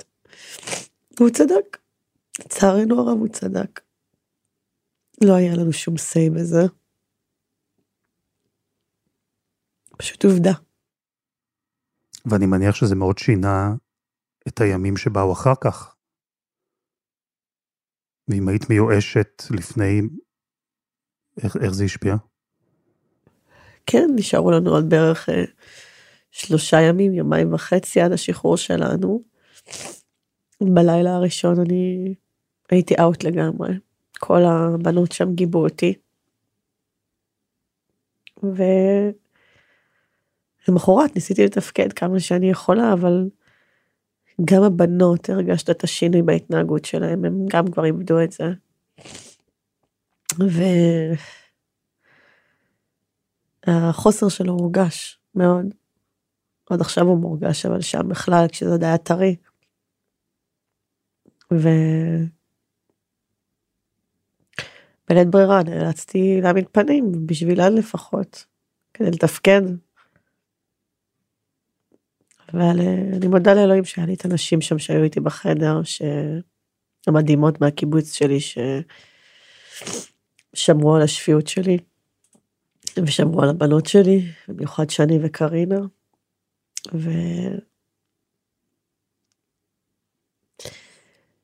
והוא 1.18 1.30
צדק. 1.30 1.78
לצערנו 2.40 3.00
הרב 3.00 3.20
הוא 3.20 3.28
צדק. 3.28 3.82
לא 5.24 5.34
היה 5.34 5.56
לנו 5.56 5.74
שום 5.74 5.98
סיי 5.98 6.30
בזה. 6.30 6.62
פשוט 9.98 10.26
עובדה. 10.26 10.52
ואני 12.26 12.46
מניח 12.46 12.76
שזה 12.76 12.96
מאוד 12.96 13.18
שינה 13.18 13.74
את 14.48 14.62
הימים 14.62 14.98
שבאו 14.98 15.34
אחר 15.34 15.54
כך. 15.62 15.96
ואם 18.28 18.48
היית 18.50 18.70
מיואשת 18.70 19.44
לפני, 19.52 20.02
איך, 21.44 21.58
איך 21.58 21.74
זה 21.74 21.84
השפיע? 21.84 22.16
כן, 23.86 24.08
נשארו 24.16 24.52
לנו 24.52 24.70
עוד 24.70 24.90
בערך 24.90 25.30
אה, 25.30 25.44
שלושה 26.32 26.82
ימים, 26.82 27.14
יומיים 27.14 27.54
וחצי 27.54 28.02
עד 28.02 28.12
השחרור 28.12 28.58
שלנו. 28.58 29.24
בלילה 30.70 31.16
הראשון 31.16 31.60
אני 31.60 32.14
הייתי 32.70 32.96
אאוט 33.02 33.24
לגמרי. 33.24 33.74
כל 34.20 34.42
הבנות 34.44 35.12
שם 35.12 35.34
גיבו 35.34 35.64
אותי. 35.64 35.94
ולמחרת 40.68 41.16
ניסיתי 41.16 41.46
לתפקד 41.46 41.94
כמה 41.94 42.20
שאני 42.20 42.50
יכולה, 42.50 42.94
אבל 42.94 43.30
גם 44.46 44.64
הבנות 44.64 45.30
הרגשת 45.30 45.70
את 45.70 45.84
השינוי 45.84 46.22
בהתנהגות 46.22 46.86
שלהם, 46.86 47.26
הם 47.26 47.46
גם 47.50 47.72
כבר 47.72 47.86
איבדו 47.86 48.24
את 48.24 48.32
זה. 48.32 48.44
והחוסר 53.68 54.30
שלו 54.30 54.54
הורגש 54.54 55.20
מאוד. 55.36 55.66
עד 56.70 56.82
עכשיו 56.82 57.06
הוא 57.06 57.18
מורגש, 57.18 57.66
אבל 57.66 57.82
שם 57.82 58.10
בכלל, 58.10 58.46
כשזה 58.50 58.72
עוד 58.72 58.84
היה 58.84 58.98
טרי. 58.98 59.36
ו... 61.58 61.70
בלית 65.10 65.28
ברירה 65.28 65.64
נאלצתי 65.64 66.40
להעמיד 66.42 66.66
פנים 66.72 67.28
בשבילן 67.28 67.74
לפחות, 67.76 68.46
כדי 68.94 69.12
לתפקד. 69.12 69.62
אבל 72.54 72.80
אה, 72.80 73.18
אני 73.18 73.28
מודה 73.28 73.54
לאלוהים 73.54 73.86
שהיה 73.86 74.08
לי 74.08 74.14
את 74.14 74.26
הנשים 74.26 74.62
שם 74.62 74.80
שהיו 74.80 75.04
איתי 75.04 75.20
בחדר, 75.20 75.82
המדהימות 77.08 77.62
מהקיבוץ 77.62 78.14
שלי, 78.14 78.38
ששמרו 80.54 80.96
על 80.96 81.02
השפיות 81.02 81.48
שלי, 81.48 81.78
ושמרו 82.98 83.42
על 83.42 83.50
הבנות 83.50 83.86
שלי, 83.86 84.32
במיוחד 84.48 84.90
שני 84.90 85.20
וקרינה. 85.22 85.80
ו... 86.94 87.10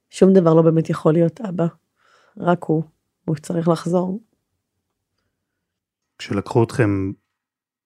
שום 0.09 0.33
דבר 0.33 0.53
לא 0.53 0.61
באמת 0.61 0.89
יכול 0.89 1.13
להיות 1.13 1.41
אבא, 1.41 1.65
רק 2.37 2.63
הוא. 2.63 2.83
הוא 3.25 3.35
צריך 3.35 3.67
לחזור. 3.67 4.19
כשלקחו 6.17 6.63
אתכם 6.63 7.11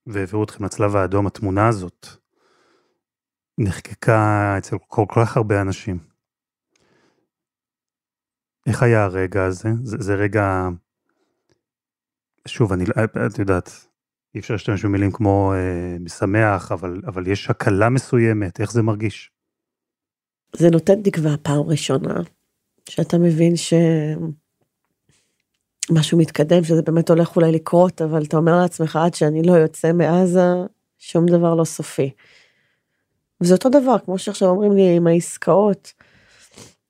והעבירו 0.08 0.44
אתכם 0.44 0.66
לצלב 0.66 0.96
האדום, 0.96 1.28
התמונה 1.28 1.68
הזאת 1.68 2.08
נחקקה 3.58 4.56
אצל 4.58 4.76
כל 4.88 5.06
כך 5.16 5.38
הרבה 5.38 5.62
אנשים. 5.62 6.00
איך 8.68 8.84
היה 8.84 9.04
הרגע 9.04 9.46
הזה? 9.46 9.70
זה, 9.82 9.98
זה 10.00 10.16
רגע... 10.16 10.68
שוב, 12.48 12.74
אני, 12.74 12.84
את 13.26 13.40
יודעת, 13.40 13.88
אי 14.36 14.40
אפשר 14.40 14.54
להשתמש 14.54 14.86
במילים 14.86 15.12
כמו 15.12 15.54
אה, 15.54 15.98
משמח, 16.00 16.72
אבל, 16.72 17.02
אבל 17.08 17.28
יש 17.28 17.50
הקלה 17.50 17.90
מסוימת, 17.90 18.60
איך 18.60 18.72
זה 18.72 18.82
מרגיש? 18.82 19.33
זה 20.56 20.70
נותן 20.70 21.02
תקווה 21.02 21.38
פעם 21.38 21.62
ראשונה, 21.62 22.16
שאתה 22.90 23.18
מבין 23.18 23.56
ש... 23.56 23.74
משהו 25.92 26.18
מתקדם, 26.18 26.64
שזה 26.64 26.82
באמת 26.82 27.10
הולך 27.10 27.36
אולי 27.36 27.52
לקרות, 27.52 28.02
אבל 28.02 28.24
אתה 28.24 28.38
אומר 28.38 28.58
לעצמך, 28.58 28.96
עד 28.96 29.14
שאני 29.14 29.44
לא 29.44 29.54
יוצא 29.54 29.94
מעזה, 29.94 30.48
שום 30.98 31.26
דבר 31.26 31.56
לא 31.56 31.64
סופי. 31.64 32.12
וזה 33.42 33.54
אותו 33.54 33.70
דבר, 33.70 34.00
כמו 34.06 34.18
שעכשיו 34.18 34.50
אומרים 34.50 34.72
לי 34.72 34.96
עם 34.96 35.08
העסקאות, 35.08 35.94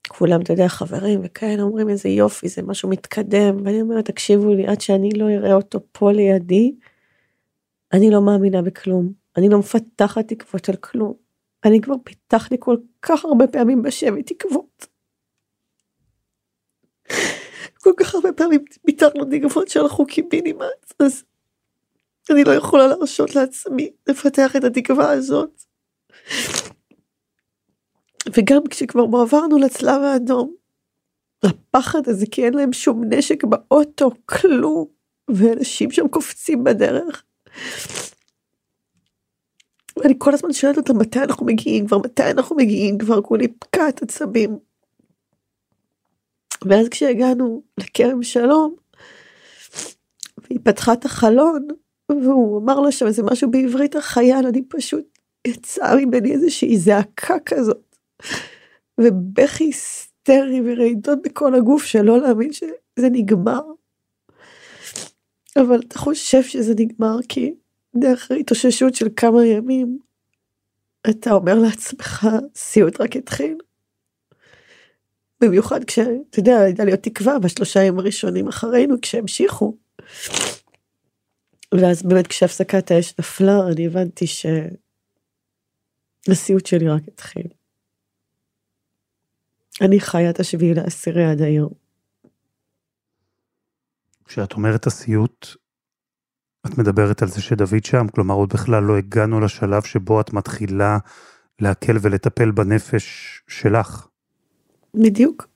כולם, 0.07 0.41
אתה 0.41 0.53
יודע, 0.53 0.67
חברים 0.67 1.21
וכאלה, 1.23 1.63
אומרים 1.63 1.89
איזה 1.89 2.09
יופי, 2.09 2.47
זה 2.47 2.61
משהו 2.61 2.89
מתקדם, 2.89 3.57
ואני 3.65 3.81
אומרת, 3.81 4.05
תקשיבו 4.05 4.53
לי, 4.53 4.67
עד 4.67 4.81
שאני 4.81 5.09
לא 5.09 5.29
אראה 5.29 5.53
אותו 5.53 5.79
פה 5.91 6.11
לידי, 6.11 6.75
אני 7.93 8.11
לא 8.11 8.21
מאמינה 8.21 8.61
בכלום. 8.61 9.13
אני 9.37 9.49
לא 9.49 9.59
מפתחת 9.59 10.27
תקוות 10.27 10.69
על 10.69 10.75
כלום. 10.75 11.22
אני 11.65 11.81
כבר 11.81 11.95
פיתחתי 12.03 12.55
כל 12.59 12.77
כך 13.01 13.25
הרבה 13.25 13.47
פעמים 13.47 13.81
בשבי 13.81 14.23
תקוות. 14.23 14.87
כל 17.83 17.91
כך 17.97 18.15
הרבה 18.15 18.33
פעמים 18.33 18.65
ביטחנו 18.85 19.25
תקוות 19.31 19.67
שאנחנו 19.67 20.05
קיבינימט, 20.05 20.93
אז 20.99 21.23
אני 22.29 22.43
לא 22.43 22.51
יכולה 22.51 22.87
להרשות 22.87 23.35
לעצמי 23.35 23.91
לפתח 24.07 24.55
את 24.55 24.63
התקווה 24.63 25.11
הזאת. 25.11 25.63
וגם 28.37 28.61
כשכבר 28.69 29.03
עברנו 29.21 29.57
לצלב 29.57 30.01
האדום, 30.01 30.55
הפחד 31.43 32.01
הזה 32.07 32.25
כי 32.31 32.45
אין 32.45 32.53
להם 32.53 32.73
שום 32.73 33.03
נשק 33.09 33.43
באוטו, 33.43 34.11
כלום, 34.25 34.85
ואנשים 35.29 35.91
שם 35.91 36.07
קופצים 36.07 36.63
בדרך. 36.63 37.23
ואני 39.97 40.13
כל 40.17 40.33
הזמן 40.33 40.53
שואלת 40.53 40.77
אותם 40.77 40.97
מתי 40.97 41.19
אנחנו 41.19 41.45
מגיעים 41.45 41.87
כבר, 41.87 41.97
מתי 41.97 42.31
אנחנו 42.31 42.55
מגיעים 42.55 42.97
כבר, 42.97 43.21
כולי 43.21 43.47
פקעת 43.47 44.01
עצבים. 44.01 44.57
ואז 46.65 46.89
כשהגענו 46.89 47.63
לכרם 47.77 48.23
שלום, 48.23 48.75
והיא 50.37 50.59
פתחה 50.63 50.93
את 50.93 51.05
החלון, 51.05 51.67
והוא 52.09 52.61
אמר 52.61 52.79
לה 52.79 52.91
שם 52.91 53.07
איזה 53.07 53.23
משהו 53.23 53.51
בעברית 53.51 53.95
החייל, 53.95 54.47
אני 54.47 54.61
פשוט 54.61 55.19
יצאה 55.47 55.95
ממני 55.95 56.31
איזושהי 56.31 56.77
זעקה 56.77 57.39
כזאת, 57.45 57.95
ובכי 58.99 59.63
היסטרי 59.63 60.61
ורעידות 60.65 61.19
בכל 61.23 61.55
הגוף 61.55 61.83
שלא 61.83 62.19
להאמין 62.19 62.53
שזה 62.53 63.09
נגמר. 63.11 63.61
אבל 65.57 65.79
אתה 65.79 65.99
חושב 65.99 66.43
שזה 66.43 66.73
נגמר 66.79 67.17
כי 67.29 67.53
דרך 67.95 68.31
התאוששות 68.39 68.95
של 68.95 69.07
כמה 69.15 69.45
ימים, 69.45 69.99
אתה 71.09 71.31
אומר 71.31 71.55
לעצמך, 71.55 72.27
סיוט 72.55 73.01
רק 73.01 73.15
התחיל. 73.15 73.57
במיוחד 75.41 75.83
כשאתה 75.83 76.39
יודע, 76.39 76.59
הייתה 76.59 76.85
לי 76.85 76.91
עוד 76.91 76.99
תקווה 76.99 77.39
בשלושה 77.39 77.83
ימים 77.83 77.99
הראשונים 77.99 78.47
אחרינו, 78.47 78.95
כשהמשיכו. 79.01 79.77
ואז 81.71 82.03
באמת 82.03 82.27
כשהפסקת 82.27 82.91
האש 82.91 83.13
נפלה, 83.19 83.59
אני 83.71 83.87
הבנתי 83.87 84.25
שהסיוט 86.27 86.65
שלי 86.65 86.89
רק 86.89 87.01
התחיל. 87.07 87.47
אני 89.81 89.99
חיה 89.99 90.29
את 90.29 90.39
השביעי 90.39 90.73
לעשירי 90.73 91.25
עד 91.25 91.41
היום. 91.41 91.73
כשאת 94.25 94.53
אומרת 94.53 94.87
הסיוט, 94.87 95.47
את 96.67 96.77
מדברת 96.77 97.21
על 97.21 97.27
זה 97.27 97.41
שדוד 97.41 97.85
שם, 97.85 98.07
כלומר 98.07 98.35
עוד 98.35 98.49
בכלל 98.53 98.83
לא 98.83 98.97
הגענו 98.97 99.39
לשלב 99.39 99.83
שבו 99.83 100.21
את 100.21 100.33
מתחילה 100.33 100.97
להקל 101.59 101.97
ולטפל 102.01 102.51
בנפש 102.51 103.05
שלך. 103.47 104.07
בדיוק. 104.93 105.47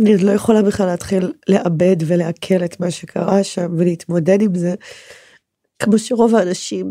אני 0.00 0.12
עוד 0.12 0.20
לא 0.20 0.30
יכולה 0.30 0.62
בכלל 0.62 0.86
להתחיל 0.86 1.32
לאבד 1.48 1.96
ולעכל 2.06 2.64
את 2.64 2.80
מה 2.80 2.90
שקרה 2.90 3.44
שם 3.44 3.74
ולהתמודד 3.78 4.42
עם 4.42 4.54
זה, 4.54 4.74
כמו 5.78 5.98
שרוב 5.98 6.34
האנשים 6.34 6.90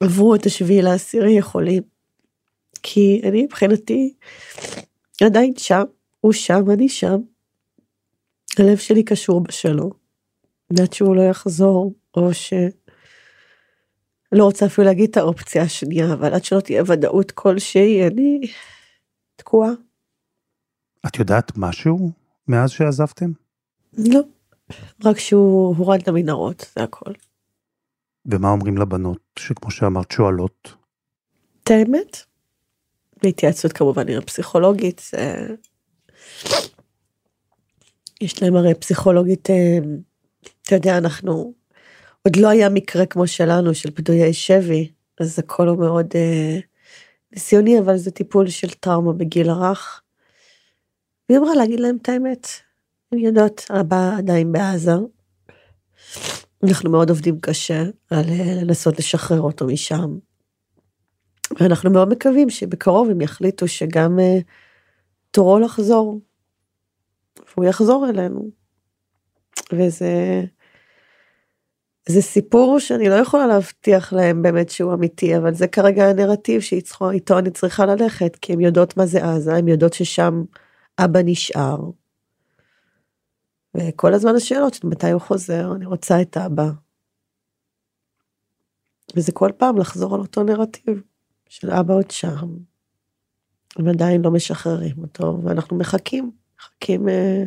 שעברו 0.00 0.34
את 0.34 0.46
השביעי 0.46 0.82
לעשירי 0.82 1.32
יכולים. 1.32 1.82
כי 2.82 3.20
אני 3.24 3.42
מבחינתי 3.42 4.14
עדיין 5.22 5.52
שם, 5.56 5.82
הוא 6.20 6.32
שם, 6.32 6.70
אני 6.70 6.88
שם. 6.88 7.16
הלב 8.58 8.76
שלי 8.76 9.02
קשור 9.02 9.40
בשלום. 9.40 9.99
יודעת 10.70 10.92
שהוא 10.92 11.16
לא 11.16 11.22
יחזור, 11.22 11.94
או 12.16 12.34
ש... 12.34 12.52
לא 14.32 14.44
רוצה 14.44 14.66
אפילו 14.66 14.86
להגיד 14.86 15.10
את 15.10 15.16
האופציה 15.16 15.62
השנייה, 15.62 16.12
אבל 16.12 16.34
עד 16.34 16.44
שלא 16.44 16.60
תהיה 16.60 16.82
ודאות 16.86 17.30
כלשהי, 17.30 18.06
אני 18.06 18.40
תקועה. 19.36 19.70
את 21.06 21.18
יודעת 21.18 21.52
משהו 21.56 22.10
מאז 22.48 22.70
שעזבתם? 22.70 23.30
לא, 23.98 24.20
רק 25.04 25.18
שהוא 25.18 25.76
הורד 25.76 26.08
למנהרות, 26.08 26.66
זה 26.74 26.82
הכל. 26.82 27.12
ומה 28.26 28.50
אומרים 28.50 28.78
לבנות, 28.78 29.18
שכמו 29.38 29.70
שאמרת, 29.70 30.10
שואלות? 30.10 30.74
את 31.64 31.70
האמת? 31.70 32.16
בהתייעצות 33.22 33.72
כמובן 33.72 34.08
עם 34.08 34.18
הפסיכולוגית, 34.18 35.02
זה... 35.10 35.46
יש 38.20 38.42
להם 38.42 38.56
הרי 38.56 38.74
פסיכולוגית, 38.74 39.50
אה, 39.50 39.78
אתה 40.62 40.74
יודע, 40.74 40.98
אנחנו, 40.98 41.54
עוד 42.22 42.36
לא 42.36 42.48
היה 42.48 42.68
מקרה 42.68 43.06
כמו 43.06 43.26
שלנו, 43.26 43.74
של 43.74 43.90
פדויי 43.90 44.32
שבי, 44.32 44.92
אז 45.20 45.38
הכל 45.38 45.68
הוא 45.68 45.78
מאוד 45.78 46.06
אה, 46.14 46.58
ניסיוני, 47.32 47.78
אבל 47.78 47.96
זה 47.96 48.10
טיפול 48.10 48.48
של 48.48 48.70
טראומה 48.70 49.12
בגיל 49.12 49.50
הרך. 49.50 50.02
והיא 51.28 51.38
אמרה 51.38 51.54
להגיד 51.54 51.80
להם 51.80 51.96
את 52.02 52.08
האמת. 52.08 52.48
הן 53.12 53.18
יודעות, 53.18 53.66
אבא 53.80 54.14
עדיין 54.18 54.52
בעזה. 54.52 54.92
אנחנו 56.64 56.90
מאוד 56.90 57.10
עובדים 57.10 57.40
קשה 57.40 57.82
על 58.10 58.24
אה, 58.28 58.54
לנסות 58.62 58.98
לשחרר 58.98 59.40
אותו 59.40 59.66
משם. 59.66 60.18
ואנחנו 61.60 61.90
מאוד 61.90 62.08
מקווים 62.08 62.50
שבקרוב 62.50 63.10
הם 63.10 63.20
יחליטו 63.20 63.68
שגם 63.68 64.18
uh, 64.18 64.42
תורו 65.30 65.58
לחזור. 65.58 66.20
והוא 67.38 67.64
יחזור 67.64 68.06
אלינו. 68.08 68.59
וזה 69.72 70.44
זה 72.08 72.22
סיפור 72.22 72.78
שאני 72.78 73.08
לא 73.08 73.14
יכולה 73.14 73.46
להבטיח 73.46 74.12
להם 74.12 74.42
באמת 74.42 74.70
שהוא 74.70 74.94
אמיתי, 74.94 75.36
אבל 75.36 75.54
זה 75.54 75.68
כרגע 75.68 76.04
הנרטיב 76.04 76.60
שאיתו 76.60 77.38
אני 77.38 77.50
צריכה 77.50 77.86
ללכת, 77.86 78.36
כי 78.36 78.52
הן 78.52 78.60
יודעות 78.60 78.96
מה 78.96 79.06
זה 79.06 79.24
עזה, 79.24 79.54
הן 79.54 79.68
יודעות 79.68 79.92
ששם 79.92 80.44
אבא 80.98 81.20
נשאר. 81.24 81.78
וכל 83.76 84.14
הזמן 84.14 84.34
השאלות 84.36 84.74
של 84.74 84.86
מתי 84.86 85.10
הוא 85.10 85.20
חוזר, 85.20 85.72
אני 85.76 85.86
רוצה 85.86 86.22
את 86.22 86.36
אבא. 86.36 86.70
וזה 89.16 89.32
כל 89.32 89.50
פעם 89.56 89.78
לחזור 89.78 90.14
על 90.14 90.20
אותו 90.20 90.42
נרטיב. 90.42 91.02
של 91.50 91.70
אבא 91.70 91.94
עוד 91.94 92.10
שם, 92.10 92.56
הם 93.76 93.88
עדיין 93.88 94.22
לא 94.22 94.30
משחררים 94.30 94.98
אותו, 94.98 95.38
ואנחנו 95.44 95.78
מחכים, 95.78 96.30
מחכים 96.58 97.08
אה, 97.08 97.44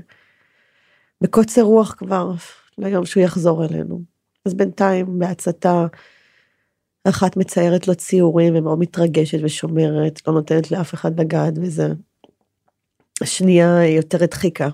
בקוצר 1.23 1.61
רוח 1.61 1.95
כבר 1.97 2.31
ליום 2.77 3.05
שהוא 3.05 3.23
יחזור 3.23 3.65
אלינו. 3.65 4.01
אז 4.45 4.53
בינתיים 4.53 5.19
בהצתה, 5.19 5.85
אחת 7.03 7.37
מציירת 7.37 7.87
לו 7.87 7.95
ציורים 7.95 8.55
ומאוד 8.55 8.79
מתרגשת 8.79 9.37
ושומרת, 9.43 10.27
לא 10.27 10.33
נותנת 10.33 10.71
לאף 10.71 10.93
אחד 10.93 11.19
לגעת 11.19 11.53
וזה. 11.61 11.87
השנייה 13.21 13.87
יותר 13.87 14.23
הדחיקה. 14.23 14.69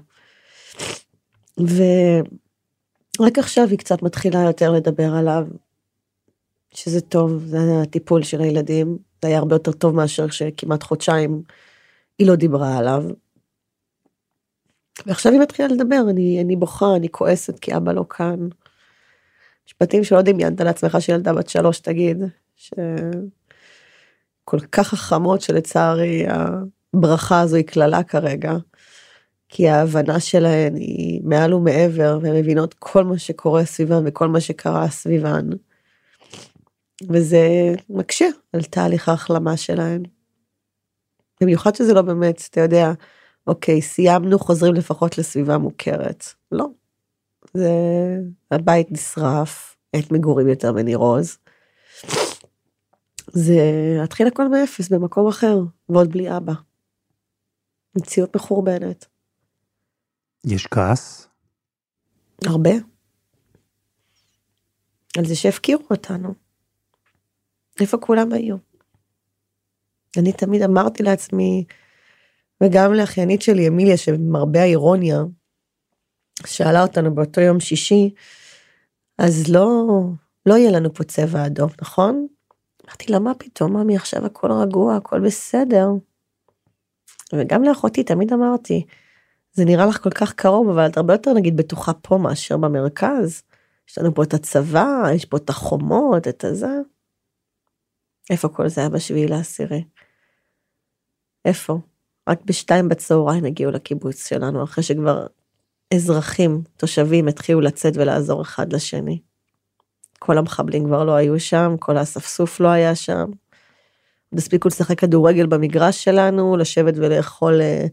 ורק 1.58 3.38
עכשיו 3.38 3.68
היא 3.70 3.78
קצת 3.78 4.02
מתחילה 4.02 4.40
יותר 4.40 4.72
לדבר 4.72 5.14
עליו, 5.14 5.48
שזה 6.74 7.02
טוב, 7.02 7.44
זה 7.46 7.58
הטיפול 7.82 8.24
של 8.24 8.42
הילדים, 8.42 8.98
זה 9.22 9.28
היה 9.28 9.38
הרבה 9.38 9.56
יותר 9.56 9.72
טוב 9.72 9.96
מאשר 9.96 10.30
שכמעט 10.30 10.84
חודשיים 10.84 11.42
היא 12.20 12.28
לא 12.28 12.36
דיברה 12.36 12.78
עליו. 12.78 13.04
ועכשיו 15.06 15.32
היא 15.32 15.42
מתחילה 15.42 15.68
לדבר, 15.68 16.02
אני, 16.10 16.42
אני 16.42 16.56
בוכה, 16.56 16.96
אני 16.96 17.10
כועסת 17.12 17.60
כי 17.60 17.76
אבא 17.76 17.92
לא 17.92 18.06
כאן. 18.10 18.48
משפטים 19.68 20.04
שלא 20.04 20.22
דמיינת 20.22 20.62
לעצמך 20.62 20.98
שילדה 21.00 21.34
בת 21.34 21.50
שלוש 21.50 21.80
תגיד, 21.80 22.24
שכל 22.56 22.80
כך 24.72 24.88
חכמות 24.88 25.42
שלצערי 25.42 26.26
הברכה 26.94 27.42
הזו 27.42 27.56
היא 27.56 27.66
קללה 27.66 28.04
כרגע. 28.04 28.54
כי 29.50 29.70
ההבנה 29.70 30.20
שלהן 30.20 30.76
היא 30.76 31.22
מעל 31.24 31.54
ומעבר, 31.54 32.20
והן 32.22 32.36
מבינות 32.36 32.76
כל 32.80 33.04
מה 33.04 33.18
שקורה 33.18 33.66
סביבן 33.66 34.04
וכל 34.06 34.28
מה 34.28 34.42
שקרה 34.42 34.90
סביבן. 34.90 35.50
וזה 37.10 37.74
מקשה 37.90 38.26
על 38.54 38.64
תהליך 38.64 39.10
ההחלמה 39.10 39.58
שלהם. 39.58 40.04
במיוחד 41.42 41.76
שזה 41.76 41.94
לא 41.94 42.02
באמת, 42.02 42.48
אתה 42.50 42.62
יודע, 42.62 42.92
אוקיי, 43.50 43.82
סיימנו, 43.82 44.40
חוזרים 44.40 44.74
לפחות 44.74 45.18
לסביבה 45.18 45.58
מוכרת. 45.58 46.26
לא. 46.52 46.66
זה, 47.54 47.70
הבית 48.52 48.92
נשרף, 48.92 49.78
עת 49.94 50.12
מגורים 50.12 50.48
יותר 50.48 50.74
בניר 50.74 50.98
עוז. 50.98 51.38
זה 53.32 53.56
להתחיל 54.02 54.28
הכל 54.28 54.48
מאפס 54.48 54.90
במקום 54.90 55.28
אחר, 55.28 55.58
ועוד 55.90 56.10
בלי 56.10 56.38
אבא. 56.38 56.54
מציאות 57.96 58.36
מחורבנת. 58.36 59.06
יש 60.46 60.68
כעס? 60.68 61.28
הרבה. 62.46 62.72
על 65.18 65.26
זה 65.26 65.36
שהפקירו 65.36 65.84
אותנו. 65.92 66.34
איפה 67.80 67.98
כולם 67.98 68.34
היו? 68.34 68.56
אני 70.18 70.34
תמיד 70.34 70.62
אמרתי 70.62 71.04
לעצמי, 71.04 71.66
וגם 72.64 72.94
לאחיינית 72.94 73.42
שלי, 73.42 73.68
אמיליה, 73.68 73.98
שמרבה 73.98 74.62
האירוניה, 74.62 75.18
שאלה 76.46 76.82
אותנו 76.82 77.16
באותו 77.16 77.42
יום 77.42 77.60
שישי, 77.60 78.14
אז 79.18 79.52
לא, 79.52 79.86
לא 80.46 80.54
יהיה 80.54 80.72
לנו 80.72 80.94
פה 80.94 81.04
צבע 81.04 81.46
אדום, 81.46 81.70
נכון? 81.82 82.28
אמרתי 82.86 83.12
לה, 83.12 83.20
מה 83.20 83.34
פתאום, 83.34 83.78
ממי, 83.78 83.96
עכשיו 83.96 84.26
הכל 84.26 84.52
רגוע, 84.52 84.96
הכל 84.96 85.20
בסדר. 85.20 85.88
וגם 87.34 87.64
לאחותי 87.64 88.04
תמיד 88.04 88.34
אמרתי, 88.34 88.86
זה 89.52 89.66
נראה 89.66 89.86
לך 89.86 90.04
כל 90.04 90.10
כך 90.10 90.34
קרוב, 90.34 90.70
אבל 90.70 90.88
את 90.88 90.98
הרבה 90.98 91.14
יותר 91.14 91.34
נגיד 91.34 91.58
בטוחה 91.58 91.94
פה 91.94 92.18
מאשר 92.18 92.58
במרכז. 92.58 93.44
יש 93.90 93.98
לנו 93.98 94.16
פה 94.16 94.24
את 94.24 94.34
הצבא, 94.34 95.04
יש 95.16 95.26
פה 95.26 95.38
את 95.38 95.50
החומות, 95.50 96.28
את 96.28 96.44
הזה. 96.44 96.78
איפה 98.30 98.50
כל 98.50 98.70
זה 98.70 98.82
היה 98.82 98.90
בשביעי 98.90 99.28
לעשירי? 99.28 99.84
איפה? 101.46 101.80
רק 102.30 102.40
בשתיים 102.46 102.90
בצהריים 102.90 103.46
הגיעו 103.46 103.72
לקיבוץ 103.72 104.28
שלנו, 104.28 104.64
אחרי 104.64 104.84
שכבר 104.84 105.28
אזרחים, 105.94 106.62
תושבים, 106.78 107.28
התחילו 107.28 107.62
לצאת 107.62 107.98
ולעזור 107.98 108.42
אחד 108.42 108.74
לשני. 108.74 109.20
כל 110.20 110.38
המחבלים 110.38 110.86
כבר 110.86 111.04
לא 111.04 111.16
היו 111.16 111.40
שם, 111.40 111.76
כל 111.80 111.98
האספסוף 111.98 112.60
לא 112.60 112.68
היה 112.68 112.96
שם. 112.96 113.26
עוד 114.32 114.40
הספיקו 114.40 114.68
לשחק 114.68 115.00
כדורגל 115.00 115.46
במגרש 115.46 116.04
שלנו, 116.04 116.58
לשבת 116.58 116.94
ולאכול 116.98 117.62
uh, 117.62 117.90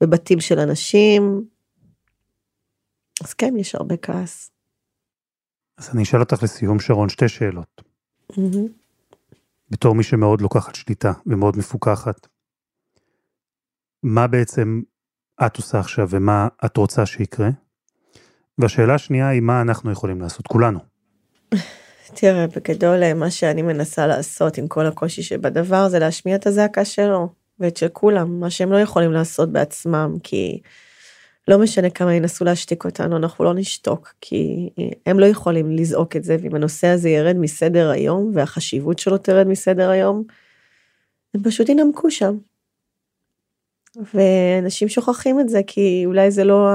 בבתים 0.00 0.40
של 0.40 0.58
אנשים. 0.58 1.44
אז 3.24 3.34
כן, 3.34 3.54
יש 3.56 3.74
הרבה 3.74 3.96
כעס. 3.96 4.50
אז 5.78 5.90
אני 5.94 6.02
אשאל 6.02 6.20
אותך 6.20 6.42
לסיום, 6.42 6.80
שרון, 6.80 7.08
שתי 7.08 7.28
שאלות. 7.28 7.82
Mm-hmm. 8.32 8.68
בתור 9.70 9.94
מי 9.94 10.02
שמאוד 10.02 10.40
לוקחת 10.40 10.74
שליטה 10.74 11.12
ומאוד 11.26 11.56
מפוקחת, 11.58 12.26
מה 14.04 14.26
בעצם 14.26 14.80
את 15.46 15.56
עושה 15.56 15.78
עכשיו 15.78 16.08
ומה 16.10 16.48
את 16.64 16.76
רוצה 16.76 17.06
שיקרה? 17.06 17.48
והשאלה 18.58 18.94
השנייה 18.94 19.28
היא 19.28 19.40
מה 19.40 19.60
אנחנו 19.60 19.92
יכולים 19.92 20.20
לעשות, 20.20 20.46
כולנו. 20.46 20.78
תראה, 22.14 22.46
בגדול 22.46 23.14
מה 23.14 23.30
שאני 23.30 23.62
מנסה 23.62 24.06
לעשות 24.06 24.58
עם 24.58 24.68
כל 24.68 24.86
הקושי 24.86 25.22
שבדבר 25.22 25.88
זה 25.88 25.98
להשמיע 25.98 26.36
את 26.36 26.46
הזעקה 26.46 26.84
שלו 26.84 27.28
ואת 27.58 27.76
של 27.76 27.88
כולם, 27.88 28.40
מה 28.40 28.50
שהם 28.50 28.72
לא 28.72 28.76
יכולים 28.76 29.12
לעשות 29.12 29.52
בעצמם, 29.52 30.16
כי 30.22 30.60
לא 31.48 31.58
משנה 31.58 31.90
כמה 31.90 32.14
ינסו 32.14 32.44
להשתיק 32.44 32.84
אותנו, 32.84 33.16
אנחנו 33.16 33.44
לא 33.44 33.54
נשתוק, 33.54 34.14
כי 34.20 34.70
הם 35.06 35.20
לא 35.20 35.26
יכולים 35.26 35.70
לזעוק 35.70 36.16
את 36.16 36.24
זה, 36.24 36.36
ואם 36.42 36.54
הנושא 36.54 36.86
הזה 36.86 37.08
ירד 37.08 37.36
מסדר 37.36 37.90
היום 37.90 38.30
והחשיבות 38.34 38.98
שלו 38.98 39.18
תרד 39.18 39.46
מסדר 39.46 39.90
היום, 39.90 40.24
הם 41.34 41.42
פשוט 41.42 41.68
ינמקו 41.68 42.10
שם. 42.10 42.36
ואנשים 44.14 44.88
שוכחים 44.88 45.40
את 45.40 45.48
זה, 45.48 45.60
כי 45.66 46.02
אולי 46.06 46.30
זה 46.30 46.44
לא 46.44 46.68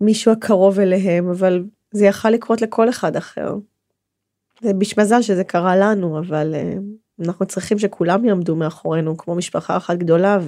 מישהו 0.00 0.32
הקרוב 0.32 0.80
אליהם, 0.80 1.30
אבל 1.30 1.64
זה 1.90 2.06
יכל 2.06 2.30
לקרות 2.30 2.62
לכל 2.62 2.88
אחד 2.88 3.16
אחר. 3.16 3.54
זה 4.60 4.74
בשמזל 4.74 5.22
שזה 5.22 5.44
קרה 5.44 5.76
לנו, 5.76 6.18
אבל 6.18 6.54
uh, 6.54 7.24
אנחנו 7.24 7.46
צריכים 7.46 7.78
שכולם 7.78 8.24
יעמדו 8.24 8.56
מאחורינו 8.56 9.16
כמו 9.16 9.34
משפחה 9.34 9.76
אחת 9.76 9.98
גדולה, 9.98 10.38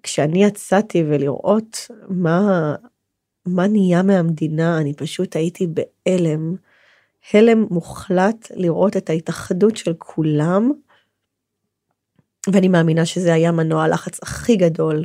וכשאני 0.00 0.44
יצאתי 0.44 1.04
ולראות 1.08 1.90
מה, 2.08 2.74
מה 3.46 3.66
נהיה 3.66 4.02
מהמדינה, 4.02 4.78
אני 4.78 4.94
פשוט 4.94 5.36
הייתי 5.36 5.66
בהלם, 5.66 6.54
הלם 7.32 7.66
מוחלט 7.70 8.48
לראות 8.54 8.96
את 8.96 9.10
ההתאחדות 9.10 9.76
של 9.76 9.94
כולם, 9.98 10.72
ואני 12.48 12.68
מאמינה 12.68 13.06
שזה 13.06 13.34
היה 13.34 13.52
מנוע 13.52 13.84
הלחץ 13.84 14.22
הכי 14.22 14.56
גדול 14.56 15.04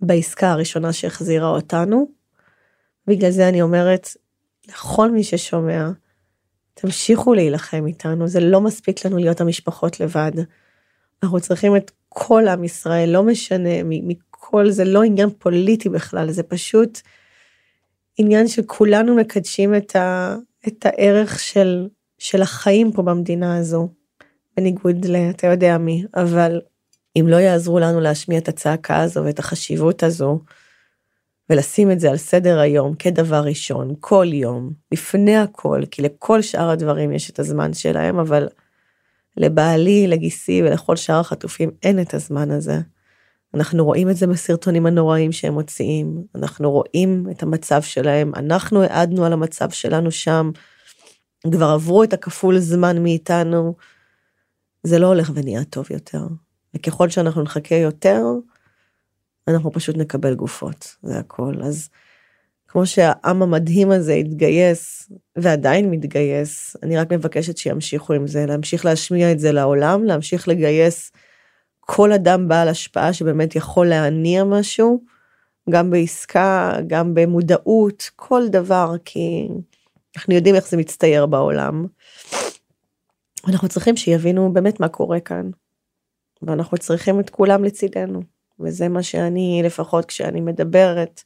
בעסקה 0.00 0.50
הראשונה 0.50 0.92
שהחזירה 0.92 1.48
אותנו. 1.48 2.08
בגלל 3.06 3.30
זה 3.30 3.48
אני 3.48 3.62
אומרת 3.62 4.08
לכל 4.68 5.10
מי 5.10 5.24
ששומע, 5.24 5.90
תמשיכו 6.74 7.34
להילחם 7.34 7.86
איתנו, 7.86 8.28
זה 8.28 8.40
לא 8.40 8.60
מספיק 8.60 9.06
לנו 9.06 9.16
להיות 9.16 9.40
המשפחות 9.40 10.00
לבד. 10.00 10.32
אנחנו 11.22 11.40
צריכים 11.40 11.76
את 11.76 11.90
כל 12.08 12.48
עם 12.48 12.64
ישראל, 12.64 13.10
לא 13.10 13.22
משנה 13.22 13.82
מכל, 13.84 14.70
זה 14.70 14.84
לא 14.84 15.02
עניין 15.02 15.28
פוליטי 15.38 15.88
בכלל, 15.88 16.30
זה 16.30 16.42
פשוט 16.42 17.00
עניין 18.18 18.48
של 18.48 18.62
כולנו 18.66 19.16
מקדשים 19.16 19.74
את, 19.74 19.96
ה, 19.96 20.36
את 20.68 20.86
הערך 20.86 21.38
של, 21.38 21.88
של 22.18 22.42
החיים 22.42 22.92
פה 22.92 23.02
במדינה 23.02 23.56
הזו. 23.56 23.88
בניגוד 24.56 25.04
לאתה 25.04 25.46
יודע 25.46 25.78
מי, 25.78 26.04
אבל 26.14 26.60
אם 27.16 27.24
לא 27.28 27.36
יעזרו 27.36 27.78
לנו 27.78 28.00
להשמיע 28.00 28.38
את 28.38 28.48
הצעקה 28.48 29.02
הזו 29.02 29.24
ואת 29.24 29.38
החשיבות 29.38 30.02
הזו, 30.02 30.40
ולשים 31.50 31.90
את 31.90 32.00
זה 32.00 32.10
על 32.10 32.16
סדר 32.16 32.58
היום 32.58 32.94
כדבר 32.94 33.40
ראשון, 33.44 33.94
כל 34.00 34.26
יום, 34.32 34.72
לפני 34.92 35.36
הכל, 35.36 35.82
כי 35.90 36.02
לכל 36.02 36.42
שאר 36.42 36.70
הדברים 36.70 37.12
יש 37.12 37.30
את 37.30 37.38
הזמן 37.38 37.74
שלהם, 37.74 38.18
אבל 38.18 38.48
לבעלי, 39.36 40.06
לגיסי 40.06 40.62
ולכל 40.62 40.96
שאר 40.96 41.20
החטופים 41.20 41.70
אין 41.82 42.00
את 42.00 42.14
הזמן 42.14 42.50
הזה. 42.50 42.78
אנחנו 43.54 43.84
רואים 43.84 44.10
את 44.10 44.16
זה 44.16 44.26
בסרטונים 44.26 44.86
הנוראים 44.86 45.32
שהם 45.32 45.54
מוציאים, 45.54 46.24
אנחנו 46.34 46.70
רואים 46.70 47.26
את 47.30 47.42
המצב 47.42 47.82
שלהם, 47.82 48.32
אנחנו 48.34 48.82
העדנו 48.82 49.24
על 49.24 49.32
המצב 49.32 49.70
שלנו 49.70 50.10
שם, 50.10 50.50
כבר 51.52 51.66
עברו 51.66 52.02
את 52.02 52.12
הכפול 52.12 52.58
זמן 52.58 53.02
מאיתנו, 53.02 53.74
זה 54.82 54.98
לא 54.98 55.06
הולך 55.06 55.30
ונהיה 55.34 55.64
טוב 55.64 55.86
יותר. 55.90 56.26
וככל 56.74 57.08
שאנחנו 57.08 57.42
נחכה 57.42 57.74
יותר, 57.74 58.22
אנחנו 59.48 59.72
פשוט 59.72 59.96
נקבל 59.96 60.34
גופות, 60.34 60.96
זה 61.02 61.18
הכל. 61.18 61.54
אז 61.62 61.88
כמו 62.68 62.86
שהעם 62.86 63.42
המדהים 63.42 63.90
הזה 63.90 64.12
התגייס, 64.12 65.10
ועדיין 65.36 65.90
מתגייס, 65.90 66.76
אני 66.82 66.96
רק 66.96 67.12
מבקשת 67.12 67.56
שימשיכו 67.56 68.12
עם 68.12 68.26
זה, 68.26 68.46
להמשיך 68.46 68.84
להשמיע 68.84 69.32
את 69.32 69.38
זה 69.38 69.52
לעולם, 69.52 70.04
להמשיך 70.04 70.48
לגייס 70.48 71.12
כל 71.80 72.12
אדם 72.12 72.48
בעל 72.48 72.68
השפעה 72.68 73.12
שבאמת 73.12 73.56
יכול 73.56 73.86
להניע 73.86 74.44
משהו, 74.44 75.00
גם 75.70 75.90
בעסקה, 75.90 76.72
גם 76.86 77.14
במודעות, 77.14 78.10
כל 78.16 78.48
דבר, 78.48 78.94
כי 79.04 79.48
אנחנו 80.16 80.34
יודעים 80.34 80.54
איך 80.54 80.68
זה 80.68 80.76
מצטייר 80.76 81.26
בעולם. 81.26 81.86
אנחנו 83.48 83.68
צריכים 83.68 83.96
שיבינו 83.96 84.52
באמת 84.52 84.80
מה 84.80 84.88
קורה 84.88 85.20
כאן. 85.20 85.50
ואנחנו 86.42 86.78
צריכים 86.78 87.20
את 87.20 87.30
כולם 87.30 87.64
לצידנו. 87.64 88.22
וזה 88.60 88.88
מה 88.88 89.02
שאני, 89.02 89.62
לפחות 89.64 90.04
כשאני 90.04 90.40
מדברת, 90.40 91.22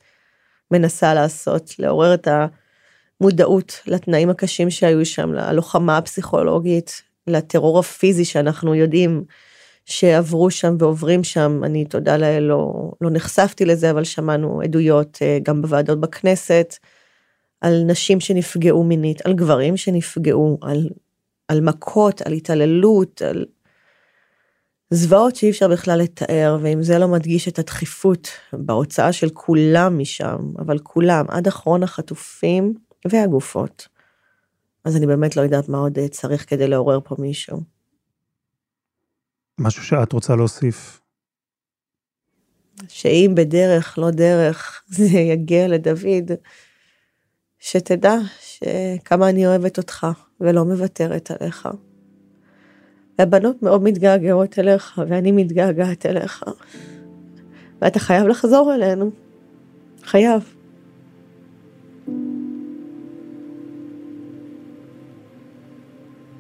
מנסה 0.71 1.15
לעשות, 1.15 1.79
לעורר 1.79 2.15
את 2.15 2.29
המודעות 3.21 3.81
לתנאים 3.87 4.31
הקשים 4.31 4.71
שהיו 4.71 5.07
שם, 5.07 5.33
ללוחמה 5.33 5.99
הפסיכולוגית, 5.99 7.03
לטרור 7.27 7.79
הפיזי 7.79 8.25
שאנחנו 8.25 8.75
יודעים 8.75 9.25
שעברו 9.85 10.51
שם 10.51 10.77
ועוברים 10.79 11.25
שם. 11.25 11.61
אני, 11.65 11.85
תודה 11.85 12.17
לאל, 12.17 12.43
לא, 12.43 12.93
לא 13.01 13.11
נחשפתי 13.11 13.65
לזה, 13.65 13.91
אבל 13.91 14.05
שמענו 14.05 14.61
עדויות 14.61 15.19
אה, 15.23 15.39
גם 15.43 15.63
בוועדות 15.63 16.01
בכנסת, 16.01 16.75
על 17.61 17.83
נשים 17.87 18.21
שנפגעו 18.21 18.85
מינית, 18.85 19.27
על 19.27 19.33
גברים 19.33 19.77
שנפגעו, 19.77 20.59
על 20.63 20.89
על 21.49 21.61
מכות, 21.61 22.23
על 22.23 22.33
התעללות, 22.33 23.23
על 23.23 23.45
זוועות 24.91 25.37
שאי 25.37 25.51
אפשר 25.51 25.69
בכלל 25.69 25.99
לתאר, 25.99 26.59
ואם 26.63 26.83
זה 26.83 26.99
לא 26.99 27.09
מדגיש 27.09 27.49
את 27.49 27.59
הדחיפות 27.59 28.29
בהוצאה 28.53 29.13
של 29.13 29.29
כולם 29.31 29.99
משם, 29.99 30.39
אבל 30.59 30.79
כולם, 30.79 31.25
עד 31.29 31.47
אחרון 31.47 31.83
החטופים 31.83 32.75
והגופות. 33.09 33.89
אז 34.85 34.97
אני 34.97 35.07
באמת 35.07 35.37
לא 35.37 35.43
יודעת 35.43 35.69
מה 35.69 35.79
עוד 35.79 35.99
צריך 36.11 36.51
כדי 36.51 36.69
לעורר 36.69 36.99
פה 37.05 37.17
מישהו. 37.19 37.61
משהו 39.59 39.83
שאת 39.83 40.13
רוצה 40.13 40.37
להוסיף? 40.37 41.01
שאם 42.89 43.33
בדרך, 43.35 43.99
לא 43.99 44.11
דרך, 44.11 44.83
זה 44.97 45.19
יגיע 45.19 45.69
לדוד, 45.69 46.31
שתדע 47.67 48.15
שכמה 48.41 49.29
אני 49.29 49.47
אוהבת 49.47 49.79
אותך 49.79 50.07
ולא 50.41 50.65
מוותרת 50.65 51.31
עליך. 51.31 51.69
והבנות 53.19 53.63
מאוד 53.63 53.83
מתגעגעות 53.83 54.59
אליך, 54.59 55.03
ואני 55.09 55.33
מתגעגעת 55.33 56.07
אליך. 56.07 56.45
ואתה 57.81 57.99
חייב 57.99 58.27
לחזור 58.27 58.75
אלינו. 58.75 59.11
חייב. 60.03 60.55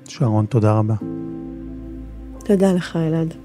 שרון, 0.09 0.47
תודה 0.47 0.79
רבה. 0.79 0.95
תודה 2.45 2.72
לך, 2.72 2.97
אלעד. 2.97 3.43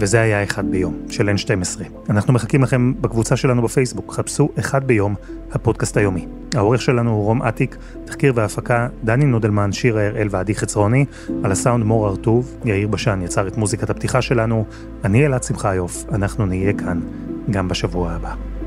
וזה 0.00 0.20
היה 0.20 0.42
אחד 0.42 0.70
ביום, 0.70 0.96
של 1.10 1.28
N12. 1.28 1.82
אנחנו 2.10 2.32
מחכים 2.32 2.62
לכם 2.62 2.92
בקבוצה 3.00 3.36
שלנו 3.36 3.62
בפייסבוק, 3.62 4.12
חפשו 4.12 4.48
אחד 4.58 4.84
ביום, 4.84 5.14
הפודקאסט 5.52 5.96
היומי. 5.96 6.26
העורך 6.54 6.82
שלנו 6.82 7.10
הוא 7.10 7.24
רום 7.24 7.42
אטיק, 7.42 7.76
תחקיר 8.04 8.32
והפקה, 8.36 8.88
דני 9.04 9.24
נודלמן, 9.24 9.72
שירה 9.72 10.06
הראל 10.06 10.28
ועדי 10.30 10.54
חצרוני, 10.54 11.04
על 11.44 11.52
הסאונד 11.52 11.84
מור 11.84 12.06
הרטוב, 12.06 12.56
יאיר 12.64 12.88
בשן 12.88 13.20
יצר 13.22 13.48
את 13.48 13.56
מוזיקת 13.56 13.90
הפתיחה 13.90 14.22
שלנו, 14.22 14.64
אני 15.04 15.26
אלעד 15.26 15.42
שמחיוף, 15.42 16.04
אנחנו 16.12 16.46
נהיה 16.46 16.72
כאן 16.72 17.00
גם 17.50 17.68
בשבוע 17.68 18.12
הבא. 18.12 18.57